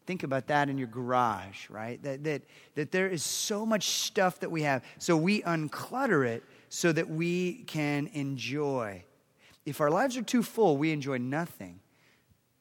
Think 0.06 0.24
about 0.24 0.48
that 0.48 0.70
in 0.70 0.78
your 0.78 0.88
garage, 0.88 1.70
right? 1.70 2.02
That, 2.04 2.24
that, 2.24 2.44
that 2.76 2.92
there 2.92 3.08
is 3.08 3.24
so 3.24 3.66
much 3.66 3.88
stuff 3.88 4.40
that 4.40 4.50
we 4.50 4.64
have. 4.64 4.84
So 4.98 5.18
we 5.18 5.42
unclutter 5.42 6.26
it 6.26 6.44
so 6.74 6.94
that 6.94 7.10
we 7.10 7.64
can 7.68 8.10
enjoy. 8.14 9.04
If 9.66 9.82
our 9.82 9.92
lives 9.92 10.16
are 10.16 10.22
too 10.22 10.42
full, 10.42 10.78
we 10.78 10.94
enjoy 10.94 11.18
nothing. 11.18 11.82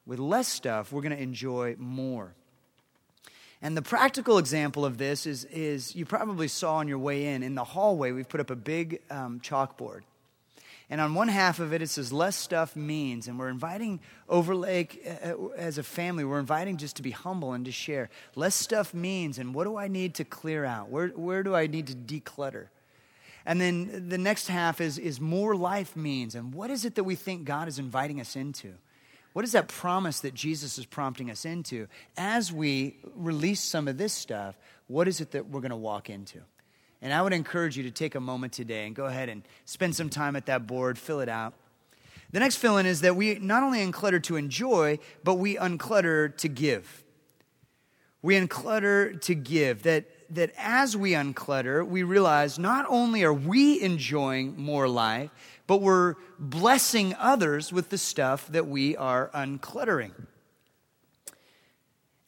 With 0.05 0.19
less 0.19 0.49
stuff, 0.49 0.91
we're 0.91 1.01
going 1.01 1.15
to 1.15 1.23
enjoy 1.23 1.77
more. 1.79 2.35
And 3.61 3.77
the 3.77 3.81
practical 3.81 4.37
example 4.37 4.83
of 4.83 4.97
this 4.97 5.25
is, 5.25 5.45
is 5.45 5.95
you 5.95 6.05
probably 6.05 6.49
saw 6.49 6.75
on 6.75 6.89
your 6.89 6.99
way 6.99 7.27
in. 7.27 7.41
In 7.41 7.55
the 7.55 7.63
hallway, 7.63 8.11
we've 8.11 8.27
put 8.27 8.41
up 8.41 8.49
a 8.49 8.55
big 8.55 8.99
um, 9.09 9.39
chalkboard. 9.39 10.01
And 10.89 10.99
on 10.99 11.13
one 11.13 11.29
half 11.29 11.61
of 11.61 11.71
it, 11.71 11.81
it 11.81 11.89
says, 11.89 12.11
Less 12.11 12.35
stuff 12.35 12.75
means. 12.75 13.29
And 13.29 13.39
we're 13.39 13.47
inviting 13.47 14.01
Overlake 14.27 15.07
uh, 15.23 15.27
uh, 15.29 15.47
as 15.55 15.77
a 15.77 15.83
family, 15.83 16.25
we're 16.25 16.39
inviting 16.39 16.75
just 16.75 16.97
to 16.97 17.01
be 17.01 17.11
humble 17.11 17.53
and 17.53 17.63
to 17.63 17.71
share. 17.71 18.09
Less 18.35 18.55
stuff 18.55 18.93
means, 18.93 19.39
and 19.39 19.55
what 19.55 19.63
do 19.63 19.77
I 19.77 19.87
need 19.87 20.15
to 20.15 20.25
clear 20.25 20.65
out? 20.65 20.89
Where, 20.89 21.07
where 21.07 21.43
do 21.43 21.55
I 21.55 21.67
need 21.67 21.87
to 21.87 21.95
declutter? 21.95 22.67
And 23.45 23.59
then 23.59 24.09
the 24.09 24.17
next 24.17 24.47
half 24.47 24.81
is, 24.81 24.97
is 24.97 25.19
more 25.19 25.55
life 25.55 25.95
means. 25.95 26.35
And 26.35 26.53
what 26.53 26.69
is 26.69 26.85
it 26.85 26.95
that 26.95 27.03
we 27.03 27.15
think 27.15 27.45
God 27.45 27.67
is 27.67 27.79
inviting 27.79 28.19
us 28.21 28.35
into? 28.35 28.73
What 29.33 29.45
is 29.45 29.53
that 29.53 29.67
promise 29.67 30.19
that 30.21 30.33
Jesus 30.33 30.77
is 30.77 30.85
prompting 30.85 31.31
us 31.31 31.45
into? 31.45 31.87
As 32.17 32.51
we 32.51 32.97
release 33.15 33.61
some 33.61 33.87
of 33.87 33.97
this 33.97 34.13
stuff, 34.13 34.57
what 34.87 35.07
is 35.07 35.21
it 35.21 35.31
that 35.31 35.49
we're 35.49 35.61
going 35.61 35.71
to 35.71 35.77
walk 35.77 36.09
into? 36.09 36.39
And 37.01 37.13
I 37.13 37.21
would 37.21 37.33
encourage 37.33 37.77
you 37.77 37.83
to 37.83 37.91
take 37.91 38.15
a 38.15 38.19
moment 38.19 38.53
today 38.53 38.85
and 38.85 38.95
go 38.95 39.05
ahead 39.05 39.29
and 39.29 39.41
spend 39.65 39.95
some 39.95 40.09
time 40.09 40.35
at 40.35 40.45
that 40.47 40.67
board, 40.67 40.99
fill 40.99 41.21
it 41.21 41.29
out. 41.29 41.53
The 42.31 42.39
next 42.39 42.57
fill 42.57 42.77
in 42.77 42.85
is 42.85 43.01
that 43.01 43.15
we 43.15 43.35
not 43.35 43.63
only 43.63 43.79
unclutter 43.79 44.21
to 44.23 44.35
enjoy, 44.35 44.99
but 45.23 45.35
we 45.35 45.55
unclutter 45.55 46.35
to 46.37 46.47
give. 46.47 47.03
We 48.21 48.35
unclutter 48.35 49.19
to 49.21 49.35
give. 49.35 49.83
That 49.83 50.05
that 50.31 50.51
as 50.57 50.95
we 50.95 51.11
unclutter, 51.11 51.85
we 51.85 52.03
realize 52.03 52.57
not 52.57 52.85
only 52.89 53.23
are 53.23 53.33
we 53.33 53.81
enjoying 53.81 54.55
more 54.57 54.87
life, 54.87 55.29
but 55.67 55.81
we're 55.81 56.15
blessing 56.39 57.15
others 57.17 57.71
with 57.71 57.89
the 57.89 57.97
stuff 57.97 58.47
that 58.47 58.67
we 58.67 58.95
are 58.97 59.29
uncluttering. 59.33 60.11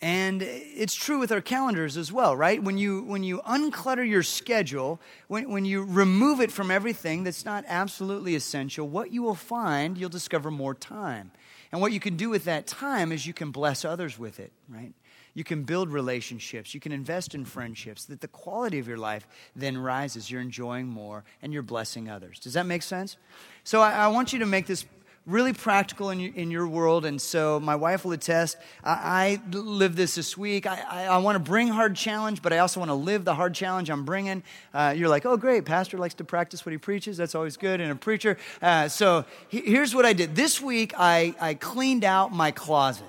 And 0.01 0.41
it's 0.41 0.95
true 0.95 1.17
with 1.17 1.31
our 1.31 1.39
calendars 1.39 1.95
as 1.95 2.11
well, 2.11 2.35
right? 2.35 2.61
When 2.61 2.77
you, 2.77 3.03
when 3.03 3.23
you 3.23 3.39
unclutter 3.47 4.07
your 4.07 4.21
schedule, 4.21 4.99
when, 5.29 5.49
when 5.49 5.63
you 5.63 5.83
remove 5.83 6.41
it 6.41 6.51
from 6.51 6.69
everything 6.69 7.23
that's 7.23 7.45
not 7.45 7.63
absolutely 7.69 8.35
essential, 8.35 8.85
what 8.85 9.11
you 9.11 9.23
will 9.23 9.33
find, 9.33 9.97
you'll 9.97 10.09
discover 10.09 10.51
more 10.51 10.73
time. 10.73 11.31
And 11.71 11.79
what 11.79 11.93
you 11.93 12.01
can 12.01 12.17
do 12.17 12.29
with 12.29 12.43
that 12.43 12.67
time 12.67 13.13
is 13.13 13.25
you 13.25 13.33
can 13.33 13.51
bless 13.51 13.85
others 13.85 14.19
with 14.19 14.41
it, 14.41 14.51
right? 14.67 14.91
You 15.33 15.43
can 15.43 15.63
build 15.63 15.89
relationships. 15.89 16.73
You 16.73 16.79
can 16.79 16.91
invest 16.91 17.33
in 17.33 17.45
friendships. 17.45 18.05
That 18.05 18.21
the 18.21 18.27
quality 18.27 18.79
of 18.79 18.87
your 18.87 18.97
life 18.97 19.27
then 19.55 19.77
rises. 19.77 20.29
You're 20.29 20.41
enjoying 20.41 20.87
more 20.87 21.23
and 21.41 21.51
you're 21.51 21.63
blessing 21.63 22.09
others. 22.09 22.39
Does 22.39 22.53
that 22.53 22.65
make 22.65 22.83
sense? 22.83 23.17
So 23.63 23.81
I, 23.81 23.91
I 23.91 24.07
want 24.09 24.33
you 24.33 24.39
to 24.39 24.45
make 24.45 24.67
this 24.67 24.85
really 25.25 25.53
practical 25.53 26.09
in 26.09 26.19
your, 26.19 26.33
in 26.33 26.51
your 26.51 26.67
world. 26.67 27.05
And 27.05 27.19
so 27.21 27.59
my 27.59 27.75
wife 27.75 28.03
will 28.03 28.11
attest. 28.11 28.57
I, 28.83 29.39
I 29.51 29.57
live 29.57 29.95
this 29.95 30.15
this 30.15 30.37
week. 30.37 30.65
I, 30.67 30.81
I, 30.89 31.05
I 31.05 31.17
want 31.17 31.35
to 31.37 31.39
bring 31.39 31.69
hard 31.69 31.95
challenge, 31.95 32.41
but 32.41 32.51
I 32.51 32.59
also 32.59 32.79
want 32.79 32.89
to 32.89 32.95
live 32.95 33.23
the 33.23 33.33
hard 33.33 33.53
challenge 33.53 33.89
I'm 33.89 34.03
bringing. 34.05 34.43
Uh, 34.73 34.93
you're 34.95 35.09
like, 35.09 35.25
oh, 35.25 35.37
great. 35.37 35.65
Pastor 35.65 35.97
likes 35.97 36.15
to 36.15 36.23
practice 36.25 36.65
what 36.65 36.73
he 36.73 36.77
preaches. 36.77 37.17
That's 37.17 37.35
always 37.35 37.57
good. 37.57 37.79
And 37.79 37.91
a 37.91 37.95
preacher. 37.95 38.37
Uh, 38.61 38.89
so 38.89 39.25
he, 39.47 39.61
here's 39.61 39.95
what 39.95 40.05
I 40.05 40.13
did. 40.13 40.35
This 40.35 40.61
week, 40.61 40.93
I, 40.97 41.33
I 41.39 41.53
cleaned 41.53 42.03
out 42.03 42.33
my 42.33 42.51
closet. 42.51 43.07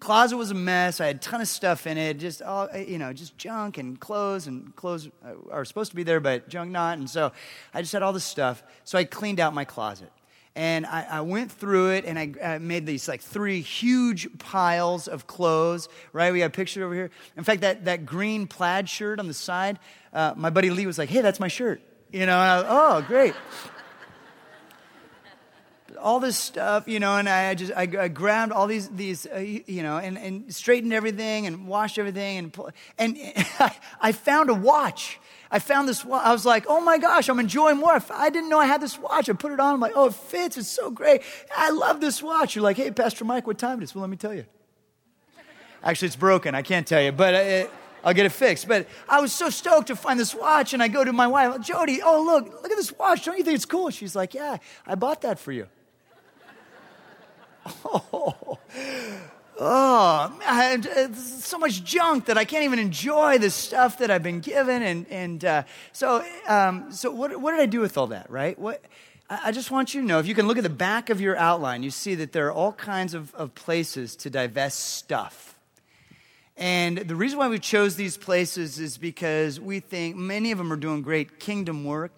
Closet 0.00 0.36
was 0.36 0.50
a 0.50 0.54
mess. 0.54 1.00
I 1.00 1.06
had 1.06 1.16
a 1.16 1.18
ton 1.18 1.40
of 1.40 1.48
stuff 1.48 1.86
in 1.86 1.98
it, 1.98 2.18
just 2.18 2.40
all 2.40 2.68
you 2.76 2.98
know, 2.98 3.12
just 3.12 3.36
junk 3.36 3.78
and 3.78 3.98
clothes 3.98 4.46
and 4.46 4.74
clothes 4.76 5.08
are 5.50 5.64
supposed 5.64 5.90
to 5.90 5.96
be 5.96 6.04
there, 6.04 6.20
but 6.20 6.48
junk 6.48 6.70
not. 6.70 6.98
And 6.98 7.10
so 7.10 7.32
I 7.74 7.80
just 7.80 7.92
had 7.92 8.02
all 8.02 8.12
this 8.12 8.24
stuff. 8.24 8.62
So 8.84 8.96
I 8.96 9.04
cleaned 9.04 9.40
out 9.40 9.54
my 9.54 9.64
closet. 9.64 10.12
And 10.54 10.86
I, 10.86 11.06
I 11.08 11.20
went 11.20 11.52
through 11.52 11.90
it 11.90 12.04
and 12.04 12.18
I, 12.18 12.32
I, 12.44 12.58
made 12.58 12.84
these 12.84 13.06
like 13.06 13.20
three 13.20 13.60
huge 13.60 14.26
piles 14.38 15.06
of 15.06 15.28
clothes, 15.28 15.88
right? 16.12 16.32
We 16.32 16.40
got 16.40 16.46
a 16.46 16.50
picture 16.50 16.84
over 16.84 16.94
here. 16.94 17.10
In 17.36 17.44
fact, 17.44 17.60
that, 17.60 17.84
that 17.84 18.04
green 18.04 18.48
plaid 18.48 18.88
shirt 18.88 19.20
on 19.20 19.28
the 19.28 19.34
side, 19.34 19.78
uh, 20.12 20.34
my 20.36 20.50
buddy 20.50 20.70
Lee 20.70 20.86
was 20.86 20.98
like, 20.98 21.10
hey, 21.10 21.20
that's 21.20 21.38
my 21.38 21.46
shirt. 21.46 21.80
You 22.10 22.26
know, 22.26 22.36
I, 22.36 22.64
oh, 22.66 23.02
great 23.02 23.34
all 26.00 26.20
this 26.20 26.36
stuff, 26.36 26.88
you 26.88 27.00
know, 27.00 27.16
and 27.16 27.28
I 27.28 27.54
just 27.54 27.72
I, 27.72 27.82
I 27.82 28.08
grabbed 28.08 28.52
all 28.52 28.66
these 28.66 28.88
these 28.88 29.26
uh, 29.26 29.38
you 29.38 29.82
know 29.82 29.98
and, 29.98 30.16
and 30.16 30.54
straightened 30.54 30.92
everything 30.92 31.46
and 31.46 31.66
washed 31.66 31.98
everything 31.98 32.38
and 32.38 32.58
and 32.98 33.16
I 34.00 34.12
found 34.12 34.50
a 34.50 34.54
watch. 34.54 35.20
I 35.50 35.58
found 35.60 35.88
this. 35.88 36.04
I 36.04 36.32
was 36.32 36.44
like, 36.44 36.66
oh 36.68 36.80
my 36.80 36.98
gosh, 36.98 37.28
I'm 37.28 37.38
enjoying 37.38 37.78
more. 37.78 38.02
I 38.10 38.30
didn't 38.30 38.50
know 38.50 38.58
I 38.58 38.66
had 38.66 38.82
this 38.82 38.98
watch. 38.98 39.30
I 39.30 39.32
put 39.32 39.52
it 39.52 39.60
on. 39.60 39.74
I'm 39.74 39.80
like, 39.80 39.92
oh, 39.94 40.06
it 40.06 40.14
fits. 40.14 40.58
It's 40.58 40.68
so 40.68 40.90
great. 40.90 41.22
I 41.56 41.70
love 41.70 42.00
this 42.00 42.22
watch. 42.22 42.54
You're 42.54 42.64
like, 42.64 42.76
hey, 42.76 42.90
Pastor 42.90 43.24
Mike, 43.24 43.46
what 43.46 43.58
time 43.58 43.80
it 43.80 43.84
is? 43.84 43.94
Well, 43.94 44.02
let 44.02 44.10
me 44.10 44.16
tell 44.16 44.34
you. 44.34 44.44
Actually, 45.82 46.06
it's 46.06 46.16
broken. 46.16 46.54
I 46.54 46.62
can't 46.62 46.86
tell 46.86 47.02
you, 47.02 47.12
but. 47.12 47.34
It, 47.34 47.70
I'll 48.04 48.14
get 48.14 48.26
it 48.26 48.32
fixed. 48.32 48.68
But 48.68 48.86
I 49.08 49.20
was 49.20 49.32
so 49.32 49.50
stoked 49.50 49.88
to 49.88 49.96
find 49.96 50.18
this 50.18 50.34
watch, 50.34 50.72
and 50.72 50.82
I 50.82 50.88
go 50.88 51.04
to 51.04 51.12
my 51.12 51.26
wife, 51.26 51.60
Jody, 51.60 52.00
oh, 52.02 52.22
look, 52.22 52.46
look 52.62 52.70
at 52.70 52.76
this 52.76 52.96
watch. 52.96 53.24
Don't 53.24 53.36
you 53.36 53.44
think 53.44 53.56
it's 53.56 53.64
cool? 53.64 53.90
She's 53.90 54.14
like, 54.14 54.34
yeah, 54.34 54.58
I 54.86 54.94
bought 54.94 55.22
that 55.22 55.38
for 55.38 55.52
you. 55.52 55.66
Oh, 57.84 58.58
oh 59.60 60.36
man, 60.38 61.14
so 61.14 61.58
much 61.58 61.82
junk 61.84 62.26
that 62.26 62.38
I 62.38 62.44
can't 62.44 62.64
even 62.64 62.78
enjoy 62.78 63.38
the 63.38 63.50
stuff 63.50 63.98
that 63.98 64.10
I've 64.10 64.22
been 64.22 64.40
given. 64.40 64.82
And, 64.82 65.06
and 65.08 65.44
uh, 65.44 65.62
so, 65.92 66.24
um, 66.46 66.92
so 66.92 67.10
what, 67.10 67.40
what 67.40 67.52
did 67.52 67.60
I 67.60 67.66
do 67.66 67.80
with 67.80 67.98
all 67.98 68.08
that, 68.08 68.30
right? 68.30 68.58
What, 68.58 68.82
I 69.30 69.52
just 69.52 69.70
want 69.70 69.92
you 69.92 70.00
to 70.00 70.06
know 70.06 70.18
if 70.18 70.26
you 70.26 70.34
can 70.34 70.46
look 70.46 70.56
at 70.56 70.62
the 70.62 70.70
back 70.70 71.10
of 71.10 71.20
your 71.20 71.36
outline, 71.36 71.82
you 71.82 71.90
see 71.90 72.14
that 72.14 72.32
there 72.32 72.46
are 72.46 72.52
all 72.52 72.72
kinds 72.72 73.12
of, 73.12 73.34
of 73.34 73.54
places 73.54 74.16
to 74.16 74.30
divest 74.30 74.80
stuff. 74.80 75.58
And 76.56 76.98
the 76.98 77.14
reason 77.14 77.38
why 77.38 77.48
we 77.48 77.58
chose 77.58 77.94
these 77.94 78.16
places 78.16 78.80
is 78.80 78.98
because 78.98 79.60
we 79.60 79.80
think 79.80 80.16
many 80.16 80.50
of 80.50 80.58
them 80.58 80.72
are 80.72 80.76
doing 80.76 81.02
great 81.02 81.38
kingdom 81.38 81.84
work 81.84 82.10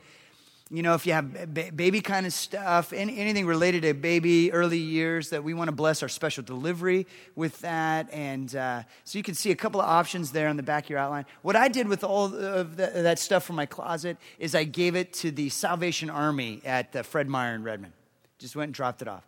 you 0.73 0.83
know, 0.85 0.95
if 0.95 1.05
you 1.05 1.13
have 1.13 1.53
baby 1.77 2.01
kind 2.01 2.27
of 2.27 2.33
stuff, 2.33 2.93
anything 2.93 3.45
related 3.45 3.83
to 3.83 3.93
baby 3.93 4.53
early 4.53 4.79
years, 4.79 5.31
that 5.31 5.43
we 5.43 5.53
want 5.53 5.67
to 5.67 5.73
bless 5.73 6.01
our 6.01 6.09
special 6.09 6.45
delivery 6.45 7.09
with 7.35 7.59
that. 7.61 8.09
And 8.13 8.55
uh, 8.55 8.85
so 9.03 9.19
you 9.19 9.25
can 9.25 9.35
see 9.35 9.51
a 9.51 9.57
couple 9.57 9.81
of 9.81 9.89
options 9.89 10.31
there 10.31 10.49
on 10.49 10.57
the 10.57 10.63
back 10.63 10.85
of 10.85 10.91
your 10.91 11.01
outline. 11.01 11.27
What 11.43 11.57
I 11.57 11.67
did 11.67 11.89
with 11.89 12.05
all 12.05 12.27
of 12.27 12.77
the, 12.77 12.87
that 12.87 13.19
stuff 13.19 13.43
from 13.43 13.57
my 13.57 13.67
closet 13.67 14.17
is 14.39 14.55
I 14.55 14.63
gave 14.63 14.95
it 14.95 15.13
to 15.15 15.33
the 15.33 15.49
Salvation 15.49 16.09
Army 16.09 16.63
at 16.65 16.95
uh, 16.95 17.03
Fred 17.03 17.29
Meyer 17.29 17.57
in 17.57 17.65
Redmond. 17.65 17.93
Just 18.39 18.55
went 18.55 18.69
and 18.69 18.75
dropped 18.75 19.03
it 19.03 19.09
off. 19.09 19.27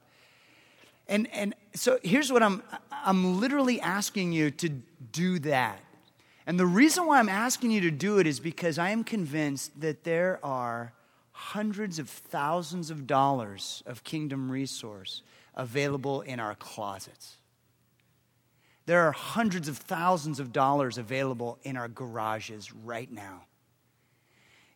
And, 1.08 1.28
and 1.34 1.54
so 1.74 1.98
here's 2.04 2.30
what 2.32 2.44
I'm 2.44 2.62
I'm 3.04 3.40
literally 3.40 3.80
asking 3.80 4.32
you 4.32 4.52
to 4.52 4.68
do 4.68 5.40
that. 5.40 5.80
And 6.46 6.58
the 6.58 6.66
reason 6.66 7.06
why 7.06 7.18
I'm 7.18 7.28
asking 7.28 7.72
you 7.72 7.80
to 7.82 7.90
do 7.90 8.18
it 8.18 8.28
is 8.28 8.38
because 8.38 8.78
I 8.78 8.90
am 8.90 9.02
convinced 9.02 9.80
that 9.80 10.04
there 10.04 10.38
are 10.44 10.92
hundreds 11.32 11.98
of 11.98 12.08
thousands 12.08 12.90
of 12.90 13.06
dollars 13.06 13.82
of 13.86 14.04
kingdom 14.04 14.50
resource 14.50 15.22
available 15.54 16.20
in 16.22 16.40
our 16.40 16.54
closets. 16.54 17.36
There 18.86 19.02
are 19.02 19.12
hundreds 19.12 19.68
of 19.68 19.78
thousands 19.78 20.40
of 20.40 20.52
dollars 20.52 20.98
available 20.98 21.58
in 21.62 21.76
our 21.76 21.88
garages 21.88 22.72
right 22.72 23.10
now. 23.10 23.44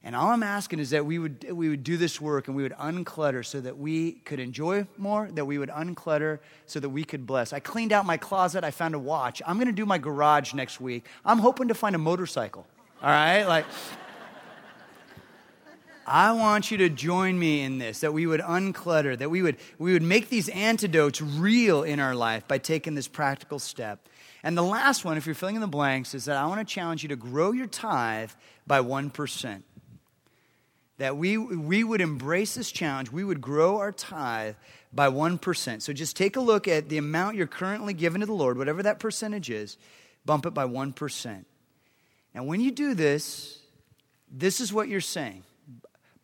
And 0.07 0.15
all 0.15 0.29
I'm 0.29 0.45
asking 0.45 0.79
is 0.79 0.91
that 0.91 1.05
we 1.05 1.19
would, 1.19 1.45
we 1.51 1.69
would 1.69 1.83
do 1.83 1.97
this 1.97 2.21
work 2.21 2.47
and 2.47 2.57
we 2.57 2.63
would 2.63 2.75
unclutter 2.75 3.45
so 3.45 3.61
that 3.61 3.77
we 3.77 4.13
could 4.13 4.39
enjoy 4.39 4.87
more, 4.97 5.29
that 5.33 5.45
we 5.45 5.59
would 5.59 5.71
unclutter 5.71 6.39
so 6.67 6.79
that 6.79 6.91
we 6.91 7.03
could 7.03 7.27
bless. 7.27 7.53
I 7.53 7.59
cleaned 7.59 7.93
out 7.93 8.07
my 8.07 8.17
closet. 8.17 8.63
I 8.63 8.71
found 8.71 8.95
a 8.95 9.01
watch. 9.01 9.43
I'm 9.45 9.57
going 9.57 9.67
to 9.67 9.73
do 9.73 9.85
my 9.85 9.99
garage 9.99 10.55
next 10.55 10.81
week. 10.81 11.07
I'm 11.25 11.41
hoping 11.41 11.67
to 11.69 11.75
find 11.75 11.97
a 11.97 11.99
motorcycle. 11.99 12.65
All 13.03 13.11
right? 13.11 13.43
Like, 13.47 13.65
I 16.07 16.33
want 16.33 16.71
you 16.71 16.79
to 16.79 16.89
join 16.89 17.37
me 17.37 17.63
in 17.63 17.79
this, 17.79 18.01
that 18.01 18.13
we 18.13 18.27
would 18.27 18.41
unclutter, 18.41 19.19
that 19.19 19.29
we 19.29 19.43
would, 19.43 19.57
we 19.77 19.93
would 19.93 20.05
make 20.05 20.29
these 20.29 20.49
antidotes 20.51 21.21
real 21.21 21.83
in 21.83 21.99
our 21.99 22.15
life 22.15 22.47
by 22.47 22.59
taking 22.59 22.95
this 22.95 23.09
practical 23.09 23.59
step. 23.59 24.09
And 24.45 24.57
the 24.57 24.63
last 24.63 25.05
one, 25.05 25.17
if 25.17 25.27
you're 25.27 25.35
filling 25.35 25.57
in 25.57 25.61
the 25.61 25.67
blanks, 25.67 26.15
is 26.15 26.27
that 26.27 26.37
I 26.37 26.47
want 26.47 26.61
to 26.61 26.75
challenge 26.75 27.03
you 27.03 27.09
to 27.09 27.17
grow 27.17 27.51
your 27.51 27.67
tithe 27.67 28.31
by 28.69 28.81
1%. 28.81 29.63
That 30.99 31.17
we, 31.17 31.37
we 31.37 31.83
would 31.83 32.01
embrace 32.01 32.55
this 32.55 32.71
challenge, 32.71 33.11
we 33.11 33.25
would 33.25 33.41
grow 33.41 33.79
our 33.79 33.91
tithe 33.91 34.55
by 34.93 35.09
1%. 35.09 35.83
So 35.83 35.93
just 35.93 36.17
take 36.17 36.37
a 36.37 36.41
look 36.41 36.69
at 36.69 36.89
the 36.89 36.99
amount 36.99 37.37
you're 37.37 37.49
currently 37.49 37.95
giving 37.95 38.21
to 38.21 38.27
the 38.27 38.33
Lord, 38.33 38.57
whatever 38.57 38.83
that 38.85 39.01
percentage 39.01 39.51
is, 39.51 39.77
bump 40.25 40.47
it 40.47 40.55
by 40.55 40.65
1%. 40.65 41.45
And 42.33 42.47
when 42.47 42.61
you 42.61 42.71
do 42.71 42.95
this, 42.95 43.59
this 44.31 44.61
is 44.61 44.73
what 44.73 44.87
you're 44.87 45.01
saying 45.01 45.43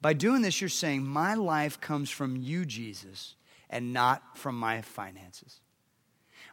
by 0.02 0.12
doing 0.12 0.42
this, 0.42 0.60
you're 0.60 0.68
saying, 0.68 1.04
My 1.04 1.34
life 1.34 1.80
comes 1.80 2.10
from 2.10 2.36
you, 2.36 2.66
Jesus, 2.66 3.36
and 3.70 3.92
not 3.92 4.36
from 4.36 4.58
my 4.58 4.82
finances. 4.82 5.60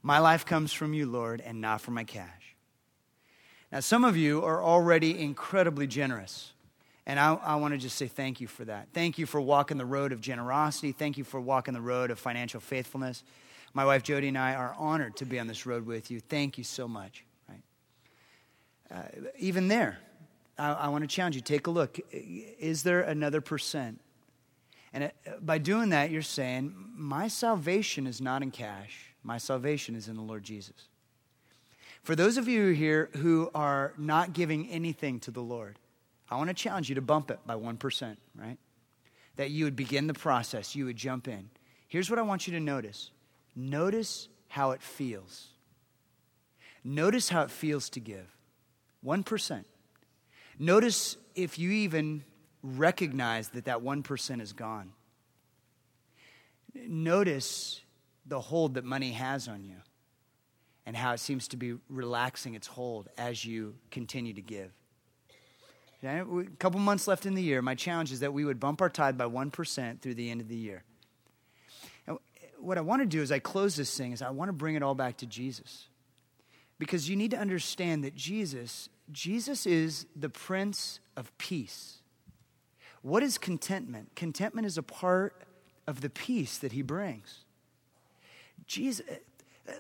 My 0.04 0.20
life 0.20 0.46
comes 0.46 0.72
from 0.72 0.94
you, 0.94 1.08
Lord, 1.08 1.42
and 1.42 1.60
not 1.60 1.82
from 1.82 1.96
my 1.96 2.04
cash. 2.04 2.56
Now, 3.72 3.82
some 3.82 4.04
of 4.04 4.16
you 4.16 4.44
are 4.44 4.64
already 4.64 5.20
incredibly 5.20 5.88
generous. 5.88 6.54
And 7.06 7.20
I, 7.20 7.34
I 7.34 7.56
want 7.56 7.74
to 7.74 7.80
just 7.80 7.98
say 7.98 8.08
thank 8.08 8.40
you 8.40 8.48
for 8.48 8.66
that. 8.66 8.90
Thank 8.94 9.18
you 9.18 9.26
for 9.26 9.42
walking 9.42 9.78
the 9.78 9.86
road 9.86 10.12
of 10.12 10.22
generosity. 10.22 10.92
Thank 10.92 11.18
you 11.18 11.24
for 11.24 11.42
walking 11.42 11.74
the 11.74 11.82
road 11.82 12.12
of 12.12 12.20
financial 12.20 12.60
faithfulness. 12.60 13.24
My 13.74 13.84
wife 13.84 14.04
Jody 14.04 14.28
and 14.28 14.38
I 14.38 14.54
are 14.54 14.76
honored 14.78 15.16
to 15.18 15.26
be 15.26 15.40
on 15.40 15.48
this 15.48 15.66
road 15.66 15.88
with 15.88 16.12
you. 16.12 16.20
Thank 16.20 16.60
you 16.60 16.64
so 16.64 16.88
much. 16.88 17.24
Right? 17.48 17.64
Uh, 18.92 19.30
even 19.40 19.68
there, 19.68 20.00
I, 20.60 20.74
I 20.74 20.88
want 20.90 21.04
to 21.04 21.08
challenge 21.08 21.36
you 21.36 21.42
take 21.42 21.68
a 21.68 21.72
look. 21.72 22.00
Is 22.12 22.84
there 22.84 23.02
another 23.02 23.42
percent? 23.42 24.02
And 24.94 25.06
it, 25.06 25.16
by 25.42 25.58
doing 25.58 25.90
that, 25.90 26.12
you're 26.12 26.22
saying, 26.22 26.74
My 26.96 27.28
salvation 27.28 28.08
is 28.08 28.22
not 28.22 28.44
in 28.44 28.52
cash, 28.52 29.14
my 29.24 29.38
salvation 29.38 29.96
is 29.96 30.08
in 30.08 30.16
the 30.16 30.22
Lord 30.22 30.44
Jesus. 30.44 30.90
For 32.04 32.16
those 32.16 32.38
of 32.38 32.48
you 32.48 32.70
here 32.70 33.10
who 33.18 33.52
are 33.54 33.94
not 33.98 34.34
giving 34.34 34.70
anything 34.70 35.20
to 35.22 35.32
the 35.32 35.42
Lord, 35.42 35.78
I 36.30 36.38
want 36.38 36.50
to 36.50 36.54
challenge 36.54 36.90
you 36.90 36.96
to 36.96 37.02
bump 37.02 37.30
it 37.30 37.40
by 37.46 37.56
1%, 37.56 38.18
right? 38.36 38.58
That 39.36 39.52
you 39.52 39.66
would 39.66 39.76
begin 39.76 40.08
the 40.08 40.14
process, 40.14 40.76
you 40.76 40.86
would 40.86 40.96
jump 40.96 41.28
in. 41.28 41.50
Here's 41.88 42.10
what 42.10 42.20
I 42.20 42.22
want 42.22 42.48
you 42.48 42.54
to 42.54 42.60
notice 42.60 43.12
notice 43.56 44.30
how 44.48 44.72
it 44.72 44.82
feels. 44.82 45.48
Notice 46.84 47.30
how 47.30 47.42
it 47.42 47.52
feels 47.52 47.90
to 47.92 48.00
give. 48.00 48.26
1%. 49.06 49.66
Notice 50.60 51.16
if 51.36 51.58
you 51.58 51.72
even 51.72 52.24
recognize 52.62 53.50
that 53.50 53.66
that 53.66 53.80
1% 53.80 54.42
is 54.42 54.54
gone. 54.54 54.92
Notice 56.76 57.82
the 58.26 58.40
hold 58.40 58.74
that 58.74 58.84
money 58.84 59.14
has 59.14 59.48
on 59.48 59.64
you 59.64 59.78
and 60.86 60.96
how 60.96 61.14
it 61.14 61.20
seems 61.20 61.48
to 61.50 61.58
be 61.58 61.76
relaxing 61.90 62.56
its 62.56 62.68
hold 62.68 63.08
as 63.18 63.46
you 63.46 63.76
continue 63.90 64.34
to 64.34 64.42
give. 64.42 64.72
A 66.04 66.26
couple 66.60 66.80
months 66.80 67.08
left 67.08 67.26
in 67.26 67.34
the 67.34 67.42
year. 67.42 67.62
My 67.62 67.76
challenge 67.76 68.12
is 68.12 68.22
that 68.22 68.34
we 68.34 68.46
would 68.46 68.60
bump 68.60 68.82
our 68.82 68.90
tithe 68.90 69.18
by 69.18 69.26
1% 69.26 70.02
through 70.02 70.14
the 70.14 70.30
end 70.30 70.42
of 70.42 70.48
the 70.48 70.56
year. 70.56 70.84
And 72.08 72.18
what 72.60 72.78
I 72.78 72.82
want 72.82 73.02
to 73.02 73.06
do 73.06 73.22
as 73.22 73.32
I 73.32 73.40
close 73.40 73.76
this 73.76 73.96
thing 73.98 74.14
is 74.14 74.22
I 74.22 74.30
want 74.30 74.50
to 74.50 74.54
bring 74.54 74.76
it 74.76 74.84
all 74.84 74.96
back 74.96 75.18
to 75.18 75.26
Jesus. 75.26 75.88
Because 76.80 77.10
you 77.10 77.16
need 77.16 77.32
to 77.32 77.38
understand 77.38 78.04
that 78.04 78.16
Jesus 78.16 78.90
Jesus 79.12 79.66
is 79.66 80.06
the 80.16 80.30
Prince 80.30 81.00
of 81.18 81.36
Peace. 81.38 81.98
What 83.02 83.24
is 83.24 83.38
contentment? 83.38 84.16
Contentment 84.16 84.68
is 84.68 84.78
a 84.78 84.84
part 84.84 85.42
of 85.88 86.02
the 86.02 86.10
peace 86.10 86.58
that 86.60 86.74
he 86.74 86.82
brings. 86.82 87.40
Jesus, 88.68 89.06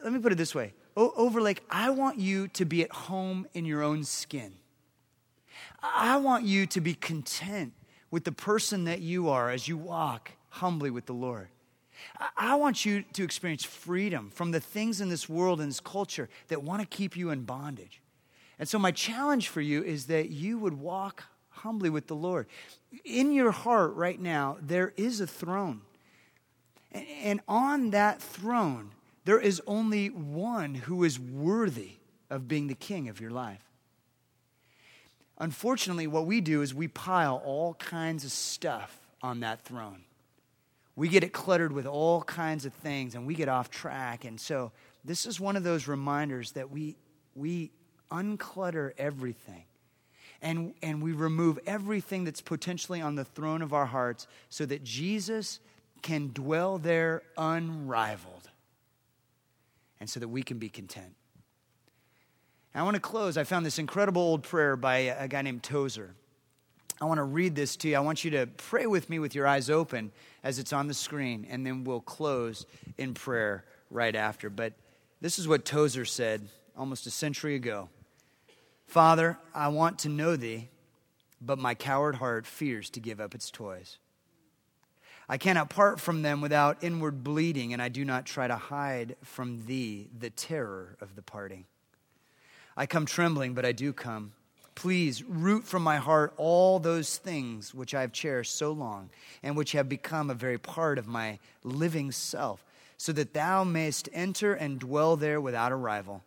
let 0.04 0.12
me 0.12 0.20
put 0.20 0.32
it 0.32 0.38
this 0.38 0.56
way 0.56 0.74
o- 0.98 1.14
Overlake, 1.16 1.64
I 1.70 1.90
want 1.92 2.20
you 2.20 2.48
to 2.50 2.66
be 2.66 2.82
at 2.82 2.92
home 2.92 3.48
in 3.54 3.66
your 3.66 3.84
own 3.84 4.04
skin. 4.04 4.54
I 5.82 6.18
want 6.18 6.46
you 6.46 6.66
to 6.68 6.82
be 6.82 6.94
content 6.94 7.74
with 8.12 8.24
the 8.24 8.32
person 8.32 8.86
that 8.86 9.02
you 9.02 9.30
are 9.30 9.50
as 9.50 9.68
you 9.68 9.78
walk 9.78 10.32
humbly 10.50 10.90
with 10.90 11.06
the 11.06 11.14
Lord. 11.14 11.50
I 12.38 12.56
want 12.56 12.86
you 12.86 13.04
to 13.14 13.24
experience 13.24 13.64
freedom 13.64 14.32
from 14.34 14.52
the 14.52 14.60
things 14.60 15.02
in 15.02 15.10
this 15.10 15.28
world 15.28 15.60
and 15.60 15.70
this 15.70 15.80
culture 15.80 16.30
that 16.48 16.64
want 16.64 16.82
to 16.82 16.88
keep 16.88 17.16
you 17.16 17.30
in 17.30 17.44
bondage. 17.44 18.02
And 18.58 18.68
so, 18.68 18.78
my 18.78 18.92
challenge 18.92 19.48
for 19.48 19.62
you 19.62 19.84
is 19.84 20.08
that 20.08 20.30
you 20.30 20.60
would 20.60 20.74
walk 20.74 21.24
humbly 21.50 21.90
with 21.90 22.08
the 22.08 22.16
Lord. 22.16 22.48
In 23.06 23.32
your 23.32 23.52
heart 23.52 23.96
right 23.96 24.20
now, 24.20 24.58
there 24.62 24.94
is 24.98 25.22
a 25.22 25.28
throne. 25.28 25.82
And 26.92 27.40
on 27.48 27.92
that 27.92 28.22
throne, 28.22 28.92
there 29.26 29.40
is 29.40 29.62
only 29.68 30.10
one 30.10 30.74
who 30.74 31.04
is 31.04 31.20
worthy 31.20 31.98
of 32.30 32.48
being 32.48 32.68
the 32.68 32.76
king 32.76 33.10
of 33.10 33.22
your 33.22 33.32
life. 33.32 33.64
Unfortunately, 35.38 36.08
what 36.08 36.26
we 36.26 36.42
do 36.42 36.62
is 36.62 36.74
we 36.74 36.88
pile 36.88 37.42
all 37.46 37.76
kinds 37.76 38.26
of 38.26 38.32
stuff 38.32 39.00
on 39.22 39.40
that 39.40 39.62
throne. 39.62 40.04
We 41.00 41.08
get 41.08 41.24
it 41.24 41.32
cluttered 41.32 41.72
with 41.72 41.86
all 41.86 42.24
kinds 42.24 42.66
of 42.66 42.74
things 42.74 43.16
and 43.16 43.26
we 43.26 43.34
get 43.34 43.48
off 43.48 43.70
track. 43.70 44.26
And 44.26 44.38
so, 44.38 44.74
this 45.06 45.26
is 45.26 45.40
one 45.40 45.56
of 45.56 45.64
those 45.64 45.88
reminders 45.88 46.52
that 46.52 46.70
we, 46.70 46.98
we 47.36 47.72
unclutter 48.12 48.92
everything. 48.98 49.64
And, 50.42 50.74
and 50.84 51.02
we 51.02 51.14
remove 51.14 51.58
everything 51.66 52.26
that's 52.26 52.42
potentially 52.42 53.00
on 53.00 53.16
the 53.16 53.24
throne 53.24 53.62
of 53.62 53.72
our 53.74 53.86
hearts 53.86 54.28
so 54.50 54.66
that 54.66 54.84
Jesus 54.84 55.62
can 56.02 56.32
dwell 56.34 56.78
there 56.78 57.24
unrivaled 57.38 58.50
and 60.02 60.10
so 60.10 60.20
that 60.20 60.28
we 60.28 60.44
can 60.44 60.58
be 60.58 60.68
content. 60.68 61.16
I 62.76 62.84
want 62.84 62.96
to 62.96 63.02
close. 63.02 63.38
I 63.38 63.46
found 63.46 63.66
this 63.66 63.80
incredible 63.80 64.22
old 64.22 64.44
prayer 64.44 64.76
by 64.76 64.98
a 64.98 65.30
guy 65.30 65.44
named 65.44 65.64
Tozer. 65.64 66.14
I 67.02 67.06
want 67.06 67.20
to 67.20 67.24
read 67.24 67.56
this 67.56 67.78
to 67.78 67.90
you. 67.90 67.96
I 67.96 68.02
want 68.02 68.26
you 68.26 68.32
to 68.32 68.48
pray 68.48 68.86
with 68.86 69.10
me 69.10 69.20
with 69.20 69.34
your 69.34 69.48
eyes 69.48 69.70
open 69.70 70.12
as 70.44 70.60
it's 70.60 70.74
on 70.74 70.88
the 70.88 70.94
screen, 70.94 71.48
and 71.50 71.66
then 71.66 71.86
we'll 71.86 72.02
close 72.02 72.66
in 72.98 73.14
prayer 73.14 73.64
right 73.90 74.16
after. 74.16 74.50
But 74.50 74.74
this 75.22 75.40
is 75.40 75.48
what 75.48 75.64
Tozer 75.64 76.04
said 76.06 76.48
almost 76.78 77.08
a 77.08 77.12
century 77.12 77.56
ago. 77.56 77.90
Father, 78.86 79.38
I 79.54 79.70
want 79.70 80.00
to 80.00 80.10
know 80.10 80.36
thee, 80.36 80.68
but 81.40 81.58
my 81.58 81.74
coward 81.74 82.16
heart 82.16 82.46
fears 82.46 82.90
to 82.92 83.00
give 83.00 83.22
up 83.22 83.34
its 83.34 83.50
toys. 83.50 83.98
I 85.30 85.38
cannot 85.38 85.70
part 85.70 86.00
from 86.00 86.24
them 86.24 86.42
without 86.42 86.84
inward 86.84 87.24
bleeding, 87.24 87.72
and 87.72 87.82
I 87.82 87.88
do 87.88 88.04
not 88.04 88.26
try 88.26 88.48
to 88.48 88.56
hide 88.56 89.16
from 89.24 89.68
thee 89.68 90.10
the 90.18 90.32
terror 90.32 90.98
of 91.00 91.16
the 91.16 91.22
parting. 91.22 91.66
I 92.76 92.88
come 92.88 93.06
trembling, 93.06 93.54
but 93.54 93.64
I 93.64 93.72
do 93.72 93.94
come. 93.94 94.34
Please 94.80 95.26
root 95.26 95.66
from 95.66 95.84
my 95.84 95.98
heart 95.98 96.34
all 96.38 96.80
those 96.80 97.18
things 97.18 97.76
which 97.76 97.94
I 97.94 98.00
have 98.00 98.14
cherished 98.14 98.56
so 98.56 98.72
long 98.72 99.10
and 99.44 99.58
which 99.58 99.74
have 99.74 99.90
become 99.90 100.30
a 100.30 100.34
very 100.34 100.58
part 100.58 100.98
of 100.98 101.06
my 101.06 101.38
living 101.66 102.14
self, 102.14 102.64
so 102.96 103.12
that 103.12 103.34
thou 103.34 103.66
mayest 103.66 104.08
enter 104.14 104.54
and 104.54 104.80
dwell 104.80 105.18
there 105.18 105.42
without 105.42 105.74
a 105.74 105.76
rival. 105.76 106.24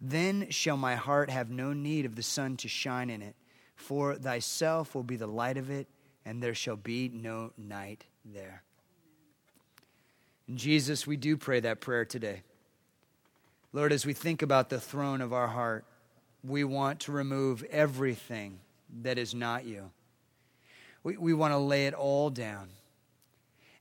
Then 0.00 0.50
shall 0.50 0.76
my 0.76 0.96
heart 0.96 1.30
have 1.30 1.48
no 1.48 1.72
need 1.72 2.06
of 2.06 2.16
the 2.16 2.24
sun 2.24 2.56
to 2.56 2.66
shine 2.66 3.08
in 3.08 3.22
it, 3.22 3.36
for 3.76 4.16
thyself 4.16 4.92
will 4.92 5.04
be 5.04 5.14
the 5.14 5.28
light 5.28 5.56
of 5.56 5.70
it, 5.70 5.86
and 6.24 6.42
there 6.42 6.56
shall 6.56 6.74
be 6.74 7.08
no 7.08 7.52
night 7.56 8.04
there. 8.24 8.64
And 10.48 10.58
Jesus, 10.58 11.06
we 11.06 11.16
do 11.16 11.36
pray 11.36 11.60
that 11.60 11.80
prayer 11.80 12.04
today. 12.04 12.42
Lord, 13.72 13.92
as 13.92 14.04
we 14.04 14.12
think 14.12 14.42
about 14.42 14.70
the 14.70 14.80
throne 14.80 15.20
of 15.20 15.32
our 15.32 15.46
heart, 15.46 15.84
we 16.42 16.64
want 16.64 17.00
to 17.00 17.12
remove 17.12 17.62
everything 17.64 18.60
that 19.02 19.18
is 19.18 19.34
not 19.34 19.64
you. 19.64 19.90
We, 21.02 21.16
we 21.16 21.34
want 21.34 21.52
to 21.52 21.58
lay 21.58 21.86
it 21.86 21.94
all 21.94 22.30
down. 22.30 22.68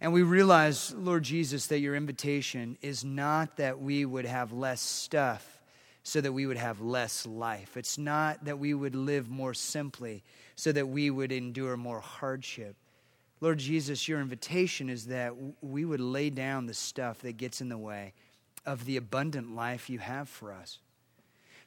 And 0.02 0.14
we 0.14 0.24
realize, 0.24 0.94
Lord 0.94 1.24
Jesus, 1.24 1.68
that 1.68 1.80
your 1.80 1.96
invitation 1.96 2.78
is 2.82 3.04
not 3.04 3.58
that 3.58 3.80
we 3.80 4.06
would 4.06 4.26
have 4.26 4.52
less 4.52 4.82
stuff 4.82 5.62
so 6.04 6.22
that 6.22 6.34
we 6.34 6.46
would 6.46 6.58
have 6.58 6.82
less 6.82 7.26
life. 7.26 7.78
It's 7.78 7.98
not 7.98 8.46
that 8.46 8.60
we 8.60 8.74
would 8.74 8.96
live 8.96 9.30
more 9.30 9.54
simply 9.54 10.24
so 10.56 10.72
that 10.72 10.88
we 10.88 11.10
would 11.10 11.32
endure 11.32 11.78
more 11.78 12.00
hardship. 12.00 12.76
Lord 13.42 13.58
Jesus, 13.58 14.08
your 14.08 14.22
invitation 14.22 14.90
is 14.90 15.08
that 15.08 15.34
we 15.62 15.84
would 15.84 16.00
lay 16.00 16.30
down 16.30 16.68
the 16.68 16.74
stuff 16.74 17.22
that 17.22 17.38
gets 17.38 17.60
in 17.60 17.70
the 17.70 17.78
way 17.78 18.14
of 18.66 18.86
the 18.86 18.98
abundant 18.98 19.56
life 19.56 19.90
you 19.90 20.00
have 20.00 20.30
for 20.30 20.54
us. 20.54 20.80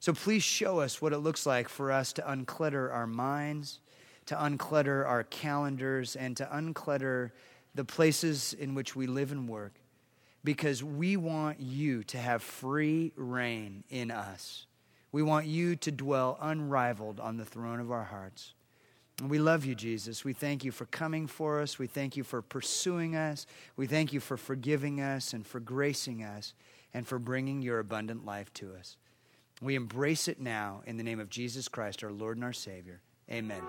So 0.00 0.12
please 0.12 0.42
show 0.42 0.80
us 0.80 1.02
what 1.02 1.12
it 1.12 1.18
looks 1.18 1.44
like 1.44 1.68
for 1.68 1.90
us 1.90 2.12
to 2.14 2.22
unclutter 2.22 2.92
our 2.92 3.06
minds, 3.06 3.80
to 4.26 4.36
unclutter 4.36 5.06
our 5.06 5.24
calendars, 5.24 6.14
and 6.14 6.36
to 6.36 6.44
unclutter 6.44 7.30
the 7.74 7.84
places 7.84 8.52
in 8.52 8.74
which 8.74 8.94
we 8.94 9.06
live 9.06 9.32
and 9.32 9.48
work, 9.48 9.74
because 10.44 10.84
we 10.84 11.16
want 11.16 11.60
you 11.60 12.04
to 12.04 12.18
have 12.18 12.42
free 12.42 13.12
reign 13.16 13.82
in 13.90 14.10
us. 14.10 14.66
We 15.10 15.22
want 15.22 15.46
you 15.46 15.74
to 15.76 15.90
dwell 15.90 16.38
unrivaled 16.40 17.18
on 17.18 17.36
the 17.36 17.44
throne 17.44 17.80
of 17.80 17.90
our 17.90 18.04
hearts. 18.04 18.52
And 19.20 19.30
we 19.30 19.38
love 19.38 19.64
you, 19.64 19.74
Jesus. 19.74 20.24
We 20.24 20.32
thank 20.32 20.64
you 20.64 20.70
for 20.70 20.86
coming 20.86 21.26
for 21.26 21.60
us. 21.60 21.78
We 21.78 21.88
thank 21.88 22.16
you 22.16 22.22
for 22.22 22.40
pursuing 22.40 23.16
us. 23.16 23.46
We 23.76 23.86
thank 23.86 24.12
you 24.12 24.20
for 24.20 24.36
forgiving 24.36 25.00
us 25.00 25.32
and 25.32 25.44
for 25.44 25.58
gracing 25.58 26.22
us 26.22 26.54
and 26.94 27.06
for 27.06 27.18
bringing 27.18 27.62
your 27.62 27.80
abundant 27.80 28.24
life 28.24 28.52
to 28.54 28.74
us. 28.74 28.96
We 29.60 29.74
embrace 29.74 30.28
it 30.28 30.40
now 30.40 30.82
in 30.86 30.96
the 30.96 31.02
name 31.02 31.20
of 31.20 31.30
Jesus 31.30 31.68
Christ, 31.68 32.04
our 32.04 32.12
Lord 32.12 32.36
and 32.36 32.44
our 32.44 32.52
Savior. 32.52 33.00
Amen. 33.30 33.62